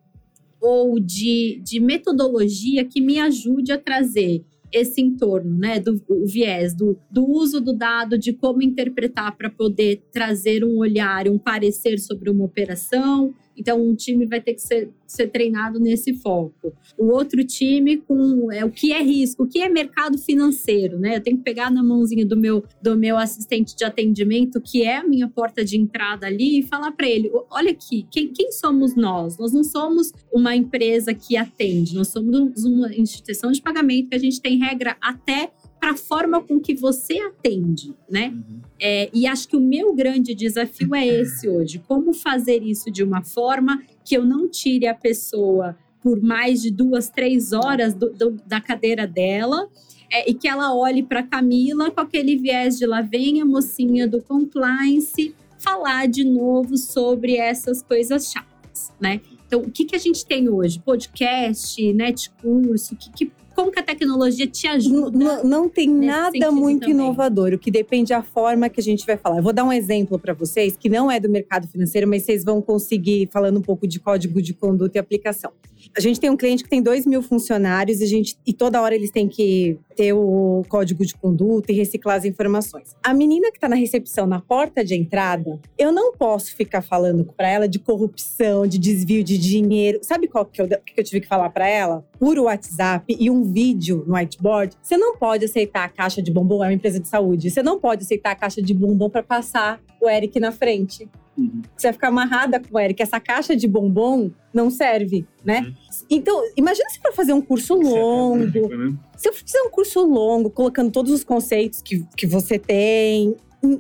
ou 0.64 0.98
de, 0.98 1.62
de 1.62 1.80
metodologia 1.80 2.86
que 2.86 3.02
me 3.02 3.20
ajude 3.20 3.74
a 3.74 3.78
trazer 3.78 4.46
esse 4.74 5.02
entorno, 5.02 5.58
né, 5.58 5.80
do 5.80 6.02
viés, 6.26 6.74
do, 6.74 6.98
do 7.10 7.26
uso 7.26 7.62
do 7.62 7.74
dado, 7.74 8.18
de 8.18 8.34
como 8.34 8.62
interpretar 8.62 9.38
para 9.38 9.50
poder 9.50 10.02
trazer 10.12 10.66
um 10.66 10.78
olhar, 10.78 11.28
um 11.28 11.38
parecer 11.38 12.00
sobre 12.00 12.30
uma 12.30 12.44
operação. 12.44 13.34
Então, 13.58 13.82
um 13.82 13.96
time 13.96 14.26
vai 14.26 14.42
ter 14.42 14.54
que 14.54 14.62
ser, 14.62 14.90
ser 15.06 15.28
treinado 15.28 15.80
nesse 15.80 16.14
foco. 16.14 16.74
O 16.98 17.08
outro 17.12 17.44
time 17.44 17.98
com 17.98 18.52
é, 18.52 18.66
o 18.66 18.72
que 18.72 18.92
é 18.92 19.02
risco, 19.02 19.44
o 19.44 19.48
que 19.48 19.62
é 19.62 19.70
mercado 19.70 20.18
financeiro, 20.18 21.00
né? 21.00 21.18
Eu 21.18 21.22
tenho 21.22 21.38
que 21.38 21.44
pegar 21.44 21.72
na 21.72 21.84
mãozinha 21.84 22.26
do 22.26 22.36
meu, 22.36 22.64
do 22.82 22.98
meu 22.98 23.18
assistente 23.18 23.76
de 23.76 23.84
atendimento, 23.84 24.62
que 24.62 24.84
é 24.84 24.98
a 24.98 25.08
minha 25.08 25.28
porta 25.28 25.64
de 25.64 25.78
entrada 25.78 26.28
ali, 26.28 26.60
e 26.60 26.64
falar 26.64 26.92
para 26.92 27.08
ele: 27.08 27.32
olha 27.50 27.72
aqui, 27.72 28.06
quem, 28.12 28.32
quem 28.34 28.52
somos 28.52 28.96
nós? 28.96 29.38
Nós 29.38 29.54
não 29.54 29.64
somos 29.64 30.12
uma 30.32 30.56
empresa 30.56 31.14
que 31.14 31.38
atende, 31.38 31.96
nós 31.96 32.10
somos 32.10 32.64
uma 32.64 32.94
instituição 32.96 33.52
de 33.52 33.62
pagamento 33.62 34.10
que 34.10 34.16
a 34.16 34.20
gente 34.20 34.42
tem 34.42 34.58
regra 34.58 34.98
até 35.02 35.52
para 35.84 35.92
a 35.92 35.98
forma 35.98 36.42
com 36.42 36.62
que 36.62 36.74
você 36.74 37.20
atende, 37.20 37.94
né? 38.10 38.30
Uhum. 38.34 38.62
É, 38.80 39.10
e 39.14 39.28
acho 39.28 39.50
que 39.50 39.58
o 39.58 39.60
meu 39.60 39.94
grande 39.94 40.34
desafio 40.34 40.96
é 40.96 41.06
esse 41.06 41.50
hoje: 41.50 41.84
como 41.86 42.14
fazer 42.14 42.64
isso 42.64 42.90
de 42.90 43.04
uma 43.04 43.22
forma 43.22 43.84
que 44.06 44.16
eu 44.16 44.24
não 44.24 44.48
tire 44.48 44.88
a 44.88 44.96
pessoa 44.96 45.76
por 46.02 46.22
mais 46.22 46.62
de 46.62 46.72
duas, 46.72 47.10
três 47.10 47.52
horas 47.52 47.94
do- 47.94 48.12
do- 48.14 48.38
da 48.48 48.62
cadeira 48.62 49.06
dela. 49.06 49.68
é, 50.16 50.30
e 50.30 50.34
que 50.36 50.48
ela 50.48 50.74
olhe 50.76 51.02
para 51.02 51.24
Camila 51.24 51.90
com 51.90 52.00
aquele 52.00 52.36
viés 52.38 52.78
de 52.78 52.86
lá 52.86 53.02
vem 53.02 53.42
a 53.42 53.46
mocinha 53.46 54.08
do 54.08 54.22
compliance 54.22 55.34
falar 55.58 56.08
de 56.08 56.24
novo 56.24 56.78
sobre 56.78 57.36
essas 57.38 57.82
coisas 57.82 58.32
chatas, 58.32 58.94
né? 59.02 59.20
Então, 59.48 59.62
o 59.62 59.72
que, 59.72 59.86
que 59.86 59.96
a 59.96 60.00
gente 60.00 60.24
tem 60.24 60.48
hoje? 60.48 60.80
Podcast, 60.80 61.92
netcurso, 61.94 62.94
o 62.94 62.98
que, 62.98 63.12
que, 63.12 63.32
como 63.56 63.72
que 63.72 63.80
a 63.80 63.84
tecnologia 63.84 64.48
te 64.48 64.68
ajuda? 64.68 65.18
n- 65.18 65.44
não 65.44 65.70
tem 65.70 65.88
nada 65.90 66.52
muito 66.52 66.82
também. 66.82 66.96
inovador. 66.96 67.54
O 67.54 67.60
que 67.60 67.70
depende 67.72 68.10
da 68.10 68.22
forma 68.24 68.70
que 68.70 68.80
a 68.80 68.84
gente 68.84 69.06
vai 69.06 69.18
falar. 69.18 69.38
Eu 69.38 69.44
vou 69.44 69.54
dar 69.54 69.64
um 69.64 69.72
exemplo 69.74 70.18
para 70.20 70.34
vocês, 70.34 70.76
que 70.78 70.90
não 70.90 71.10
é 71.12 71.20
do 71.20 71.30
mercado 71.30 71.68
financeiro, 71.68 72.08
mas 72.08 72.24
vocês 72.24 72.44
vão 72.44 72.62
conseguir 72.62 73.30
falando 73.32 73.58
um 73.58 73.62
pouco 73.62 73.88
de 73.88 74.00
código 74.00 74.42
de 74.42 74.54
conduta 74.54 74.98
e 74.98 75.00
aplicação. 75.00 75.52
A 75.96 76.00
gente 76.00 76.20
tem 76.20 76.30
um 76.30 76.38
cliente 76.38 76.64
que 76.64 76.70
tem 76.70 76.82
2 76.82 77.06
mil 77.06 77.22
funcionários 77.22 78.00
e, 78.00 78.04
a 78.06 78.08
gente, 78.08 78.38
e 78.46 78.54
toda 78.54 78.82
hora 78.82 78.96
eles 78.96 79.12
têm 79.12 79.28
que 79.28 79.78
ter 79.96 80.14
o 80.14 80.64
código 80.70 81.06
de 81.06 81.14
conduta 81.14 81.72
e 81.72 81.76
reciclar 81.76 82.16
as 82.18 82.26
informações. 82.26 82.96
A 83.04 83.14
menina 83.14 83.52
que 83.52 83.58
está 83.58 83.68
na 83.68 83.76
recepção, 83.76 84.26
na 84.26 84.40
porta 84.40 84.84
de 84.84 84.96
entrada, 84.96 85.60
eu 85.78 85.92
não 85.92 86.14
posso 86.14 86.56
ficar 86.56 86.82
falando 86.82 87.26
para 87.36 87.50
ela 87.50 87.68
de 87.68 87.80
corrupção, 87.80 88.66
de 88.66 88.78
desvio 88.80 89.24
de 89.24 89.38
dinheiro. 89.38 90.00
Sabe 90.02 90.28
qual 90.28 90.46
que 90.46 90.62
eu, 90.62 90.68
que 90.68 90.94
eu 90.98 91.04
tive 91.04 91.22
que 91.22 91.28
falar 91.28 91.50
para 91.50 91.68
ela? 91.68 92.06
Por 92.18 92.40
WhatsApp 92.40 93.16
e 93.20 93.30
um 93.30 93.43
vídeo 93.44 94.04
no 94.08 94.16
whiteboard. 94.16 94.76
Você 94.82 94.98
não 94.98 95.16
pode 95.18 95.46
aceitar 95.46 95.84
a 95.86 95.90
caixa 95.90 96.22
de 96.22 96.32
bombom, 96.32 96.64
é 96.64 96.68
uma 96.68 96.74
empresa 96.74 97.00
de 97.00 97.08
saúde. 97.08 97.50
Você 97.52 97.62
não 97.64 97.80
pode 97.80 98.04
aceitar 98.04 98.32
a 98.32 98.36
caixa 98.36 98.62
de 98.62 98.74
bombom 98.74 99.10
para 99.10 99.24
passar 99.24 99.80
o 100.02 100.10
Eric 100.10 100.40
na 100.40 100.52
frente. 100.52 101.10
Uhum. 101.38 101.62
Você 101.76 101.88
vai 101.88 101.94
ficar 101.94 102.08
amarrada 102.10 102.60
com 102.60 102.76
o 102.78 102.80
Eric. 102.80 103.02
Essa 103.02 103.20
caixa 103.20 103.56
de 103.56 103.68
bombom 103.68 104.30
não 104.54 104.70
serve, 104.70 105.26
né? 105.44 105.62
Uhum. 105.62 105.74
Então, 106.10 106.42
imagina 106.56 106.88
se 106.90 107.00
for 107.00 107.14
fazer 107.14 107.34
um 107.34 107.42
curso 107.42 107.74
longo, 107.76 108.70
Né? 108.70 108.96
se 109.18 109.30
eu 109.30 109.34
fizer 109.34 109.62
um 109.64 109.70
curso 109.70 110.02
longo, 110.06 110.50
colocando 110.50 110.92
todos 110.92 111.12
os 111.12 111.24
conceitos 111.24 111.82
que, 111.82 112.06
que 112.16 112.28
você 112.28 112.60
tem, 112.60 113.36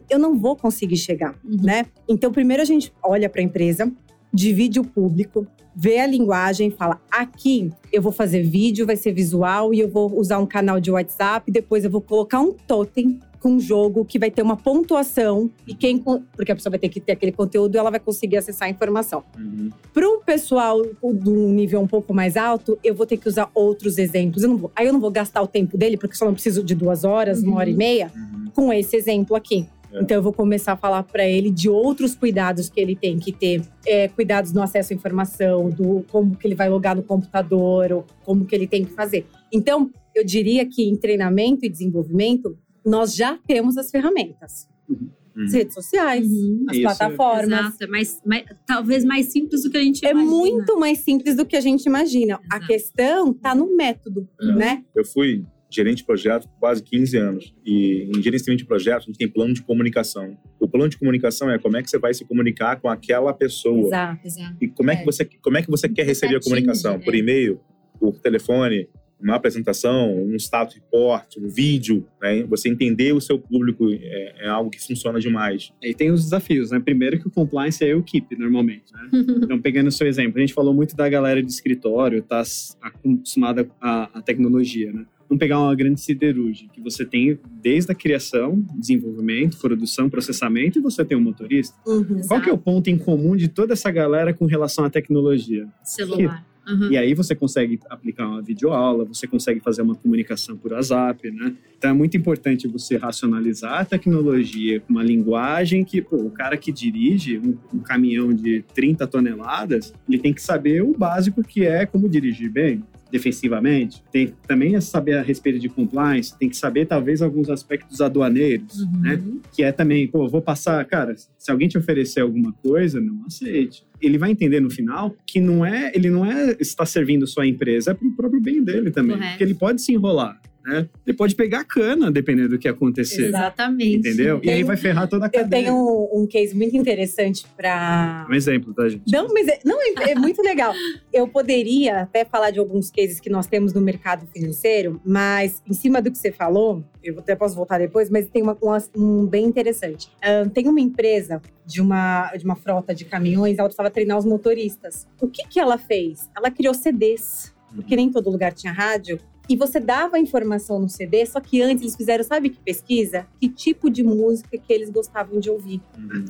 eu 0.10 0.18
não 0.18 0.38
vou 0.40 0.56
conseguir 0.56 0.98
chegar, 0.98 1.36
Uhum. 1.44 1.58
né? 1.62 1.86
Então, 2.10 2.32
primeiro 2.32 2.64
a 2.64 2.66
gente 2.66 2.92
olha 3.04 3.30
para 3.30 3.42
a 3.42 3.44
empresa, 3.44 3.92
divide 4.34 4.80
o 4.80 4.84
público, 4.84 5.46
vê 5.76 6.00
a 6.00 6.08
linguagem, 6.08 6.72
fala: 6.72 7.00
aqui 7.12 7.72
eu 7.92 8.02
vou 8.02 8.12
fazer 8.12 8.44
vídeo, 8.44 8.86
vai 8.86 8.96
ser 8.96 9.12
visual 9.14 9.74
e 9.74 9.80
eu 9.80 9.90
vou 9.90 10.18
usar 10.18 10.40
um 10.40 10.46
canal 10.46 10.80
de 10.80 10.92
WhatsApp, 10.92 11.52
depois 11.52 11.84
eu 11.84 11.92
vou 11.92 12.02
colocar 12.02 12.40
um 12.40 12.54
totem 12.54 13.20
com 13.40 13.50
um 13.56 13.60
jogo 13.60 14.06
que 14.06 14.18
vai 14.18 14.32
ter 14.32 14.42
uma 14.42 14.56
pontuação 14.56 15.52
e 15.68 15.76
quem 15.76 15.98
porque 16.00 16.54
a 16.54 16.56
pessoa 16.56 16.72
vai 16.72 16.80
ter 16.80 16.88
que 16.88 17.02
ter 17.02 17.12
aquele 17.12 17.34
conteúdo, 17.34 17.78
ela 17.78 17.92
vai 17.92 18.00
conseguir 18.00 18.38
acessar 18.38 18.70
a 18.70 18.72
informação. 18.72 19.22
Uhum. 19.38 19.70
Para 19.94 20.08
um 20.08 20.22
pessoal 20.22 20.82
de 20.82 21.30
um 21.30 21.50
nível 21.50 21.82
um 21.82 21.88
pouco 21.88 22.14
mais 22.14 22.38
alto, 22.38 22.80
eu 22.82 22.96
vou 22.96 23.06
ter 23.06 23.18
que 23.18 23.28
usar 23.28 23.50
outros 23.54 23.98
exemplos. 23.98 24.44
Eu 24.44 24.50
não 24.50 24.58
vou, 24.58 24.72
aí 24.74 24.88
eu 24.88 24.94
não 24.94 25.00
vou 25.02 25.12
gastar 25.12 25.42
o 25.42 25.48
tempo 25.48 25.78
dele, 25.78 25.98
porque 25.98 26.14
eu 26.14 26.18
só 26.18 26.24
não 26.26 26.34
preciso 26.34 26.64
de 26.64 26.74
duas 26.74 27.04
horas, 27.04 27.44
uma 27.44 27.58
hora 27.58 27.70
e 27.70 27.74
meia, 27.74 28.10
Uhum. 28.16 28.46
com 28.56 28.72
esse 28.72 28.96
exemplo 28.96 29.36
aqui. 29.36 29.68
É. 29.94 30.02
Então 30.02 30.16
eu 30.18 30.24
vou 30.24 30.34
começar 30.34 30.74
a 30.74 30.78
falar 30.78 31.04
para 31.04 31.28
ele 31.28 31.50
de 31.52 31.70
outros 31.70 32.16
cuidados 32.16 32.68
que 32.70 32.80
ele 32.80 32.96
tem 32.96 33.18
que 33.20 33.32
ter, 33.32 33.62
é, 33.86 34.08
cuidados 34.08 34.52
no 34.52 34.62
acesso 34.62 34.92
à 34.94 34.96
informação, 34.96 35.70
do 35.70 36.04
como 36.12 36.36
que 36.36 36.48
ele 36.48 36.56
vai 36.56 36.70
logar 36.70 36.96
no 36.96 37.04
computador, 37.04 37.92
ou 37.92 38.06
como 38.26 38.46
que 38.46 38.56
ele 38.56 38.68
tem 38.68 38.84
que 38.84 38.92
fazer. 38.94 39.26
Então 39.52 39.90
eu 40.16 40.24
diria 40.26 40.66
que 40.66 40.84
em 40.84 40.96
treinamento 40.96 41.66
e 41.66 41.70
desenvolvimento 41.70 42.58
nós 42.86 43.16
já 43.16 43.38
temos 43.48 43.78
as 43.78 43.90
ferramentas, 43.90 44.68
Uhum. 44.90 45.10
as 45.46 45.54
redes 45.54 45.74
sociais, 45.74 46.28
Uhum. 46.28 46.66
as 46.70 46.76
Isso. 46.78 46.84
plataformas. 46.84 47.60
Exato, 47.60 47.84
é 47.84 47.88
mais, 47.88 48.22
mais- 48.26 48.46
talvez 48.68 49.04
mais 49.06 49.28
simples 49.32 49.64
do 49.64 49.70
que 49.70 49.78
a 49.78 49.82
gente 49.82 50.06
É 50.06 50.12
imagina. 50.12 50.32
muito 50.32 50.78
mais 50.80 51.00
simples 51.00 51.36
do 51.36 51.46
que 51.46 51.56
a 51.56 51.62
gente 51.62 51.86
imagina. 51.86 52.36
A 52.52 52.58
Exato. 52.58 52.68
questão 52.68 53.34
tá 53.34 53.56
no 53.56 53.76
método, 53.76 54.28
É. 54.42 54.46
né? 54.54 54.84
Eu 54.96 55.06
fui 55.06 55.44
gerente 55.76 55.98
de 55.98 56.06
projeto 56.06 56.48
por 56.48 56.60
quase 56.60 56.84
15 56.84 57.18
anos. 57.18 57.56
E 57.66 58.10
em 58.16 58.22
gerenciamento 58.22 58.64
de 58.64 58.68
projetos, 58.68 59.04
a 59.04 59.08
gente 59.08 59.18
tem 59.18 59.28
plano 59.28 59.54
de 59.54 59.62
comunicação. 59.62 60.38
O 60.60 60.68
plano 60.68 60.90
de 60.90 60.98
comunicação 60.98 61.50
é 61.50 61.58
como 61.58 61.78
é 61.78 61.84
que 61.84 61.90
você 61.90 61.98
vai 61.98 62.14
se 62.14 62.26
comunicar 62.26 62.80
com 62.80 62.90
aquela 62.90 63.34
pessoa. 63.34 63.88
Exato. 63.88 64.28
Exato. 64.28 64.58
E 64.62 64.68
como 64.68 64.92
é, 64.92 64.96
que 64.96 65.02
É. 65.02 65.06
você, 65.06 65.26
como 65.42 65.58
é 65.58 65.62
que 65.62 65.70
você 65.70 65.90
quer 65.90 66.06
receber 66.06 66.36
a 66.36 66.42
comunicação? 66.42 67.00
Por 67.00 67.14
é. 67.14 67.18
e-mail, 67.18 67.60
por 68.00 68.20
telefone, 68.20 68.88
uma 69.24 69.36
apresentação, 69.36 70.14
um 70.14 70.36
status 70.36 70.76
report, 70.76 71.38
um 71.38 71.48
vídeo. 71.48 72.06
Né? 72.22 72.44
Você 72.44 72.68
entender 72.68 73.14
o 73.14 73.22
seu 73.22 73.40
público 73.40 73.90
é, 73.90 74.46
é 74.46 74.48
algo 74.50 74.70
que 74.70 74.82
funciona 74.82 75.20
demais. 75.20 75.72
E 75.82 75.94
tem 75.94 76.12
os 76.12 76.24
desafios, 76.24 76.72
né? 76.72 76.80
Primeiro 76.80 77.18
que 77.20 77.28
o 77.28 77.32
compliance 77.32 77.84
é 77.84 77.96
o 77.96 78.04
keep, 78.04 78.38
normalmente, 78.38 78.92
né? 78.92 79.10
Então, 79.44 79.62
pegando 79.62 79.88
o 79.88 79.92
seu 79.92 80.08
exemplo, 80.08 80.38
a 80.38 80.42
gente 80.42 80.54
falou 80.54 80.74
muito 80.74 80.96
da 80.96 81.08
galera 81.08 81.42
de 81.42 81.50
escritório, 81.50 82.22
tá 82.22 82.44
acostumada 82.82 83.70
à, 83.80 84.20
à 84.20 84.22
tecnologia, 84.22 84.92
né? 84.92 85.06
Vamos 85.34 85.40
pegar 85.40 85.60
uma 85.60 85.74
grande 85.74 86.00
siderúrgica, 86.00 86.72
que 86.72 86.80
você 86.80 87.04
tem 87.04 87.40
desde 87.60 87.92
a 87.92 87.96
criação, 87.96 88.64
desenvolvimento, 88.76 89.58
produção, 89.58 90.08
processamento, 90.08 90.78
e 90.78 90.82
você 90.82 91.04
tem 91.04 91.18
um 91.18 91.22
motorista. 91.22 91.76
Uhum. 91.88 92.22
Qual 92.28 92.40
que 92.40 92.52
é 92.52 92.54
o 92.54 92.58
ponto 92.58 92.88
em 92.88 93.00
comum 93.00 93.36
de 93.36 93.48
toda 93.48 93.74
essa 93.74 93.90
galera 93.90 94.32
com 94.32 94.46
relação 94.46 94.86
à 94.86 94.92
tecnologia? 94.92 95.68
Celular. 95.84 96.46
Uhum. 96.68 96.92
E 96.92 96.98
aí 96.98 97.16
você 97.16 97.34
consegue 97.34 97.80
aplicar 97.90 98.28
uma 98.28 98.44
videoaula, 98.44 99.06
você 99.06 99.26
consegue 99.26 99.60
fazer 99.60 99.82
uma 99.82 99.96
comunicação 99.96 100.56
por 100.56 100.72
WhatsApp, 100.72 101.32
né? 101.32 101.56
Então 101.78 101.90
é 101.90 101.94
muito 101.94 102.16
importante 102.16 102.68
você 102.68 102.96
racionalizar 102.96 103.82
a 103.82 103.86
tecnologia 103.86 104.80
com 104.82 104.94
uma 104.94 105.04
linguagem 105.04 105.84
que, 105.84 106.00
pô, 106.00 106.18
o 106.18 106.30
cara 106.30 106.56
que 106.56 106.72
dirige 106.72 107.40
um, 107.40 107.58
um 107.74 107.80
caminhão 107.80 108.32
de 108.32 108.64
30 108.74 109.08
toneladas, 109.08 109.94
ele 110.08 110.20
tem 110.20 110.32
que 110.32 110.42
saber 110.42 110.84
o 110.84 110.96
básico 110.96 111.44
que 111.44 111.66
é 111.66 111.88
como 111.88 112.08
dirigir 112.08 112.52
bem 112.52 112.84
defensivamente, 113.14 114.04
tem 114.12 114.34
também 114.48 114.80
saber 114.82 115.14
a 115.14 115.22
respeito 115.22 115.60
de 115.60 115.70
compliance, 115.70 116.38
tem 116.38 116.50
que 116.50 116.58
saber 116.58 116.88
talvez 116.88 117.22
alguns 117.22 117.48
aspectos 117.50 118.02
aduaneiros, 118.02 118.82
Uhum. 118.82 119.00
né? 119.02 119.22
Que 119.56 119.64
é 119.64 119.72
também, 119.72 120.08
pô, 120.08 120.28
vou 120.28 120.42
passar, 120.42 120.84
cara, 120.86 121.16
se 121.38 121.52
alguém 121.52 121.68
te 121.68 121.78
oferecer 121.78 122.22
alguma 122.22 122.52
coisa, 122.52 123.00
não 123.00 123.24
aceite. 123.26 123.86
Ele 124.02 124.18
vai 124.18 124.32
entender 124.32 124.60
no 124.60 124.70
final 124.70 125.16
que 125.26 125.40
não 125.40 125.64
é, 125.64 125.92
ele 125.96 126.10
não 126.10 126.26
é 126.26 126.58
está 126.60 126.86
servindo 126.86 127.26
só 127.28 127.42
a 127.42 127.48
empresa, 127.48 127.92
é 127.92 127.94
pro 127.94 128.12
próprio 128.16 128.42
bem 128.42 128.64
dele 128.64 128.90
também, 128.92 129.16
Correto. 129.16 129.32
porque 129.34 129.44
ele 129.44 129.54
pode 129.54 129.82
se 129.82 129.94
enrolar, 129.94 130.42
né? 130.66 130.88
Ele 131.06 131.16
pode 131.18 131.36
pegar 131.36 131.64
cana 131.66 132.10
dependendo 132.12 132.50
do 132.50 132.58
que 132.60 132.68
acontecer, 132.68 133.26
Exatamente. 133.28 133.98
entendeu? 133.98 134.40
E 134.44 134.50
aí 134.50 134.56
Tem- 134.58 134.64
vai 134.64 134.78
ferrar 134.78 135.08
toda 135.08 135.26
a 135.26 135.28
Eu 135.28 135.32
cadeia. 135.42 135.64
tenho 135.66 135.76
um, 135.76 136.22
um 136.24 136.28
case 136.28 136.56
muito 136.56 136.76
interessante 136.78 137.46
para. 137.58 138.26
Um 138.30 138.34
exemplo, 138.34 138.74
tá, 138.74 138.88
gente? 138.88 139.04
Não, 139.12 139.28
mas 139.34 139.48
é, 139.48 139.60
não, 139.66 139.78
é, 139.82 140.12
é 140.12 140.16
muito 140.16 140.42
legal. 140.42 140.74
Eu 141.12 141.28
poderia 141.28 142.02
até 142.02 142.24
falar 142.26 142.52
de 142.52 142.60
alguns 142.60 142.90
cases 142.90 143.20
que 143.20 143.30
nós 143.30 143.48
temos 143.48 143.74
no 143.74 143.82
mercado 143.82 144.26
financeiro, 144.34 145.02
mas 145.06 145.62
em 145.70 145.74
cima 145.74 146.02
do 146.02 146.10
que 146.12 146.18
você 146.18 146.32
falou, 146.32 146.84
eu 147.04 147.20
até 147.20 147.36
posso 147.36 147.56
voltar 147.56 147.78
depois, 147.80 148.10
mas 148.10 148.30
tem 148.30 148.42
uma- 148.42 148.58
um, 148.64 149.22
um 149.24 149.26
bem 149.28 149.46
interessante. 149.46 150.10
Ahn, 150.24 150.48
tem 150.50 150.68
uma 150.68 150.80
empresa 150.80 151.42
de 151.66 151.82
uma, 151.82 152.32
de 152.38 152.46
uma 152.46 152.56
frota 152.56 152.94
de 152.96 153.04
caminhões, 153.06 153.58
ela 153.58 153.68
precisava 153.68 153.90
treinar 153.90 154.18
os 154.18 154.26
motoristas. 154.26 155.08
O 155.22 155.28
que, 155.28 155.46
que 155.48 155.60
ela 155.60 155.78
fez? 155.78 156.30
Ela 156.38 156.50
criou 156.50 156.74
CDs, 156.74 157.54
porque 157.76 157.96
nem 157.96 158.10
todo 158.12 158.30
lugar 158.30 158.54
tinha 158.54 158.72
rádio. 158.72 159.20
E 159.50 159.56
você 159.56 159.80
dava 159.80 160.16
a 160.16 160.20
informação 160.20 160.80
no 160.80 160.88
CD, 160.88 161.26
só 161.26 161.40
que 161.40 161.62
antes 161.62 161.82
eles 161.82 161.96
fizeram, 161.96 162.24
sabe 162.24 162.50
que 162.50 162.60
pesquisa? 162.60 163.28
Que 163.40 163.50
tipo 163.50 163.90
de 163.90 164.04
música 164.04 164.58
que 164.58 164.72
eles 164.72 164.90
gostavam 164.90 165.40
de 165.40 165.50
ouvir. 165.50 165.82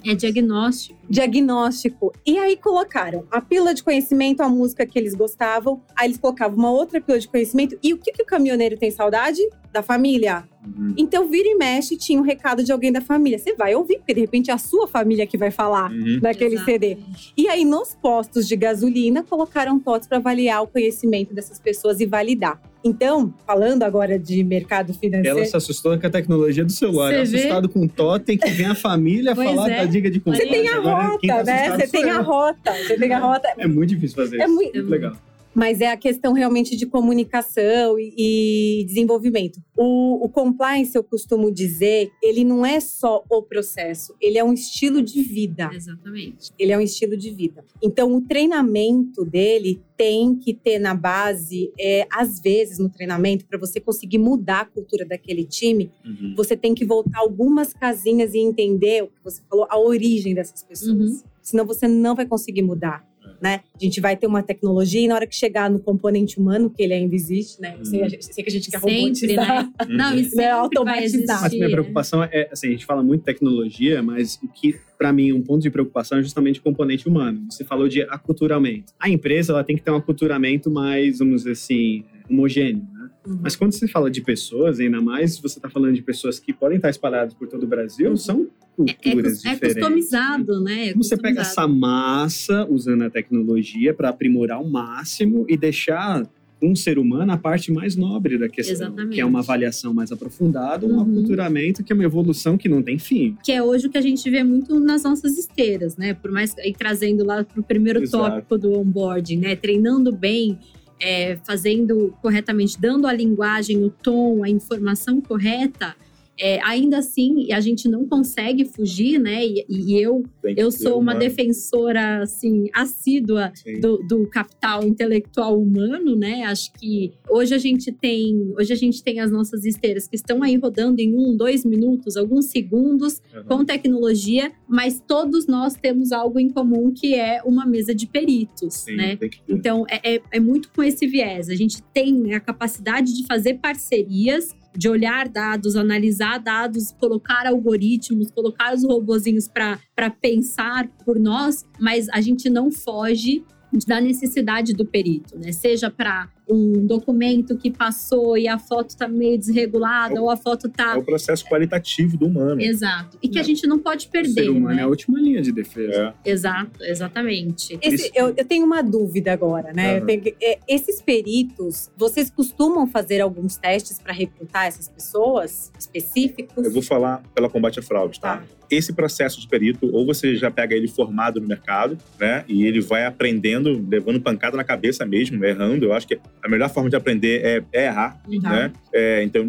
É 0.06 0.16
diagnóstico. 0.16 1.00
diagnóstico. 1.10 2.14
E 2.26 2.38
aí 2.38 2.58
colocaram 2.58 3.26
a 3.30 3.40
pílula 3.40 3.74
de 3.74 3.84
conhecimento, 3.84 4.42
a 4.42 4.50
música 4.50 4.86
que 4.86 4.98
eles 4.98 5.14
gostavam. 5.14 5.82
Aí 5.96 6.08
eles 6.08 6.18
colocavam 6.18 6.58
uma 6.58 6.72
outra 6.72 7.00
pílula 7.00 7.20
de 7.20 7.28
conhecimento. 7.28 7.78
E 7.84 7.94
o 7.94 7.98
que, 7.98 8.12
que 8.12 8.24
o 8.24 8.26
caminhoneiro 8.26 8.78
tem 8.78 8.90
saudade? 8.90 9.42
Da 9.72 9.84
família. 9.84 10.48
Uhum. 10.66 10.94
Então 10.98 11.28
vira 11.30 11.48
e 11.50 11.56
mexe, 11.56 11.98
tinha 11.98 12.20
um 12.20 12.24
recado 12.24 12.64
de 12.64 12.72
alguém 12.72 12.92
da 12.92 13.02
família. 13.02 13.38
Você 13.38 13.54
vai 13.56 13.76
ouvir, 13.76 13.98
porque 13.98 14.14
de 14.14 14.22
repente 14.22 14.50
é 14.50 14.54
a 14.54 14.58
sua 14.58 14.88
família 14.88 15.28
que 15.28 15.38
vai 15.38 15.52
falar 15.52 15.92
Uhum. 15.92 16.20
naquele 16.22 16.58
CD. 16.60 16.98
E 17.36 17.48
aí 17.50 17.66
nos 17.66 17.94
postos 17.96 18.48
de 18.48 18.56
gasolina 18.56 19.24
colocaram 19.24 19.80
TOTS 19.80 20.08
para 20.08 20.18
avaliar 20.20 20.64
o 20.64 20.68
conhecimento 20.68 21.34
dessas 21.34 21.60
pessoas 21.60 22.00
e 22.00 22.06
validar. 22.06 22.62
Então, 22.86 23.34
falando 23.48 23.84
agora 23.84 24.20
de 24.20 24.44
mercado 24.44 24.94
financeiro. 24.94 25.38
Ela 25.38 25.46
se 25.46 25.56
assustou 25.56 25.98
com 25.98 26.06
a 26.06 26.10
tecnologia 26.10 26.66
do 26.66 26.72
celular. 26.72 27.14
Você 27.26 27.38
assustado 27.38 27.70
com 27.70 27.82
o 27.86 27.88
totem, 27.88 28.38
que 28.38 28.50
vem 28.50 28.66
a 28.66 28.76
família 28.76 29.34
falar 29.36 29.70
é. 29.72 29.78
da 29.78 29.86
dica 29.86 30.12
de 30.12 30.20
Você 30.20 30.24
compliance. 30.42 30.50
tem 30.52 30.68
a 30.68 30.76
Agora, 30.78 30.96
tá 30.96 31.08
rota, 31.08 31.44
né? 31.44 31.54
assustado 31.68 31.80
Você 31.80 31.88
tem 31.88 32.10
a 32.10 32.20
rota. 32.22 32.74
Você 32.74 32.98
tem 32.98 33.14
a 33.14 33.20
rota. 33.20 33.48
É 33.58 33.68
muito 33.68 33.90
difícil 33.90 34.16
fazer 34.18 34.38
É 34.42 34.46
isso. 34.46 34.54
muito- 34.54 34.74
muito 34.76 34.90
legal. 34.90 35.14
Mas 35.54 35.82
é 35.82 35.92
a 35.92 35.98
questão 35.98 36.34
realmente 36.34 36.76
de 36.76 36.86
comunicação 36.86 37.98
e, 38.00 38.82
e 38.82 38.86
desenvolvimento. 38.86 39.62
O, 39.78 40.26
o 40.26 40.30
compliance, 40.30 40.96
eu 40.96 41.04
costumo 41.04 41.52
dizer, 41.52 42.12
ele 42.22 42.44
não 42.44 42.66
é 42.66 42.80
só 42.80 43.24
o 43.30 43.42
processo, 43.42 44.16
ele 44.20 44.38
é 44.38 44.44
um 44.44 44.54
estilo 44.54 45.02
de 45.02 45.22
vida. 45.22 45.70
Exatamente. 45.74 46.52
Ele 46.58 46.72
é 46.72 46.78
um 46.78 46.82
estilo 46.82 47.16
de 47.18 47.30
vida. 47.32 47.64
Então, 47.82 48.14
o 48.16 48.22
treinamento 48.22 49.24
dele 49.26 49.82
tem 49.96 50.36
que 50.36 50.54
ter 50.54 50.80
na 50.80 50.94
base, 50.96 51.72
é, 51.80 52.08
às 52.12 52.40
vezes, 52.40 52.80
no 52.80 52.90
treinamento, 52.90 53.46
para 53.46 53.60
você 53.60 53.80
conseguir 53.80 54.18
mudar 54.18 54.62
a 54.62 54.66
cultura 54.66 55.06
daquele 55.06 55.44
time, 55.46 55.92
Uhum. 56.04 56.34
você 56.36 56.56
tem 56.58 56.74
que 56.74 56.84
voltar 56.86 57.20
algumas 57.20 57.74
casinhas 57.74 58.34
e 58.34 58.40
entender 58.40 59.04
o 59.04 59.08
que 59.08 59.24
você 59.24 59.42
falou, 59.50 59.66
a 59.70 59.80
origem 59.80 60.34
dessas 60.34 60.64
pessoas. 60.64 61.12
Uhum. 61.12 61.22
Senão 61.42 61.66
você 61.66 61.88
não 61.88 62.16
vai 62.16 62.26
conseguir 62.26 62.62
mudar. 62.62 63.06
Né? 63.44 63.60
A 63.76 63.84
gente 63.84 64.00
vai 64.00 64.16
ter 64.16 64.26
uma 64.26 64.42
tecnologia 64.42 65.02
e 65.02 65.08
na 65.10 65.16
hora 65.16 65.28
que 65.28 65.36
chegar 65.36 65.70
no 65.70 65.78
componente 65.78 66.40
humano, 66.40 66.70
que 66.70 66.82
ele 66.82 66.94
ainda 66.94 67.14
existe, 67.14 67.60
né? 67.62 67.76
Eu 67.78 67.84
sei, 67.84 68.00
Uhum. 68.00 68.06
a 68.06 68.08
gente- 68.08 68.34
sei 68.34 68.42
que 68.42 68.50
a 68.50 68.54
gente 68.54 68.72
quer 68.72 68.80
Sempre, 68.80 69.02
robotizar. 69.02 69.66
né? 69.66 69.74
Não, 69.90 70.16
isso 70.16 70.36
Né, 70.38 70.44
sempre 70.44 70.46
automatizar. 70.46 71.42
Mas 71.42 71.52
minha 71.52 71.66
é. 71.66 71.70
preocupação 71.72 72.24
é, 72.24 72.48
assim, 72.50 72.68
a 72.68 72.72
gente 72.72 72.86
fala 72.86 73.04
muito 73.04 73.26
tecnologia, 73.26 74.02
mas 74.02 74.40
o 74.42 74.48
que, 74.48 74.76
para 74.98 75.12
mim, 75.12 75.34
um 75.34 75.42
ponto 75.42 75.62
de 75.62 75.70
preocupação 75.70 76.20
é 76.20 76.24
justamente 76.24 76.62
o 76.62 76.64
componente 76.64 77.06
humano. 77.10 77.46
Você 77.50 77.66
falou 77.66 77.90
de 77.90 78.02
aculturamento. 78.04 78.94
A 78.98 79.10
empresa, 79.10 79.52
ela 79.52 79.64
tem 79.66 79.76
que 79.76 79.82
ter 79.84 79.92
um 79.92 79.98
aculturamento 79.98 80.72
mais, 80.72 81.20
vamos 81.20 81.42
dizer 81.42 81.52
assim, 81.52 82.06
homogêneo, 82.30 82.88
né? 82.94 83.10
Uhum. 83.28 83.40
Mas 83.44 83.58
quando 83.58 83.74
você 83.74 83.90
fala 83.90 84.10
de 84.10 84.22
pessoas, 84.22 84.80
ainda 84.80 85.02
mais 85.02 85.38
você 85.38 85.60
está 85.60 85.70
falando 85.70 85.94
de 85.96 86.02
pessoas 86.02 86.40
que 86.40 86.54
podem 86.54 86.78
estar 86.78 86.90
espalhadas 86.90 87.34
por 87.34 87.50
todo 87.50 87.64
o 87.64 87.68
Brasil, 87.68 88.16
são 88.16 88.48
É, 88.48 88.63
culturas 88.76 89.46
é 89.46 89.54
diferentes. 89.54 89.74
customizado, 89.84 90.62
né? 90.62 90.88
É 90.88 90.92
Como 90.94 91.04
você 91.04 91.16
pega 91.18 91.40
customizado. 91.42 91.68
essa 91.68 91.68
massa 91.68 92.68
usando 92.70 93.04
a 93.04 93.10
tecnologia 93.10 93.94
para 93.94 94.10
aprimorar 94.10 94.58
ao 94.58 94.68
máximo 94.68 95.46
e 95.48 95.56
deixar 95.58 96.28
um 96.62 96.76
ser 96.78 96.98
humano 96.98 97.30
a 97.34 97.38
parte 97.38 97.74
mais 97.74 97.96
nobre 97.98 98.38
da 98.38 98.48
questão, 98.48 98.74
Exatamente. 98.88 99.16
que 99.16 99.20
é 99.22 99.26
uma 99.26 99.40
avaliação 99.40 99.94
mais 99.94 100.14
aprofundada, 100.14 100.86
um 100.86 100.94
Uhum. 100.96 101.02
aculturamento 101.02 101.84
que 101.84 101.92
é 101.92 101.96
uma 101.96 102.06
evolução 102.06 102.58
que 102.58 102.70
não 102.70 102.82
tem 102.82 102.98
fim. 102.98 103.36
que 103.44 103.52
é 103.52 103.62
hoje 103.62 103.88
o 103.88 103.90
que 103.90 103.98
a 103.98 104.02
gente 104.02 104.30
vê 104.30 104.44
muito 104.46 104.80
nas 104.80 105.04
nossas 105.04 105.38
esteiras, 105.38 105.98
né? 105.98 106.14
Por 106.14 106.32
mais 106.32 106.58
aí 106.58 106.74
trazendo 106.74 107.26
lá 107.26 107.44
para 107.44 107.60
o 107.60 107.64
primeiro 107.64 108.02
Exato. 108.02 108.36
tópico 108.36 108.58
do 108.58 108.80
onboarding, 108.80 109.40
né? 109.40 109.58
Treinando 109.58 110.10
bem, 110.16 110.58
é, 111.02 111.36
fazendo 111.46 112.14
corretamente, 112.22 112.80
dando 112.80 113.08
a 113.08 113.12
linguagem, 113.14 113.84
o 113.84 113.90
tom, 113.90 114.42
a 114.42 114.50
informação 114.50 115.20
correta. 115.20 115.94
É, 116.40 116.60
ainda 116.64 116.98
assim, 116.98 117.52
a 117.52 117.60
gente 117.60 117.88
não 117.88 118.08
consegue 118.08 118.66
fugir, 118.66 119.20
né? 119.20 119.46
E, 119.46 119.66
e 119.70 120.02
eu, 120.02 120.24
eu 120.44 120.72
sou 120.72 121.00
uma 121.00 121.14
defensora 121.14 122.22
assim 122.24 122.70
assídua 122.74 123.52
do, 123.80 123.98
do 123.98 124.28
capital 124.28 124.84
intelectual 124.84 125.60
humano, 125.60 126.16
né? 126.16 126.44
Acho 126.46 126.72
que 126.74 127.12
hoje 127.30 127.54
a 127.54 127.58
gente 127.58 127.92
tem, 127.92 128.54
hoje 128.58 128.74
a 128.74 128.76
gente 128.76 129.04
tem 129.04 129.20
as 129.20 129.32
nossas 129.32 129.66
esteiras 129.66 130.08
que 130.08 130.16
estão 130.16 130.42
aí 130.42 130.56
rodando 130.56 131.00
em 131.00 131.16
um, 131.16 131.36
dois 131.36 131.64
minutos, 131.66 132.18
alguns 132.18 132.46
segundos, 132.46 133.22
Uhum. 133.34 133.44
com 133.44 133.66
tecnologia, 133.66 134.52
mas 134.68 135.02
todos 135.06 135.48
nós 135.48 135.76
temos 135.76 136.12
algo 136.12 136.40
em 136.40 136.50
comum 136.50 136.92
que 136.92 137.16
é 137.16 137.42
uma 137.44 137.66
mesa 137.66 137.94
de 137.94 138.06
peritos, 138.08 138.76
Sim, 138.76 138.96
né? 138.96 139.18
Então 139.48 139.86
é, 139.90 140.16
é, 140.16 140.22
é 140.32 140.40
muito 140.40 140.72
com 140.72 140.84
esse 140.84 141.08
viés. 141.08 141.50
A 141.50 141.56
gente 141.56 141.82
tem 141.94 142.34
a 142.34 142.40
capacidade 142.40 143.14
de 143.16 143.26
fazer 143.26 143.56
parcerias, 143.56 144.56
de 144.76 144.90
olhar 144.90 145.28
dados, 145.30 145.76
analisar 145.76 146.40
dados, 146.40 146.92
colocar 147.00 147.46
algoritmos, 147.46 148.32
colocar 148.32 148.74
os 148.74 148.84
robozinhos 148.84 149.48
para 149.48 150.10
pensar 150.10 150.88
por 151.06 151.20
nós, 151.20 151.66
mas 151.80 152.10
a 152.10 152.22
gente 152.22 152.50
não 152.50 152.72
foge 152.72 153.44
da 153.88 154.00
necessidade 154.00 154.74
do 154.74 154.86
perito, 154.86 155.38
né? 155.38 155.52
Seja 155.52 155.90
para 155.90 156.30
um 156.50 156.86
documento 156.86 157.58
que 157.58 157.72
passou 157.72 158.38
e 158.38 158.48
a 158.48 158.60
foto 158.60 158.96
tá 158.98 159.08
meio 159.08 159.38
desregulada, 159.38 160.16
É 160.16 160.20
o- 160.20 160.24
ou 160.24 160.30
a 160.30 160.36
foto 160.38 160.68
tá. 160.70 160.94
É 160.96 160.98
o 160.98 161.04
processo 161.04 161.46
qualitativo 161.46 162.18
do 162.18 162.26
humano. 162.28 162.62
Exato. 162.62 163.18
E 163.22 163.28
que 163.30 163.38
a 163.38 163.42
É. 163.42 163.44
gente 163.44 163.66
não 163.66 163.80
pode 163.80 164.08
o 164.08 164.10
perder. 164.10 164.44
ser 164.44 164.50
humano 164.50 164.76
né? 164.76 164.82
é 164.82 164.84
a 164.86 164.88
última 164.88 165.20
linha 165.20 165.42
de 165.42 165.52
defesa. 165.52 166.14
É. 166.26 166.30
Exato, 166.32 166.84
exatamente. 166.84 167.78
Esse- 167.82 168.12
eu, 168.14 168.34
eu 168.36 168.46
tenho 168.46 168.66
uma 168.66 168.82
dúvida 168.82 169.32
agora, 169.32 169.72
né? 169.74 169.94
Eu 169.94 169.98
Aham. 169.98 170.06
tenho 170.06 170.22
que- 170.22 170.36
é, 170.42 170.60
esses 170.68 171.02
peritos, 171.02 171.90
vocês 171.98 172.30
costumam 172.30 172.86
fazer 172.88 173.22
alguns 173.22 173.56
testes 173.58 174.00
para 174.00 174.12
recrutar 174.14 174.66
essas 174.66 174.90
pessoas 174.90 175.72
específicos? 175.80 176.66
Eu 176.66 176.72
vou 176.72 176.82
falar 176.82 177.24
pela 177.34 177.50
combate 177.50 177.80
à 177.80 177.82
fraude, 177.82 178.20
tá? 178.20 178.38
Tá. 178.38 178.44
Esse 178.72 178.92
processo 178.94 179.40
de 179.40 179.48
perito, 179.48 179.88
ou 179.94 180.06
você 180.06 180.36
já 180.36 180.50
pega 180.50 180.74
ele 180.76 180.88
formado 180.88 181.40
no 181.40 181.48
mercado, 181.48 181.96
né? 182.20 182.44
E 182.48 182.66
ele 182.66 182.82
vai 182.82 183.06
aprendendo, 183.06 183.86
levando 183.88 184.20
pancada 184.20 184.58
na 184.58 184.64
cabeça 184.64 185.06
mesmo, 185.06 185.44
errando. 185.46 185.86
Eu 185.86 185.94
acho 185.94 186.08
que 186.08 186.20
a 186.44 186.50
melhor 186.50 186.70
forma 186.70 186.90
de 186.90 186.96
aprender 186.96 187.42
é, 187.44 187.64
é 187.72 187.86
errar, 187.86 188.22
Tá. 188.42 188.50
né? 188.50 188.74
É, 188.94 189.24
então, 189.24 189.48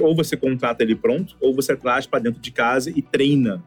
ou 0.00 0.14
você 0.14 0.36
contrata 0.36 0.82
ele 0.82 0.94
pronto, 0.94 1.36
ou 1.40 1.54
você 1.54 1.74
traz 1.74 2.06
para 2.06 2.18
dentro 2.20 2.40
de 2.40 2.50
casa 2.50 2.90
e 2.90 3.00
treina, 3.00 3.62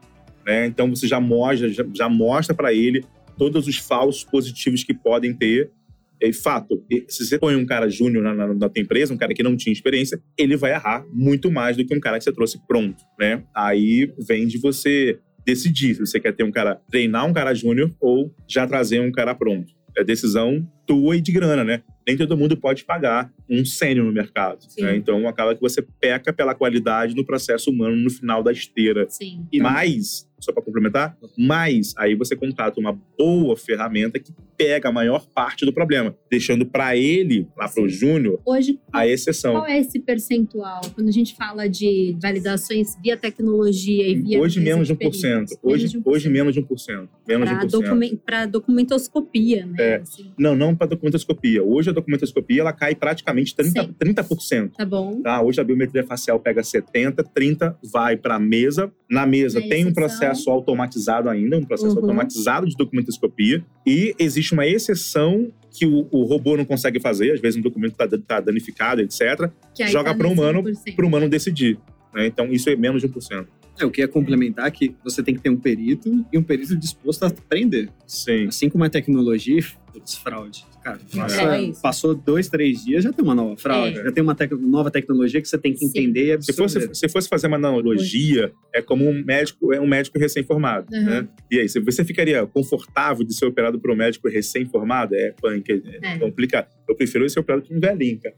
né? 0.46 0.66
Então, 0.66 0.88
você 0.88 1.06
já 1.08 1.18
mostra, 1.20 1.68
já, 1.68 1.84
já 1.92 2.08
mostra 2.08 2.54
para 2.54 2.72
ele 2.72 3.04
todos 3.36 3.66
os 3.66 3.76
falsos 3.78 4.24
positivos 4.24 4.84
que 4.84 4.94
podem 4.94 5.34
ter. 5.34 5.70
E 6.18 6.32
fato, 6.32 6.82
se 7.08 7.26
você 7.26 7.38
põe 7.38 7.56
um 7.56 7.66
cara 7.66 7.90
júnior 7.90 8.22
na, 8.24 8.34
na, 8.34 8.54
na 8.54 8.68
tua 8.70 8.80
empresa, 8.80 9.12
um 9.12 9.18
cara 9.18 9.34
que 9.34 9.42
não 9.42 9.54
tinha 9.54 9.72
experiência, 9.72 10.18
ele 10.38 10.56
vai 10.56 10.72
errar 10.72 11.04
muito 11.12 11.50
mais 11.50 11.76
do 11.76 11.84
que 11.84 11.94
um 11.94 12.00
cara 12.00 12.16
que 12.16 12.24
você 12.24 12.32
trouxe 12.32 12.58
pronto, 12.66 12.96
né? 13.20 13.42
Aí 13.54 14.10
vem 14.26 14.46
de 14.46 14.56
você 14.56 15.18
decidir 15.44 15.94
se 15.94 16.00
você 16.00 16.18
quer 16.18 16.32
ter 16.32 16.42
um 16.42 16.50
cara, 16.50 16.80
treinar 16.90 17.26
um 17.26 17.32
cara 17.34 17.52
júnior 17.54 17.90
ou 18.00 18.34
já 18.48 18.66
trazer 18.66 19.00
um 19.00 19.12
cara 19.12 19.34
pronto. 19.34 19.75
É 19.96 20.04
decisão 20.04 20.66
toa 20.86 21.16
e 21.16 21.20
de 21.20 21.32
grana, 21.32 21.64
né? 21.64 21.82
Nem 22.06 22.16
todo 22.16 22.36
mundo 22.36 22.56
pode 22.56 22.84
pagar 22.84 23.32
um 23.48 23.64
sênior 23.64 24.06
no 24.06 24.12
mercado. 24.12 24.66
Né? 24.78 24.96
Então 24.96 25.26
acaba 25.26 25.54
que 25.54 25.60
você 25.60 25.82
peca 26.00 26.32
pela 26.32 26.54
qualidade 26.54 27.14
no 27.14 27.24
processo 27.24 27.70
humano 27.70 27.96
no 27.96 28.10
final 28.10 28.42
da 28.42 28.52
esteira. 28.52 29.06
Sim. 29.08 29.46
E 29.52 29.60
mais, 29.60 30.25
só 30.38 30.52
para 30.52 30.62
complementar, 30.62 31.16
mais 31.36 31.94
aí 31.96 32.14
você 32.14 32.36
contrata 32.36 32.78
uma 32.80 32.98
boa 33.18 33.56
ferramenta 33.56 34.18
que 34.18 34.32
pega 34.56 34.88
a 34.88 34.92
maior 34.92 35.26
parte 35.26 35.64
do 35.66 35.72
problema, 35.72 36.14
deixando 36.30 36.64
para 36.64 36.96
ele, 36.96 37.46
lá 37.56 37.68
para 37.68 37.82
o 37.82 37.88
júnior, 37.88 38.40
Hoje, 38.44 38.78
a 38.92 39.06
exceção. 39.06 39.52
qual 39.54 39.66
é 39.66 39.78
esse 39.78 39.98
percentual? 40.00 40.80
Quando 40.94 41.08
a 41.08 41.12
gente 41.12 41.34
fala 41.36 41.68
de 41.68 42.16
validações 42.20 42.96
via 43.02 43.16
tecnologia 43.16 44.08
e 44.08 44.14
via. 44.14 44.40
Hoje 44.40 44.60
menos 44.60 44.88
de 44.88 44.94
1%. 44.94 45.10
experiência? 45.10 45.58
Hoje, 45.62 45.76
Menos 45.86 45.90
de 45.92 45.98
1%. 45.98 46.02
hoje 46.06 46.28
menos 46.28 46.54
de 46.54 46.62
1%. 46.62 47.08
Menos 47.28 47.48
de 47.48 47.54
Para 47.54 47.64
1%. 47.66 47.70
documen 47.70 48.20
documentoscopia, 48.50 49.66
né? 49.66 49.74
É. 49.78 49.96
Assim. 49.96 50.32
Não, 50.38 50.54
não 50.54 50.74
para 50.74 50.86
documentoscopia. 50.88 51.62
Hoje 51.62 51.90
a 51.90 51.92
documentoscopia 51.92 52.60
ela 52.60 52.72
cai 52.72 52.94
praticamente 52.94 53.54
30%. 53.54 53.86
Sim. 53.86 53.94
30%. 53.98 54.70
Tá 54.76 54.84
bom. 54.84 55.20
Tá? 55.22 55.42
Hoje 55.42 55.60
a 55.60 55.64
biometria 55.64 56.04
facial 56.04 56.38
pega 56.40 56.62
70, 56.62 57.22
30 57.24 57.78
vai 57.92 58.16
para 58.16 58.36
a 58.36 58.38
mesa. 58.40 58.92
Na 59.10 59.26
mesa 59.26 59.60
Na 59.60 59.68
tem 59.68 59.84
um 59.84 59.88
exceção. 59.88 60.08
Processo 60.28 60.50
automatizado 60.50 61.28
ainda, 61.28 61.56
um 61.56 61.64
processo 61.64 61.94
Uhum. 61.94 62.02
automatizado 62.02 62.66
de 62.66 62.76
documentoscopia. 62.76 63.64
E 63.86 64.14
existe 64.18 64.52
uma 64.52 64.66
exceção 64.66 65.52
que 65.70 65.86
o, 65.86 66.06
o 66.10 66.24
robô 66.24 66.56
não 66.56 66.64
consegue 66.64 66.98
fazer, 67.00 67.32
às 67.32 67.40
vezes 67.40 67.58
um 67.58 67.62
documento 67.62 67.92
está 68.00 68.40
danificado, 68.40 69.00
etc., 69.00 69.50
Joga 69.88 70.10
tá 70.10 70.14
pro 70.14 70.28
nesse 70.28 70.40
humano, 70.40 70.62
1%. 70.62 70.94
para 70.96 71.04
o 71.04 71.08
humano 71.08 71.28
decidir. 71.28 71.78
né? 72.14 72.26
Então 72.26 72.46
isso 72.50 72.68
é 72.70 72.76
menos 72.76 73.02
de 73.02 73.08
1%. 73.08 73.46
É, 73.78 73.84
o 73.84 73.90
que 73.90 74.00
é 74.00 74.06
complementar 74.06 74.70
que 74.70 74.96
você 75.04 75.22
tem 75.22 75.34
que 75.34 75.40
ter 75.42 75.50
um 75.50 75.56
perito 75.56 76.24
e 76.32 76.38
um 76.38 76.42
perito 76.42 76.74
disposto 76.74 77.24
a 77.24 77.26
aprender. 77.26 77.90
Sim. 78.06 78.46
Assim 78.46 78.70
como 78.70 78.82
a 78.84 78.88
tecnologia, 78.88 79.60
putz, 79.96 80.14
fraude. 80.16 80.64
Cara, 80.82 81.00
passa- 81.16 81.56
É 81.56 81.62
isso. 81.62 81.82
passou 81.82 82.14
dois, 82.14 82.48
três 82.48 82.84
dias, 82.84 83.02
já 83.02 83.12
tem 83.12 83.24
uma 83.24 83.34
nova 83.34 83.56
fraude. 83.56 83.98
É. 83.98 84.04
Já 84.04 84.12
tem 84.12 84.22
uma 84.22 84.34
tec- 84.36 84.52
nova 84.52 84.88
tecnologia 84.90 85.40
que 85.42 85.48
você 85.48 85.58
tem 85.58 85.72
que 85.72 85.78
Sim. 85.80 85.86
entender 85.86 86.38
e 86.38 86.42
Se 86.42 86.50
absorver. 86.52 86.86
fosse, 86.88 86.94
se 87.00 87.08
fosse 87.08 87.28
fazer 87.28 87.48
uma 87.48 87.56
analogia, 87.56 88.52
é 88.72 88.80
como 88.80 89.08
um 89.08 89.24
médico, 89.24 89.72
é 89.72 89.80
um 89.80 89.86
médico 89.86 90.16
recém-formado, 90.18 90.86
Uhum. 90.94 91.04
né? 91.04 91.28
E 91.50 91.58
aí, 91.58 91.68
se 91.68 91.80
você 91.80 92.04
ficaria 92.04 92.46
confortável 92.46 93.24
de 93.26 93.34
ser 93.34 93.46
operado 93.46 93.80
por 93.80 93.90
um 93.90 93.96
médico 93.96 94.28
recém-formado? 94.28 95.14
É 95.16 95.32
punk, 95.32 95.72
é, 95.72 96.14
É. 96.14 96.18
complicado. 96.18 96.68
Eu 96.88 96.94
prefiro 96.94 97.28
ser 97.28 97.40
operado 97.40 97.64
por 97.66 97.76
um 97.76 97.80
velhinho, 97.80 98.20
cara, 98.20 98.34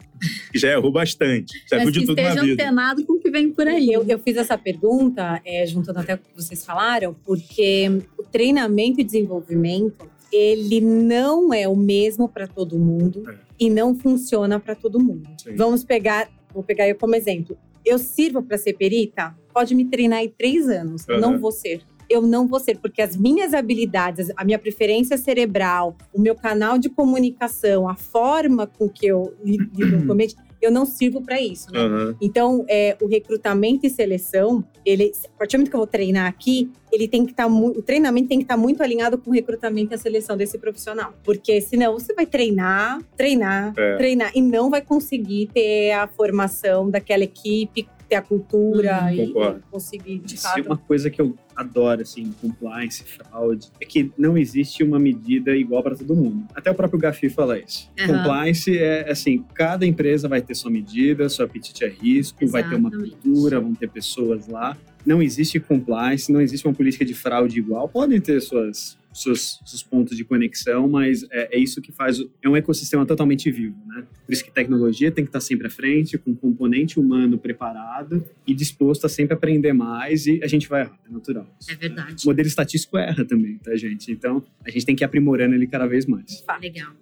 que 0.50 0.58
já 0.58 0.70
errou 0.72 0.90
bastante, 0.90 1.52
já 1.70 1.76
viu 1.76 1.84
Mas 1.86 1.94
de 1.94 2.00
que 2.00 2.06
tudo 2.06 2.16
na 2.16 2.28
esteja 2.28 2.46
vida. 2.46 2.62
antenado 2.62 3.04
com 3.04 3.12
o 3.14 3.20
que 3.20 3.30
vem 3.30 3.50
por 3.52 3.66
aí. 3.68 3.92
Eu, 3.92 4.04
eu 4.08 4.18
fiz 4.20 4.36
essa 4.38 4.56
pergunta, 4.56 5.40
é, 5.44 5.66
juntando 5.66 5.98
até 5.98 6.14
o 6.14 6.18
que 6.18 6.34
vocês 6.34 6.64
falaram, 6.64 7.14
porque 7.26 7.90
o 8.16 8.22
treinamento 8.22 9.00
e 9.00 9.04
desenvolvimento, 9.04 10.08
ele 10.32 10.80
não 10.80 11.52
é 11.52 11.66
o 11.68 11.76
mesmo 11.76 12.28
para 12.28 12.46
todo 12.46 12.78
mundo 12.78 13.22
É. 13.28 13.34
e 13.58 13.70
não 13.70 13.94
funciona 13.94 14.58
para 14.60 14.74
todo 14.74 14.98
mundo. 15.00 15.28
Sim. 15.42 15.54
Vamos 15.56 15.84
pegar, 15.84 16.28
vou 16.52 16.62
pegar 16.62 16.88
eu 16.88 16.94
como 16.96 17.14
exemplo. 17.14 17.56
Eu 17.84 17.98
sirvo 17.98 18.42
para 18.42 18.58
ser 18.58 18.74
perita? 18.74 19.34
Pode 19.54 19.74
me 19.74 19.84
treinar 19.86 20.22
em 20.22 20.28
três 20.28 20.68
anos. 20.68 21.08
Eu 21.08 21.16
Aham. 21.16 21.20
não 21.32 21.38
vou 21.38 21.50
ser. 21.52 21.80
Eu 22.10 22.22
não 22.22 22.46
vou 22.48 22.58
ser, 22.58 22.78
porque 22.78 23.02
as 23.02 23.16
minhas 23.16 23.52
habilidades, 23.52 24.30
a 24.36 24.42
minha 24.44 24.58
preferência 24.58 25.18
cerebral, 25.18 25.94
o 26.12 26.18
meu 26.20 26.34
canal 26.34 26.78
de 26.78 26.88
comunicação, 26.88 27.86
a 27.88 27.94
forma 27.94 28.66
com 28.66 28.88
que 28.88 29.06
eu 29.06 29.34
lido 29.44 30.06
com 30.06 30.12
o 30.12 30.16
eu 30.60 30.70
não 30.70 30.84
sirvo 30.84 31.20
para 31.22 31.40
isso, 31.40 31.70
né? 31.72 31.80
Aham. 31.80 32.16
Então, 32.20 32.64
é, 32.68 32.96
o 33.00 33.06
recrutamento 33.06 33.86
e 33.86 33.90
seleção, 33.90 34.64
ele, 34.84 35.12
a 35.34 35.38
partir 35.38 35.56
do 35.56 35.60
momento 35.60 35.70
que 35.70 35.76
eu 35.76 35.80
vou 35.80 35.86
treinar 35.86 36.26
aqui, 36.26 36.70
ele 36.90 37.06
tem 37.06 37.24
que 37.24 37.32
estar 37.32 37.46
o 37.46 37.82
treinamento 37.82 38.28
tem 38.28 38.38
que 38.38 38.44
estar 38.44 38.56
muito 38.56 38.82
alinhado 38.82 39.18
com 39.18 39.30
o 39.30 39.34
recrutamento 39.34 39.92
e 39.92 39.94
a 39.94 39.98
seleção 39.98 40.36
desse 40.36 40.58
profissional, 40.58 41.12
porque 41.22 41.60
senão 41.60 41.92
você 41.92 42.12
vai 42.14 42.26
treinar, 42.26 43.00
treinar, 43.16 43.72
É. 43.76 43.96
treinar 43.96 44.32
e 44.34 44.40
não 44.40 44.70
vai 44.70 44.80
conseguir 44.82 45.48
ter 45.52 45.92
a 45.92 46.06
formação 46.08 46.90
daquela 46.90 47.24
equipe, 47.24 47.86
ter 48.08 48.16
a 48.16 48.22
cultura 48.22 49.02
Uhum. 49.04 49.10
e, 49.10 49.22
e 49.58 49.60
conseguir 49.70 50.18
de 50.20 50.36
Se 50.38 50.42
fato. 50.42 50.64
uma 50.66 50.76
coisa 50.76 51.10
que 51.10 51.20
eu 51.20 51.36
adoro, 51.54 52.02
assim, 52.02 52.32
compliance, 52.40 53.02
fraude, 53.04 53.68
é 53.80 53.84
que 53.84 54.10
não 54.16 54.38
existe 54.38 54.82
uma 54.82 54.98
medida 54.98 55.54
igual 55.56 55.82
para 55.82 55.96
todo 55.96 56.14
mundo. 56.14 56.46
Até 56.54 56.70
o 56.70 56.74
próprio 56.74 56.98
Gafi 57.00 57.28
fala 57.28 57.58
isso. 57.58 57.90
Aham. 57.98 58.16
Compliance 58.18 58.78
é 58.78 59.10
assim, 59.10 59.44
cada 59.54 59.84
empresa 59.84 60.28
vai 60.28 60.40
ter 60.40 60.54
sua 60.54 60.70
medida, 60.70 61.28
seu 61.28 61.44
apetite 61.44 61.84
a 61.84 61.88
risco, 61.88 62.46
vai 62.46 62.66
ter 62.66 62.76
uma 62.76 62.88
Exatamente. 62.88 63.16
cultura, 63.16 63.60
vão 63.60 63.74
ter 63.74 63.88
pessoas 63.90 64.46
lá. 64.48 64.76
Não 65.04 65.22
existe 65.22 65.58
compliance, 65.60 66.30
não 66.32 66.40
existe 66.40 66.66
uma 66.66 66.74
política 66.74 67.04
de 67.04 67.14
fraude 67.14 67.58
igual. 67.58 67.88
Podem 67.88 68.20
ter 68.20 68.40
suas 68.40 68.96
seus, 69.22 69.60
seus 69.64 69.82
pontos 69.82 70.16
de 70.16 70.24
conexão, 70.24 70.88
mas 70.88 71.24
é, 71.30 71.56
é 71.56 71.58
isso 71.58 71.80
que 71.80 71.92
faz. 71.92 72.18
É 72.42 72.48
um 72.48 72.56
ecossistema 72.56 73.04
totalmente 73.06 73.50
vivo, 73.50 73.76
né? 73.86 74.04
Por 74.26 74.32
isso 74.32 74.44
que 74.44 74.50
tecnologia 74.50 75.10
tem 75.10 75.24
que 75.24 75.28
estar 75.28 75.40
sempre 75.40 75.66
à 75.66 75.70
frente, 75.70 76.18
com 76.18 76.30
um 76.30 76.34
componente 76.34 76.98
humano 76.98 77.38
preparado 77.38 78.24
e 78.46 78.54
disposto 78.54 79.06
a 79.06 79.08
sempre 79.08 79.34
aprender 79.34 79.72
mais, 79.72 80.26
e 80.26 80.40
a 80.42 80.46
gente 80.46 80.68
vai 80.68 80.82
errar, 80.82 80.98
é 81.08 81.12
natural. 81.12 81.46
É 81.68 81.74
verdade. 81.74 82.24
O 82.24 82.28
modelo 82.28 82.48
estatístico 82.48 82.98
erra 82.98 83.24
também, 83.24 83.58
tá, 83.58 83.74
gente? 83.76 84.10
Então, 84.10 84.42
a 84.64 84.70
gente 84.70 84.84
tem 84.84 84.96
que 84.96 85.02
ir 85.02 85.06
aprimorando 85.06 85.54
ele 85.54 85.66
cada 85.66 85.86
vez 85.86 86.06
mais. 86.06 86.44
Legal. 86.60 86.92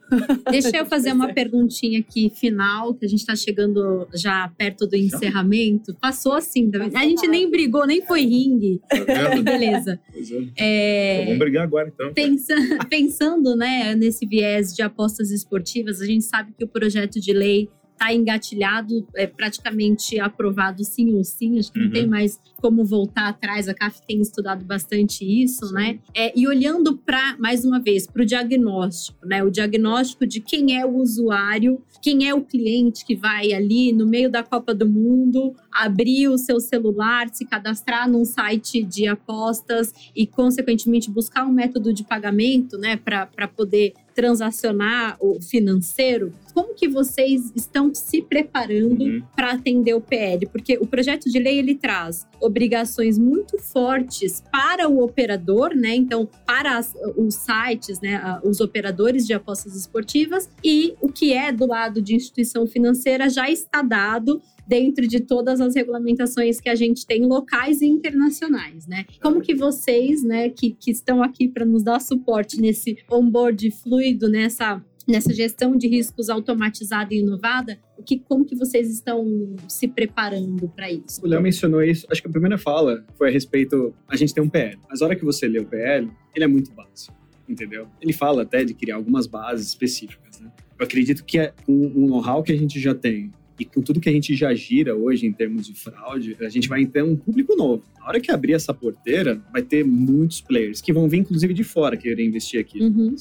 Deixa 0.50 0.76
eu 0.76 0.86
fazer 0.86 1.12
uma 1.12 1.32
perguntinha 1.32 2.00
aqui 2.00 2.30
final, 2.30 2.94
que 2.94 3.04
a 3.04 3.08
gente 3.08 3.20
está 3.20 3.34
chegando 3.34 4.06
já 4.14 4.48
perto 4.56 4.86
do 4.86 4.96
encerramento. 4.96 5.94
Passou 6.00 6.32
assim, 6.32 6.70
tá 6.70 6.84
a 6.94 7.02
gente 7.04 7.26
nem 7.26 7.50
brigou, 7.50 7.86
nem 7.86 8.04
foi 8.04 8.22
ringue. 8.22 8.80
Tá? 8.88 9.36
Beleza. 9.42 9.98
Pois 10.12 10.30
é. 10.30 10.44
É, 10.56 11.14
Então, 11.14 11.24
vamos 11.26 11.38
brigar 11.38 11.64
agora, 11.64 11.88
então. 11.92 12.05
Pensa- 12.14 12.54
pensando 12.88 13.56
né, 13.56 13.94
nesse 13.94 14.26
viés 14.26 14.74
de 14.74 14.82
apostas 14.82 15.30
esportivas, 15.30 16.00
a 16.00 16.06
gente 16.06 16.24
sabe 16.24 16.52
que 16.56 16.64
o 16.64 16.68
projeto 16.68 17.20
de 17.20 17.32
lei 17.32 17.68
está 17.96 18.12
engatilhado, 18.12 19.06
é 19.16 19.26
praticamente 19.26 20.20
aprovado 20.20 20.84
sim 20.84 21.14
ou 21.14 21.24
sim, 21.24 21.58
acho 21.58 21.72
que 21.72 21.78
não 21.78 21.86
Uhum. 21.86 21.92
tem 21.92 22.06
mais 22.06 22.38
como 22.60 22.84
voltar 22.84 23.28
atrás, 23.28 23.68
a 23.68 23.74
CAF 23.74 24.00
tem 24.06 24.20
estudado 24.20 24.64
bastante 24.64 25.24
isso, 25.24 25.72
né? 25.72 25.98
É, 26.14 26.32
e 26.38 26.46
olhando 26.46 26.96
para, 26.98 27.36
mais 27.38 27.64
uma 27.64 27.80
vez, 27.80 28.06
para 28.06 28.22
o 28.22 28.26
diagnóstico, 28.26 29.26
né? 29.26 29.42
O 29.42 29.50
diagnóstico 29.50 30.26
de 30.26 30.40
quem 30.40 30.76
é 30.78 30.84
o 30.84 30.96
usuário, 30.96 31.80
quem 32.02 32.26
é 32.28 32.34
o 32.34 32.42
cliente 32.42 33.04
que 33.04 33.14
vai 33.16 33.52
ali 33.52 33.92
no 33.92 34.06
meio 34.06 34.30
da 34.30 34.42
Copa 34.42 34.74
do 34.74 34.88
Mundo, 34.88 35.54
abrir 35.72 36.28
o 36.28 36.38
seu 36.38 36.60
celular, 36.60 37.28
se 37.32 37.44
cadastrar 37.44 38.08
num 38.10 38.24
site 38.24 38.82
de 38.82 39.06
apostas 39.06 39.92
e, 40.14 40.26
consequentemente, 40.26 41.10
buscar 41.10 41.46
um 41.46 41.52
método 41.52 41.92
de 41.92 42.04
pagamento, 42.04 42.78
né, 42.78 42.96
para 42.96 43.48
poder 43.48 43.92
transacionar 44.16 45.16
o 45.20 45.40
financeiro. 45.40 46.32
Como 46.54 46.74
que 46.74 46.88
vocês 46.88 47.52
estão 47.54 47.94
se 47.94 48.22
preparando 48.22 49.02
Uhum. 49.04 49.22
para 49.36 49.52
atender 49.52 49.92
o 49.94 50.00
PL? 50.00 50.46
Porque 50.46 50.78
o 50.80 50.86
projeto 50.86 51.30
de 51.30 51.38
lei 51.38 51.58
ele 51.58 51.74
traz 51.74 52.26
obrigações 52.40 53.18
muito 53.18 53.58
fortes 53.58 54.42
para 54.50 54.88
o 54.88 55.02
operador, 55.04 55.74
né? 55.74 55.94
Então, 55.94 56.26
para 56.46 56.78
as- 56.78 56.94
os 57.16 57.34
sites, 57.34 58.00
né, 58.00 58.40
os 58.42 58.60
operadores 58.60 59.26
de 59.26 59.34
apostas 59.34 59.76
esportivas 59.76 60.48
e 60.64 60.94
o 61.00 61.08
que 61.08 61.32
é 61.34 61.52
do 61.52 61.66
lado 61.66 62.00
de 62.00 62.14
instituição 62.14 62.66
financeira 62.66 63.28
já 63.28 63.50
está 63.50 63.82
dado 63.82 64.40
dentro 64.66 65.06
de 65.06 65.20
todas 65.20 65.60
as 65.60 65.74
regulamentações 65.74 66.60
que 66.60 66.68
a 66.68 66.74
gente 66.74 67.06
tem 67.06 67.24
locais 67.24 67.80
e 67.80 67.86
internacionais, 67.86 68.86
né? 68.86 69.06
Como 69.22 69.40
que 69.40 69.54
vocês, 69.54 70.22
né, 70.22 70.48
que, 70.48 70.70
que 70.72 70.90
estão 70.90 71.22
aqui 71.22 71.48
para 71.48 71.64
nos 71.64 71.82
dar 71.82 72.00
suporte 72.00 72.60
nesse 72.60 72.98
onboard 73.10 73.70
fluido, 73.70 74.28
nessa 74.28 74.82
nessa 75.06 75.32
gestão 75.32 75.76
de 75.76 75.86
riscos 75.86 76.28
automatizada 76.28 77.14
e 77.14 77.18
inovada, 77.18 77.78
o 77.96 78.02
que 78.02 78.18
como 78.18 78.44
que 78.44 78.56
vocês 78.56 78.90
estão 78.90 79.54
se 79.68 79.86
preparando 79.86 80.68
para 80.68 80.90
isso? 80.90 81.24
O 81.24 81.28
Léo 81.28 81.40
mencionou 81.40 81.82
isso. 81.82 82.06
Acho 82.10 82.20
que 82.20 82.28
a 82.28 82.30
primeira 82.30 82.58
fala 82.58 83.04
foi 83.16 83.28
a 83.28 83.30
respeito. 83.30 83.94
A 84.08 84.16
gente 84.16 84.34
tem 84.34 84.42
um 84.42 84.48
PL. 84.48 84.78
Mas 84.88 85.00
a 85.00 85.04
hora 85.04 85.16
que 85.16 85.24
você 85.24 85.46
lê 85.46 85.60
o 85.60 85.64
PL, 85.64 86.10
ele 86.34 86.44
é 86.44 86.48
muito 86.48 86.72
básico. 86.72 87.14
Entendeu? 87.48 87.86
Ele 88.00 88.12
fala 88.12 88.42
até 88.42 88.64
de 88.64 88.74
criar 88.74 88.96
algumas 88.96 89.28
bases 89.28 89.68
específicas. 89.68 90.40
Né? 90.40 90.50
Eu 90.78 90.84
acredito 90.84 91.24
que 91.24 91.38
é 91.38 91.54
o 91.68 92.06
know-how 92.06 92.42
que 92.42 92.50
a 92.50 92.56
gente 92.56 92.80
já 92.80 92.94
tem 92.94 93.32
e 93.58 93.64
com 93.64 93.80
tudo 93.80 94.00
que 94.00 94.08
a 94.08 94.12
gente 94.12 94.34
já 94.34 94.54
gira 94.54 94.94
hoje 94.94 95.26
em 95.26 95.32
termos 95.32 95.66
de 95.66 95.74
fraude, 95.74 96.36
a 96.40 96.48
gente 96.48 96.68
vai 96.68 96.84
ter 96.84 97.02
um 97.02 97.16
público 97.16 97.56
novo. 97.56 97.82
Na 97.98 98.06
hora 98.06 98.20
que 98.20 98.30
abrir 98.30 98.52
essa 98.52 98.72
porteira, 98.72 99.42
vai 99.52 99.62
ter 99.62 99.84
muitos 99.84 100.40
players 100.40 100.80
que 100.80 100.92
vão 100.92 101.08
vir, 101.08 101.18
inclusive, 101.18 101.52
de 101.54 101.64
fora 101.64 101.96
querer 101.96 102.24
investir 102.24 102.60
aqui. 102.60 102.80
Uhum, 102.80 103.14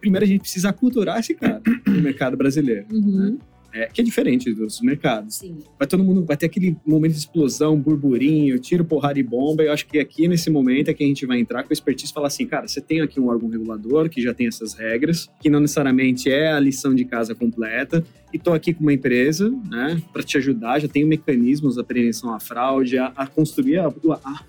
Primeiro, 0.00 0.24
a 0.24 0.28
gente 0.28 0.40
precisa 0.40 0.68
aculturar 0.68 1.18
esse 1.18 1.34
cara 1.34 1.62
no 1.86 2.00
mercado 2.00 2.36
brasileiro, 2.36 2.86
uhum, 2.92 3.38
é, 3.72 3.86
que 3.86 4.00
é 4.00 4.04
diferente 4.04 4.52
dos 4.52 4.80
mercados 4.80 5.36
sim. 5.36 5.58
vai 5.78 5.86
todo 5.86 6.02
mundo, 6.02 6.24
vai 6.24 6.36
ter 6.36 6.46
aquele 6.46 6.76
momento 6.86 7.12
de 7.12 7.18
explosão, 7.18 7.78
burburinho, 7.78 8.58
tiro, 8.58 8.84
porrada 8.84 9.18
e 9.18 9.22
bomba. 9.22 9.62
Eu 9.62 9.72
acho 9.72 9.86
que 9.86 9.98
aqui 9.98 10.26
nesse 10.26 10.48
momento 10.50 10.88
é 10.88 10.94
que 10.94 11.04
a 11.04 11.06
gente 11.06 11.26
vai 11.26 11.38
entrar 11.38 11.62
com 11.64 11.72
expertise 11.72 12.10
e 12.10 12.14
falar 12.14 12.28
assim, 12.28 12.46
cara, 12.46 12.66
você 12.66 12.80
tem 12.80 13.00
aqui 13.00 13.20
um 13.20 13.28
órgão 13.28 13.48
regulador 13.48 14.08
que 14.08 14.22
já 14.22 14.32
tem 14.32 14.46
essas 14.46 14.72
regras, 14.74 15.28
que 15.40 15.50
não 15.50 15.60
necessariamente 15.60 16.30
é 16.30 16.50
a 16.52 16.58
lição 16.60 16.94
de 16.94 17.04
casa 17.04 17.34
completa, 17.34 18.02
e 18.32 18.38
tô 18.38 18.52
aqui 18.52 18.72
com 18.74 18.80
uma 18.82 18.92
empresa, 18.92 19.50
né, 19.70 20.00
para 20.12 20.22
te 20.22 20.36
ajudar, 20.38 20.78
já 20.80 20.88
tenho 20.88 21.06
mecanismos 21.06 21.76
da 21.76 21.84
prevenção 21.84 22.32
à 22.34 22.40
fraude, 22.40 22.98
a, 22.98 23.06
a 23.16 23.26
construir, 23.26 23.78
a, 23.78 23.86
a- 23.88 24.44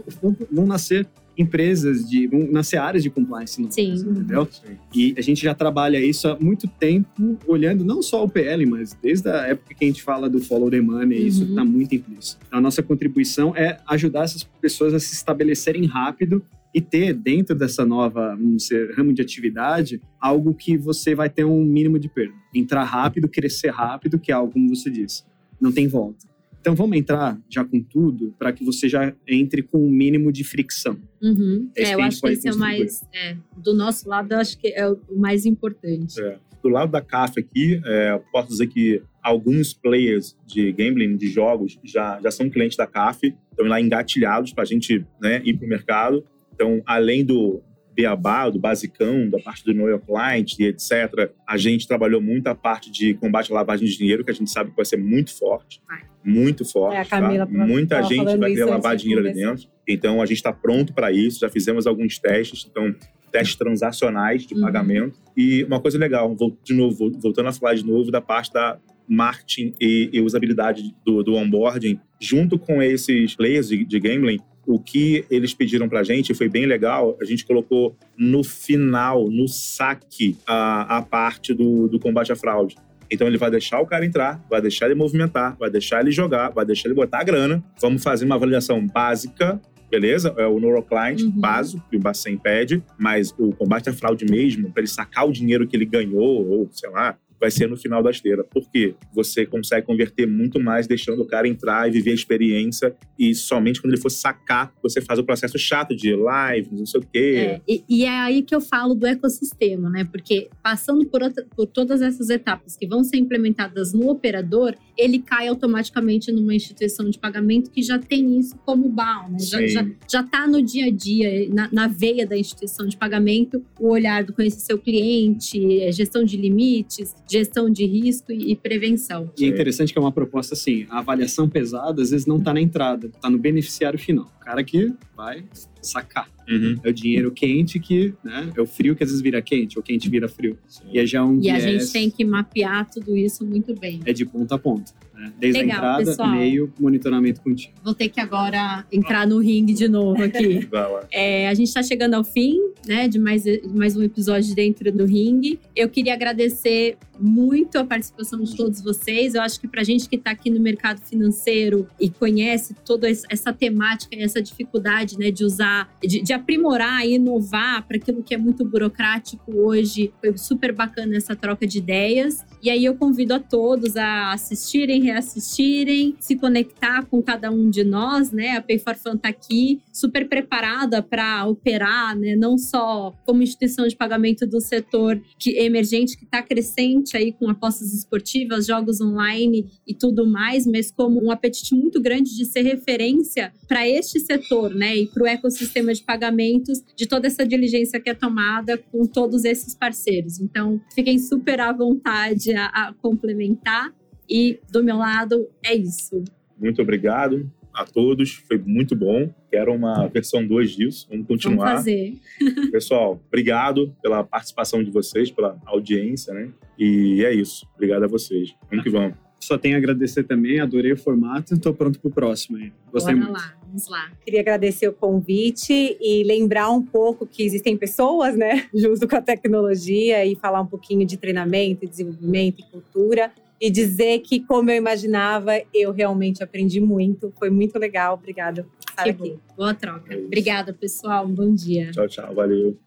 vão 0.51 0.65
nascer 0.65 1.05
empresas 1.41 2.07
de 2.09 2.29
nas 2.51 2.67
searas 2.67 3.01
de 3.01 3.09
compliance, 3.09 3.65
Sim. 3.69 3.93
entendeu? 3.93 4.47
Sim. 4.51 4.73
E 4.93 5.15
a 5.17 5.21
gente 5.21 5.41
já 5.41 5.53
trabalha 5.55 5.97
isso 6.03 6.27
há 6.27 6.37
muito 6.39 6.67
tempo, 6.67 7.37
olhando 7.47 7.83
não 7.85 8.01
só 8.01 8.23
o 8.23 8.29
PL, 8.29 8.65
mas 8.65 8.95
desde 9.01 9.29
a 9.29 9.47
época 9.47 9.73
que 9.73 9.83
a 9.85 9.87
gente 9.87 10.03
fala 10.03 10.29
do 10.29 10.39
follow 10.39 10.69
the 10.69 10.81
money, 10.81 11.25
isso 11.27 11.43
Uhum. 11.43 11.49
está 11.49 11.65
muito 11.65 11.95
implícito. 11.95 12.41
Então, 12.47 12.59
a 12.59 12.61
nossa 12.61 12.83
contribuição 12.83 13.55
é 13.55 13.79
ajudar 13.87 14.23
essas 14.25 14.43
pessoas 14.43 14.93
a 14.93 14.99
se 14.99 15.13
estabelecerem 15.13 15.85
rápido 15.85 16.43
e 16.75 16.79
ter 16.81 17.13
dentro 17.13 17.55
dessa 17.55 17.83
nova 17.85 18.35
vamos 18.35 18.63
dizer, 18.63 18.93
ramo 18.95 19.11
de 19.11 19.21
atividade 19.21 19.99
algo 20.19 20.53
que 20.53 20.77
você 20.77 21.15
vai 21.15 21.29
ter 21.29 21.43
um 21.43 21.63
mínimo 21.63 21.97
de 21.97 22.07
perda. 22.07 22.33
Entrar 22.53 22.83
rápido, 22.83 23.27
crescer 23.27 23.69
rápido, 23.71 24.19
que 24.19 24.31
é 24.31 24.35
algo 24.35 24.53
como 24.53 24.69
você 24.69 24.89
disse, 24.89 25.23
não 25.59 25.71
tem 25.71 25.87
volta. 25.87 26.28
Então 26.59 26.75
vamos 26.75 26.97
entrar 26.97 27.39
já 27.49 27.63
com 27.63 27.81
tudo 27.81 28.33
para 28.37 28.51
que 28.51 28.63
você 28.63 28.89
já 28.89 29.13
entre 29.27 29.63
com 29.63 29.77
um 29.77 29.89
mínimo 29.89 30.31
de 30.31 30.43
fricção. 30.43 30.99
Uhum. 31.21 31.69
É 31.75 31.83
É, 31.83 31.93
eu 31.93 32.01
acho 32.01 32.21
que 32.21 32.29
esse 32.29 32.47
é 32.47 32.51
o 32.51 32.57
mais. 32.57 33.01
é, 33.13 33.37
do 33.57 33.73
nosso 33.73 34.07
lado, 34.09 34.33
eu 34.33 34.39
acho 34.39 34.57
que 34.57 34.67
é 34.67 34.87
o 34.87 34.99
mais 35.17 35.45
importante. 35.45 36.19
É. 36.21 36.37
Do 36.61 36.67
lado 36.67 36.91
da 36.91 37.01
CAF 37.01 37.39
aqui, 37.39 37.81
é, 37.85 38.19
posso 38.31 38.49
dizer 38.49 38.67
que 38.67 39.01
alguns 39.23 39.73
players 39.73 40.35
de 40.45 40.71
gambling, 40.73 41.15
de 41.15 41.29
jogos, 41.29 41.79
já, 41.83 42.19
já 42.21 42.31
são 42.31 42.49
clientes 42.49 42.75
da 42.75 42.85
CAF, 42.85 43.33
estão 43.49 43.65
lá 43.65 43.79
engatilhados 43.79 44.51
para 44.51 44.63
a 44.63 44.67
gente 44.67 45.05
né, 45.21 45.41
ir 45.45 45.57
para 45.57 45.65
o 45.65 45.69
mercado. 45.69 46.25
Então, 46.53 46.81
além 46.85 47.23
do 47.23 47.61
beabá, 47.95 48.49
do 48.49 48.59
basicão, 48.59 49.29
da 49.29 49.39
parte 49.39 49.63
do 49.65 49.73
know 49.73 49.87
your 49.89 49.99
client 49.99 50.57
e 50.59 50.65
etc., 50.65 51.31
a 51.47 51.57
gente 51.57 51.87
trabalhou 51.87 52.21
muito 52.21 52.47
a 52.47 52.55
parte 52.55 52.91
de 52.91 53.13
combate 53.15 53.51
à 53.51 53.55
lavagem 53.55 53.87
de 53.87 53.97
dinheiro, 53.97 54.23
que 54.23 54.31
a 54.31 54.33
gente 54.33 54.49
sabe 54.51 54.69
que 54.71 54.75
vai 54.75 54.85
ser 54.85 54.97
muito 54.97 55.35
forte. 55.37 55.81
Muito 56.23 56.65
forte. 56.65 56.95
É, 56.95 56.99
a 57.01 57.05
Camila 57.05 57.45
tá? 57.47 57.51
Muita 57.51 58.01
gente 58.03 58.37
vai 58.37 58.51
querer 58.51 58.65
lavar 58.65 58.95
dinheiro 58.95 59.21
ali 59.25 59.33
dentro. 59.33 59.67
Então, 59.87 60.21
a 60.21 60.25
gente 60.25 60.37
está 60.37 60.51
pronto 60.53 60.93
para 60.93 61.11
isso. 61.11 61.39
Já 61.39 61.49
fizemos 61.49 61.87
alguns 61.87 62.19
testes. 62.19 62.67
Então, 62.69 62.93
testes 63.31 63.55
transacionais 63.55 64.45
de 64.45 64.53
Uhum. 64.53 64.61
pagamento. 64.61 65.17
E 65.35 65.63
uma 65.63 65.79
coisa 65.79 65.97
legal, 65.97 66.35
de 66.63 66.73
novo, 66.73 66.95
vol- 66.97 67.19
voltando 67.19 67.47
a 67.47 67.53
falar 67.53 67.75
de 67.75 67.85
novo 67.85 68.11
da 68.11 68.19
parte 68.21 68.51
da 68.51 68.77
marketing 69.07 69.73
e, 69.81 70.09
e 70.13 70.21
usabilidade 70.21 70.93
do, 71.05 71.23
do 71.23 71.33
onboarding, 71.35 71.99
junto 72.19 72.59
com 72.59 72.81
esses 72.81 73.33
players 73.35 73.69
de, 73.69 73.83
de 73.85 73.99
gambling, 73.99 74.39
o 74.71 74.77
que 74.79 75.25
eles 75.31 75.51
pediram 75.51 75.89
pra 75.89 76.03
gente 76.03 76.31
foi 76.35 76.47
bem 76.47 76.67
legal. 76.67 77.17
A 77.19 77.25
gente 77.25 77.43
colocou 77.43 77.95
no 78.15 78.43
final, 78.43 79.27
no 79.27 79.47
saque, 79.47 80.37
a, 80.45 80.97
a 80.97 81.01
parte 81.01 81.55
do, 81.55 81.87
do 81.87 81.99
combate 81.99 82.31
à 82.31 82.35
fraude. 82.35 82.75
Então 83.09 83.25
ele 83.25 83.37
vai 83.39 83.49
deixar 83.49 83.79
o 83.81 83.87
cara 83.87 84.05
entrar, 84.05 84.39
vai 84.47 84.61
deixar 84.61 84.85
ele 84.85 84.93
movimentar, 84.93 85.57
vai 85.57 85.71
deixar 85.71 86.01
ele 86.01 86.11
jogar, 86.11 86.49
vai 86.49 86.63
deixar 86.63 86.87
ele 86.87 86.93
botar 86.95 87.21
a 87.21 87.23
grana. 87.23 87.63
Vamos 87.81 88.03
fazer 88.03 88.25
uma 88.25 88.35
avaliação 88.35 88.85
básica, 88.85 89.59
beleza? 89.89 90.35
É 90.37 90.45
o 90.45 90.59
NeuroClient 90.59 91.21
Uhum. 91.23 91.31
básico 91.31 91.83
que 91.89 91.97
o 91.97 91.99
Bacen 91.99 92.37
pede, 92.37 92.83
mas 92.95 93.33
o 93.39 93.51
combate 93.53 93.89
à 93.89 93.93
fraude 93.93 94.23
mesmo, 94.25 94.71
para 94.71 94.81
ele 94.81 94.87
sacar 94.87 95.27
o 95.27 95.31
dinheiro 95.31 95.67
que 95.67 95.75
ele 95.75 95.85
ganhou, 95.85 96.47
ou 96.47 96.69
sei 96.71 96.91
lá, 96.91 97.17
vai 97.39 97.49
ser 97.51 97.67
no 97.67 97.77
final 97.77 98.01
da 98.03 98.11
esteira. 98.11 98.43
Por 98.43 98.69
quê? 98.69 98.95
Você 99.13 99.45
consegue 99.45 99.85
converter 99.85 100.27
muito 100.27 100.59
mais 100.59 100.87
deixando 100.87 101.21
o 101.21 101.25
cara 101.25 101.47
entrar 101.47 101.87
e 101.87 101.91
viver 101.91 102.11
a 102.11 102.13
experiência 102.15 102.95
e 103.17 103.33
somente 103.35 103.81
quando 103.81 103.93
ele 103.93 104.01
for 104.01 104.09
sacar, 104.09 104.73
você 104.81 105.01
faz 105.01 105.19
o 105.19 105.23
processo 105.23 105.57
chato 105.57 105.95
de 105.95 106.15
live, 106.15 106.69
não 106.71 106.85
sei 106.85 106.99
o 106.99 107.03
quê. 107.11 107.33
É, 107.37 107.61
e, 107.67 107.83
e 107.89 108.03
é 108.05 108.09
aí 108.19 108.41
que 108.41 108.53
eu 108.53 108.61
falo 108.61 108.93
do 108.93 109.05
ecossistema, 109.05 109.89
né? 109.89 110.03
Porque 110.05 110.49
passando 110.63 111.05
por, 111.05 111.21
outra- 111.23 111.45
por 111.55 111.65
todas 111.67 112.01
essas 112.01 112.29
etapas 112.29 112.75
que 112.75 112.87
vão 112.87 113.03
ser 113.03 113.17
implementadas 113.17 113.93
no 113.93 114.09
operador, 114.09 114.75
ele 114.97 115.19
cai 115.19 115.47
automaticamente 115.47 116.31
numa 116.31 116.53
instituição 116.53 117.09
de 117.09 117.17
pagamento 117.17 117.71
que 117.71 117.81
já 117.81 117.97
tem 117.99 118.37
isso 118.37 118.57
como 118.65 118.89
BAL, 118.89 119.29
né? 119.31 119.37
Já, 119.39 119.65
já, 119.67 119.87
já 120.11 120.23
tá 120.23 120.45
no 120.47 120.61
dia 120.61 120.85
a 120.87 120.91
dia, 120.91 121.47
na, 121.53 121.69
na 121.71 121.87
veia 121.87 122.25
da 122.27 122.37
instituição 122.37 122.85
de 122.85 122.97
pagamento, 122.97 123.63
o 123.79 123.89
olhar 123.89 124.23
do 124.23 124.33
conhecer 124.33 124.59
seu 124.59 124.77
cliente, 124.77 125.91
gestão 125.91 126.23
de 126.23 126.35
limites, 126.37 127.15
gestão 127.29 127.69
de 127.69 127.85
risco 127.85 128.31
e, 128.31 128.51
e 128.51 128.55
prevenção. 128.55 129.31
E 129.37 129.43
é 129.43 129.47
Sim. 129.47 129.53
interessante 129.53 129.93
que 129.93 129.99
é 129.99 130.01
uma 130.01 130.11
proposta 130.11 130.53
assim, 130.53 130.85
a 130.89 130.99
avaliação 130.99 131.47
pesada 131.49 132.01
às 132.01 132.09
vezes 132.11 132.25
não 132.25 132.37
está 132.37 132.53
na 132.53 132.61
entrada, 132.61 133.07
está 133.07 133.29
no 133.29 133.37
beneficiário 133.37 133.99
final. 133.99 134.25
O 134.41 134.43
cara 134.43 134.63
que 134.63 134.91
vai 135.15 135.43
sacar. 135.81 136.27
Uhum. 136.49 136.77
É 136.83 136.89
o 136.89 136.93
dinheiro 136.93 137.31
quente 137.31 137.79
que, 137.79 138.13
né, 138.23 138.51
é 138.55 138.61
o 138.61 138.65
frio 138.65 138.95
que 138.95 139.03
às 139.03 139.09
vezes 139.09 139.21
vira 139.21 139.39
quente, 139.41 139.77
ou 139.77 139.83
quente 139.83 140.09
vira 140.09 140.27
frio. 140.27 140.57
E 140.91 140.97
é 140.97 141.05
já 141.05 141.23
um 141.23 141.39
E 141.39 141.49
a 141.49 141.57
viés- 141.59 141.83
gente 141.83 141.93
tem 141.93 142.09
que 142.09 142.25
mapear 142.25 142.89
tudo 142.89 143.15
isso 143.15 143.45
muito 143.45 143.73
bem. 143.75 143.99
é 144.05 144.11
de 144.11 144.25
ponta 144.25 144.55
a 144.55 144.57
ponta. 144.57 144.91
Né? 145.19 145.33
Desde 145.37 145.59
Legal, 145.61 145.75
a 145.75 145.79
entrada, 145.79 146.05
pessoal. 146.05 146.31
meio, 146.31 146.73
monitoramento 146.79 147.41
contínuo. 147.41 147.75
Vou 147.83 147.93
ter 147.93 148.07
que 148.09 148.19
agora 148.21 148.85
entrar 148.91 149.27
no 149.27 149.39
ringue 149.39 149.73
de 149.73 149.87
novo 149.87 150.23
aqui. 150.23 150.65
Vai 150.71 150.91
lá. 150.91 151.03
É, 151.11 151.47
a 151.49 151.53
gente 151.53 151.67
está 151.67 151.83
chegando 151.83 152.13
ao 152.13 152.23
fim 152.23 152.57
né, 152.87 153.07
de 153.07 153.19
mais, 153.19 153.43
mais 153.73 153.97
um 153.97 154.01
episódio 154.03 154.55
dentro 154.55 154.91
do 154.91 155.05
ringue. 155.05 155.59
Eu 155.75 155.89
queria 155.89 156.13
agradecer 156.13 156.97
muito 157.19 157.77
a 157.77 157.83
participação 157.83 158.41
de 158.41 158.55
todos 158.55 158.81
vocês. 158.81 159.35
Eu 159.35 159.41
acho 159.41 159.59
que 159.59 159.67
para 159.67 159.81
a 159.81 159.83
gente 159.83 160.07
que 160.07 160.15
está 160.15 160.31
aqui 160.31 160.49
no 160.49 160.59
mercado 160.61 161.01
financeiro 161.01 161.85
e 161.99 162.09
conhece 162.09 162.73
toda 162.85 163.09
es- 163.09 163.23
essa 163.29 163.51
temática 163.51 164.15
e 164.15 164.21
essa 164.23 164.41
dificuldade 164.41 165.17
né, 165.17 165.29
de 165.29 165.43
usar, 165.43 165.93
de, 166.01 166.21
de 166.21 166.31
aprimorar 166.31 167.05
e 167.05 167.15
inovar 167.15 167.85
para 167.85 167.97
aquilo 167.97 168.23
que 168.23 168.33
é 168.33 168.37
muito 168.37 168.63
burocrático 168.63 169.51
hoje, 169.53 170.13
foi 170.21 170.37
super 170.37 170.71
bacana 170.73 171.17
essa 171.17 171.35
troca 171.35 171.67
de 171.67 171.77
ideias. 171.79 172.45
E 172.63 172.69
aí 172.69 172.85
eu 172.85 172.95
convido 172.95 173.33
a 173.33 173.39
todos 173.39 173.97
a 173.97 174.31
assistirem, 174.31 175.01
reassistirem, 175.09 176.15
se 176.19 176.35
conectar 176.35 177.05
com 177.05 177.21
cada 177.21 177.51
um 177.51 177.69
de 177.69 177.83
nós, 177.83 178.31
né? 178.31 178.57
A 178.57 178.61
Pay 178.61 178.79
for 178.79 178.95
Fun 178.95 179.17
tá 179.17 179.29
aqui, 179.29 179.81
super 179.91 180.27
preparada 180.27 181.01
para 181.01 181.45
operar, 181.45 182.17
né? 182.17 182.35
Não 182.35 182.57
só 182.57 183.13
como 183.25 183.41
instituição 183.41 183.87
de 183.87 183.95
pagamento 183.95 184.45
do 184.45 184.61
setor 184.61 185.21
que 185.37 185.57
emergente 185.57 186.17
que 186.17 186.25
está 186.25 186.41
crescente 186.41 187.17
aí 187.17 187.31
com 187.31 187.49
apostas 187.49 187.93
esportivas, 187.93 188.65
jogos 188.65 189.01
online 189.01 189.65
e 189.87 189.93
tudo 189.93 190.27
mais, 190.27 190.65
mas 190.65 190.91
como 190.91 191.23
um 191.23 191.31
apetite 191.31 191.75
muito 191.75 192.01
grande 192.01 192.35
de 192.35 192.45
ser 192.45 192.61
referência 192.61 193.51
para 193.67 193.87
este 193.87 194.19
setor, 194.19 194.73
né? 194.73 194.97
E 194.97 195.07
para 195.07 195.23
o 195.23 195.27
ecossistema 195.27 195.93
de 195.93 196.03
pagamentos, 196.03 196.81
de 196.95 197.05
toda 197.07 197.27
essa 197.27 197.45
diligência 197.45 197.99
que 197.99 198.09
é 198.09 198.13
tomada 198.13 198.77
com 198.77 199.05
todos 199.05 199.43
esses 199.45 199.75
parceiros. 199.75 200.39
Então, 200.39 200.79
fiquem 200.93 201.17
super 201.17 201.59
à 201.59 201.71
vontade 201.71 202.53
a, 202.53 202.65
a 202.65 202.93
complementar. 202.93 203.93
E 204.29 204.59
do 204.71 204.83
meu 204.83 204.97
lado 204.97 205.47
é 205.63 205.73
isso. 205.75 206.23
Muito 206.57 206.81
obrigado 206.81 207.49
a 207.73 207.85
todos, 207.85 208.33
foi 208.47 208.57
muito 208.57 208.95
bom. 208.95 209.33
Quero 209.49 209.73
uma 209.73 210.07
versão 210.07 210.45
2 210.45 210.71
disso, 210.71 211.07
vamos 211.09 211.25
Vamos 211.27 211.43
continuar. 211.43 211.75
fazer. 211.77 212.13
Pessoal, 212.71 213.19
obrigado 213.27 213.95
pela 214.01 214.23
participação 214.23 214.83
de 214.83 214.91
vocês, 214.91 215.31
pela 215.31 215.57
audiência, 215.65 216.33
né? 216.33 216.49
E 216.77 217.23
é 217.23 217.33
isso. 217.33 217.67
Obrigado 217.75 218.03
a 218.03 218.07
vocês. 218.07 218.53
Vamos 218.69 218.83
que 218.83 218.89
vamos. 218.89 219.15
Só 219.39 219.57
tenho 219.57 219.75
a 219.75 219.77
agradecer 219.77 220.23
também, 220.23 220.59
adorei 220.59 220.91
o 220.91 220.97
formato, 220.97 221.53
estou 221.53 221.73
pronto 221.73 221.97
pro 221.99 222.11
próximo 222.11 222.57
aí. 222.57 222.73
Gostei 222.91 223.15
Bora 223.15 223.27
muito. 223.27 223.39
lá, 223.39 223.55
vamos 223.65 223.87
lá. 223.87 224.11
Queria 224.25 224.41
agradecer 224.41 224.89
o 224.89 224.93
convite 224.93 225.97
e 226.01 226.23
lembrar 226.25 226.69
um 226.71 226.85
pouco 226.85 227.25
que 227.25 227.43
existem 227.43 227.77
pessoas, 227.77 228.35
né, 228.35 228.67
junto 228.75 229.07
com 229.07 229.15
a 229.15 229.21
tecnologia 229.21 230.25
e 230.25 230.35
falar 230.35 230.59
um 230.61 230.65
pouquinho 230.65 231.05
de 231.05 231.15
treinamento, 231.15 231.87
desenvolvimento 231.87 232.59
e 232.59 232.63
cultura. 232.63 233.31
E 233.61 233.69
dizer 233.69 234.19
que, 234.19 234.39
como 234.39 234.71
eu 234.71 234.77
imaginava, 234.77 235.51
eu 235.73 235.91
realmente 235.91 236.41
aprendi 236.43 236.79
muito. 236.79 237.33
Foi 237.37 237.49
muito 237.49 237.77
legal. 237.77 238.13
Obrigada 238.13 238.63
por 238.63 238.89
estar 238.89 239.03
Que 239.03 239.09
aqui. 239.09 239.29
bom. 239.31 239.39
Boa 239.57 239.73
troca. 239.73 240.13
É. 240.13 240.17
Obrigada, 240.17 240.73
pessoal. 240.73 241.25
Um 241.25 241.33
bom 241.33 241.53
dia. 241.53 241.91
Tchau, 241.91 242.07
tchau. 242.07 242.33
Valeu. 242.33 242.77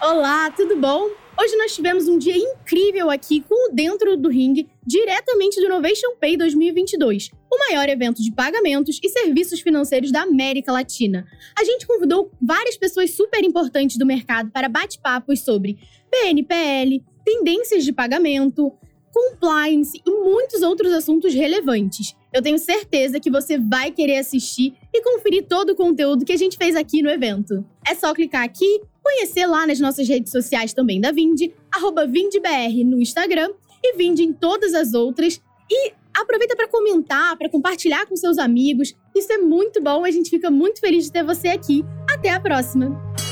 Olá, 0.00 0.50
tudo 0.52 0.76
bom? 0.76 1.10
Hoje 1.40 1.56
nós 1.56 1.74
tivemos 1.74 2.08
um 2.08 2.18
dia 2.18 2.36
incrível 2.36 3.10
aqui 3.10 3.40
com 3.40 3.70
o 3.70 3.74
Dentro 3.74 4.16
do 4.16 4.28
Ring, 4.28 4.66
diretamente 4.84 5.60
do 5.60 5.66
Innovation 5.66 6.16
Pay 6.20 6.36
2022, 6.36 7.30
o 7.50 7.58
maior 7.58 7.88
evento 7.88 8.22
de 8.22 8.32
pagamentos 8.32 8.98
e 9.02 9.08
serviços 9.08 9.60
financeiros 9.60 10.10
da 10.10 10.22
América 10.22 10.72
Latina. 10.72 11.26
A 11.56 11.62
gente 11.64 11.86
convidou 11.86 12.32
várias 12.40 12.76
pessoas 12.76 13.12
super 13.12 13.44
importantes 13.44 13.96
do 13.98 14.06
mercado 14.06 14.50
para 14.50 14.68
bate-papos 14.68 15.40
sobre 15.40 15.78
PNPL, 16.10 17.04
tendências 17.28 17.84
de 17.84 17.92
pagamento, 17.92 18.72
compliance 19.12 20.00
e 20.06 20.10
muitos 20.10 20.62
outros 20.62 20.90
assuntos 20.94 21.34
relevantes. 21.34 22.16
Eu 22.32 22.40
tenho 22.40 22.58
certeza 22.58 23.20
que 23.20 23.30
você 23.30 23.58
vai 23.58 23.90
querer 23.90 24.16
assistir 24.16 24.74
e 24.94 25.02
conferir 25.02 25.46
todo 25.46 25.70
o 25.70 25.76
conteúdo 25.76 26.24
que 26.24 26.32
a 26.32 26.36
gente 26.38 26.56
fez 26.56 26.74
aqui 26.74 27.02
no 27.02 27.10
evento. 27.10 27.62
É 27.86 27.94
só 27.94 28.14
clicar 28.14 28.44
aqui 28.44 28.80
conhecer 29.02 29.46
lá 29.46 29.66
nas 29.66 29.78
nossas 29.78 30.08
redes 30.08 30.32
sociais 30.32 30.72
também 30.72 31.00
da 31.00 31.10
Vind, 31.10 31.50
arroba 31.70 32.06
VindBR 32.06 32.84
no 32.84 33.00
Instagram 33.00 33.50
e 33.82 33.96
Vind 33.96 34.20
em 34.20 34.32
todas 34.32 34.74
as 34.74 34.94
outras. 34.94 35.40
E 35.70 35.92
aproveita 36.14 36.56
para 36.56 36.68
comentar, 36.68 37.36
para 37.36 37.50
compartilhar 37.50 38.06
com 38.06 38.16
seus 38.16 38.38
amigos. 38.38 38.94
Isso 39.14 39.30
é 39.32 39.38
muito 39.38 39.82
bom, 39.82 40.04
a 40.04 40.10
gente 40.10 40.30
fica 40.30 40.50
muito 40.50 40.80
feliz 40.80 41.04
de 41.04 41.12
ter 41.12 41.24
você 41.24 41.48
aqui. 41.48 41.84
Até 42.10 42.30
a 42.30 42.40
próxima! 42.40 43.27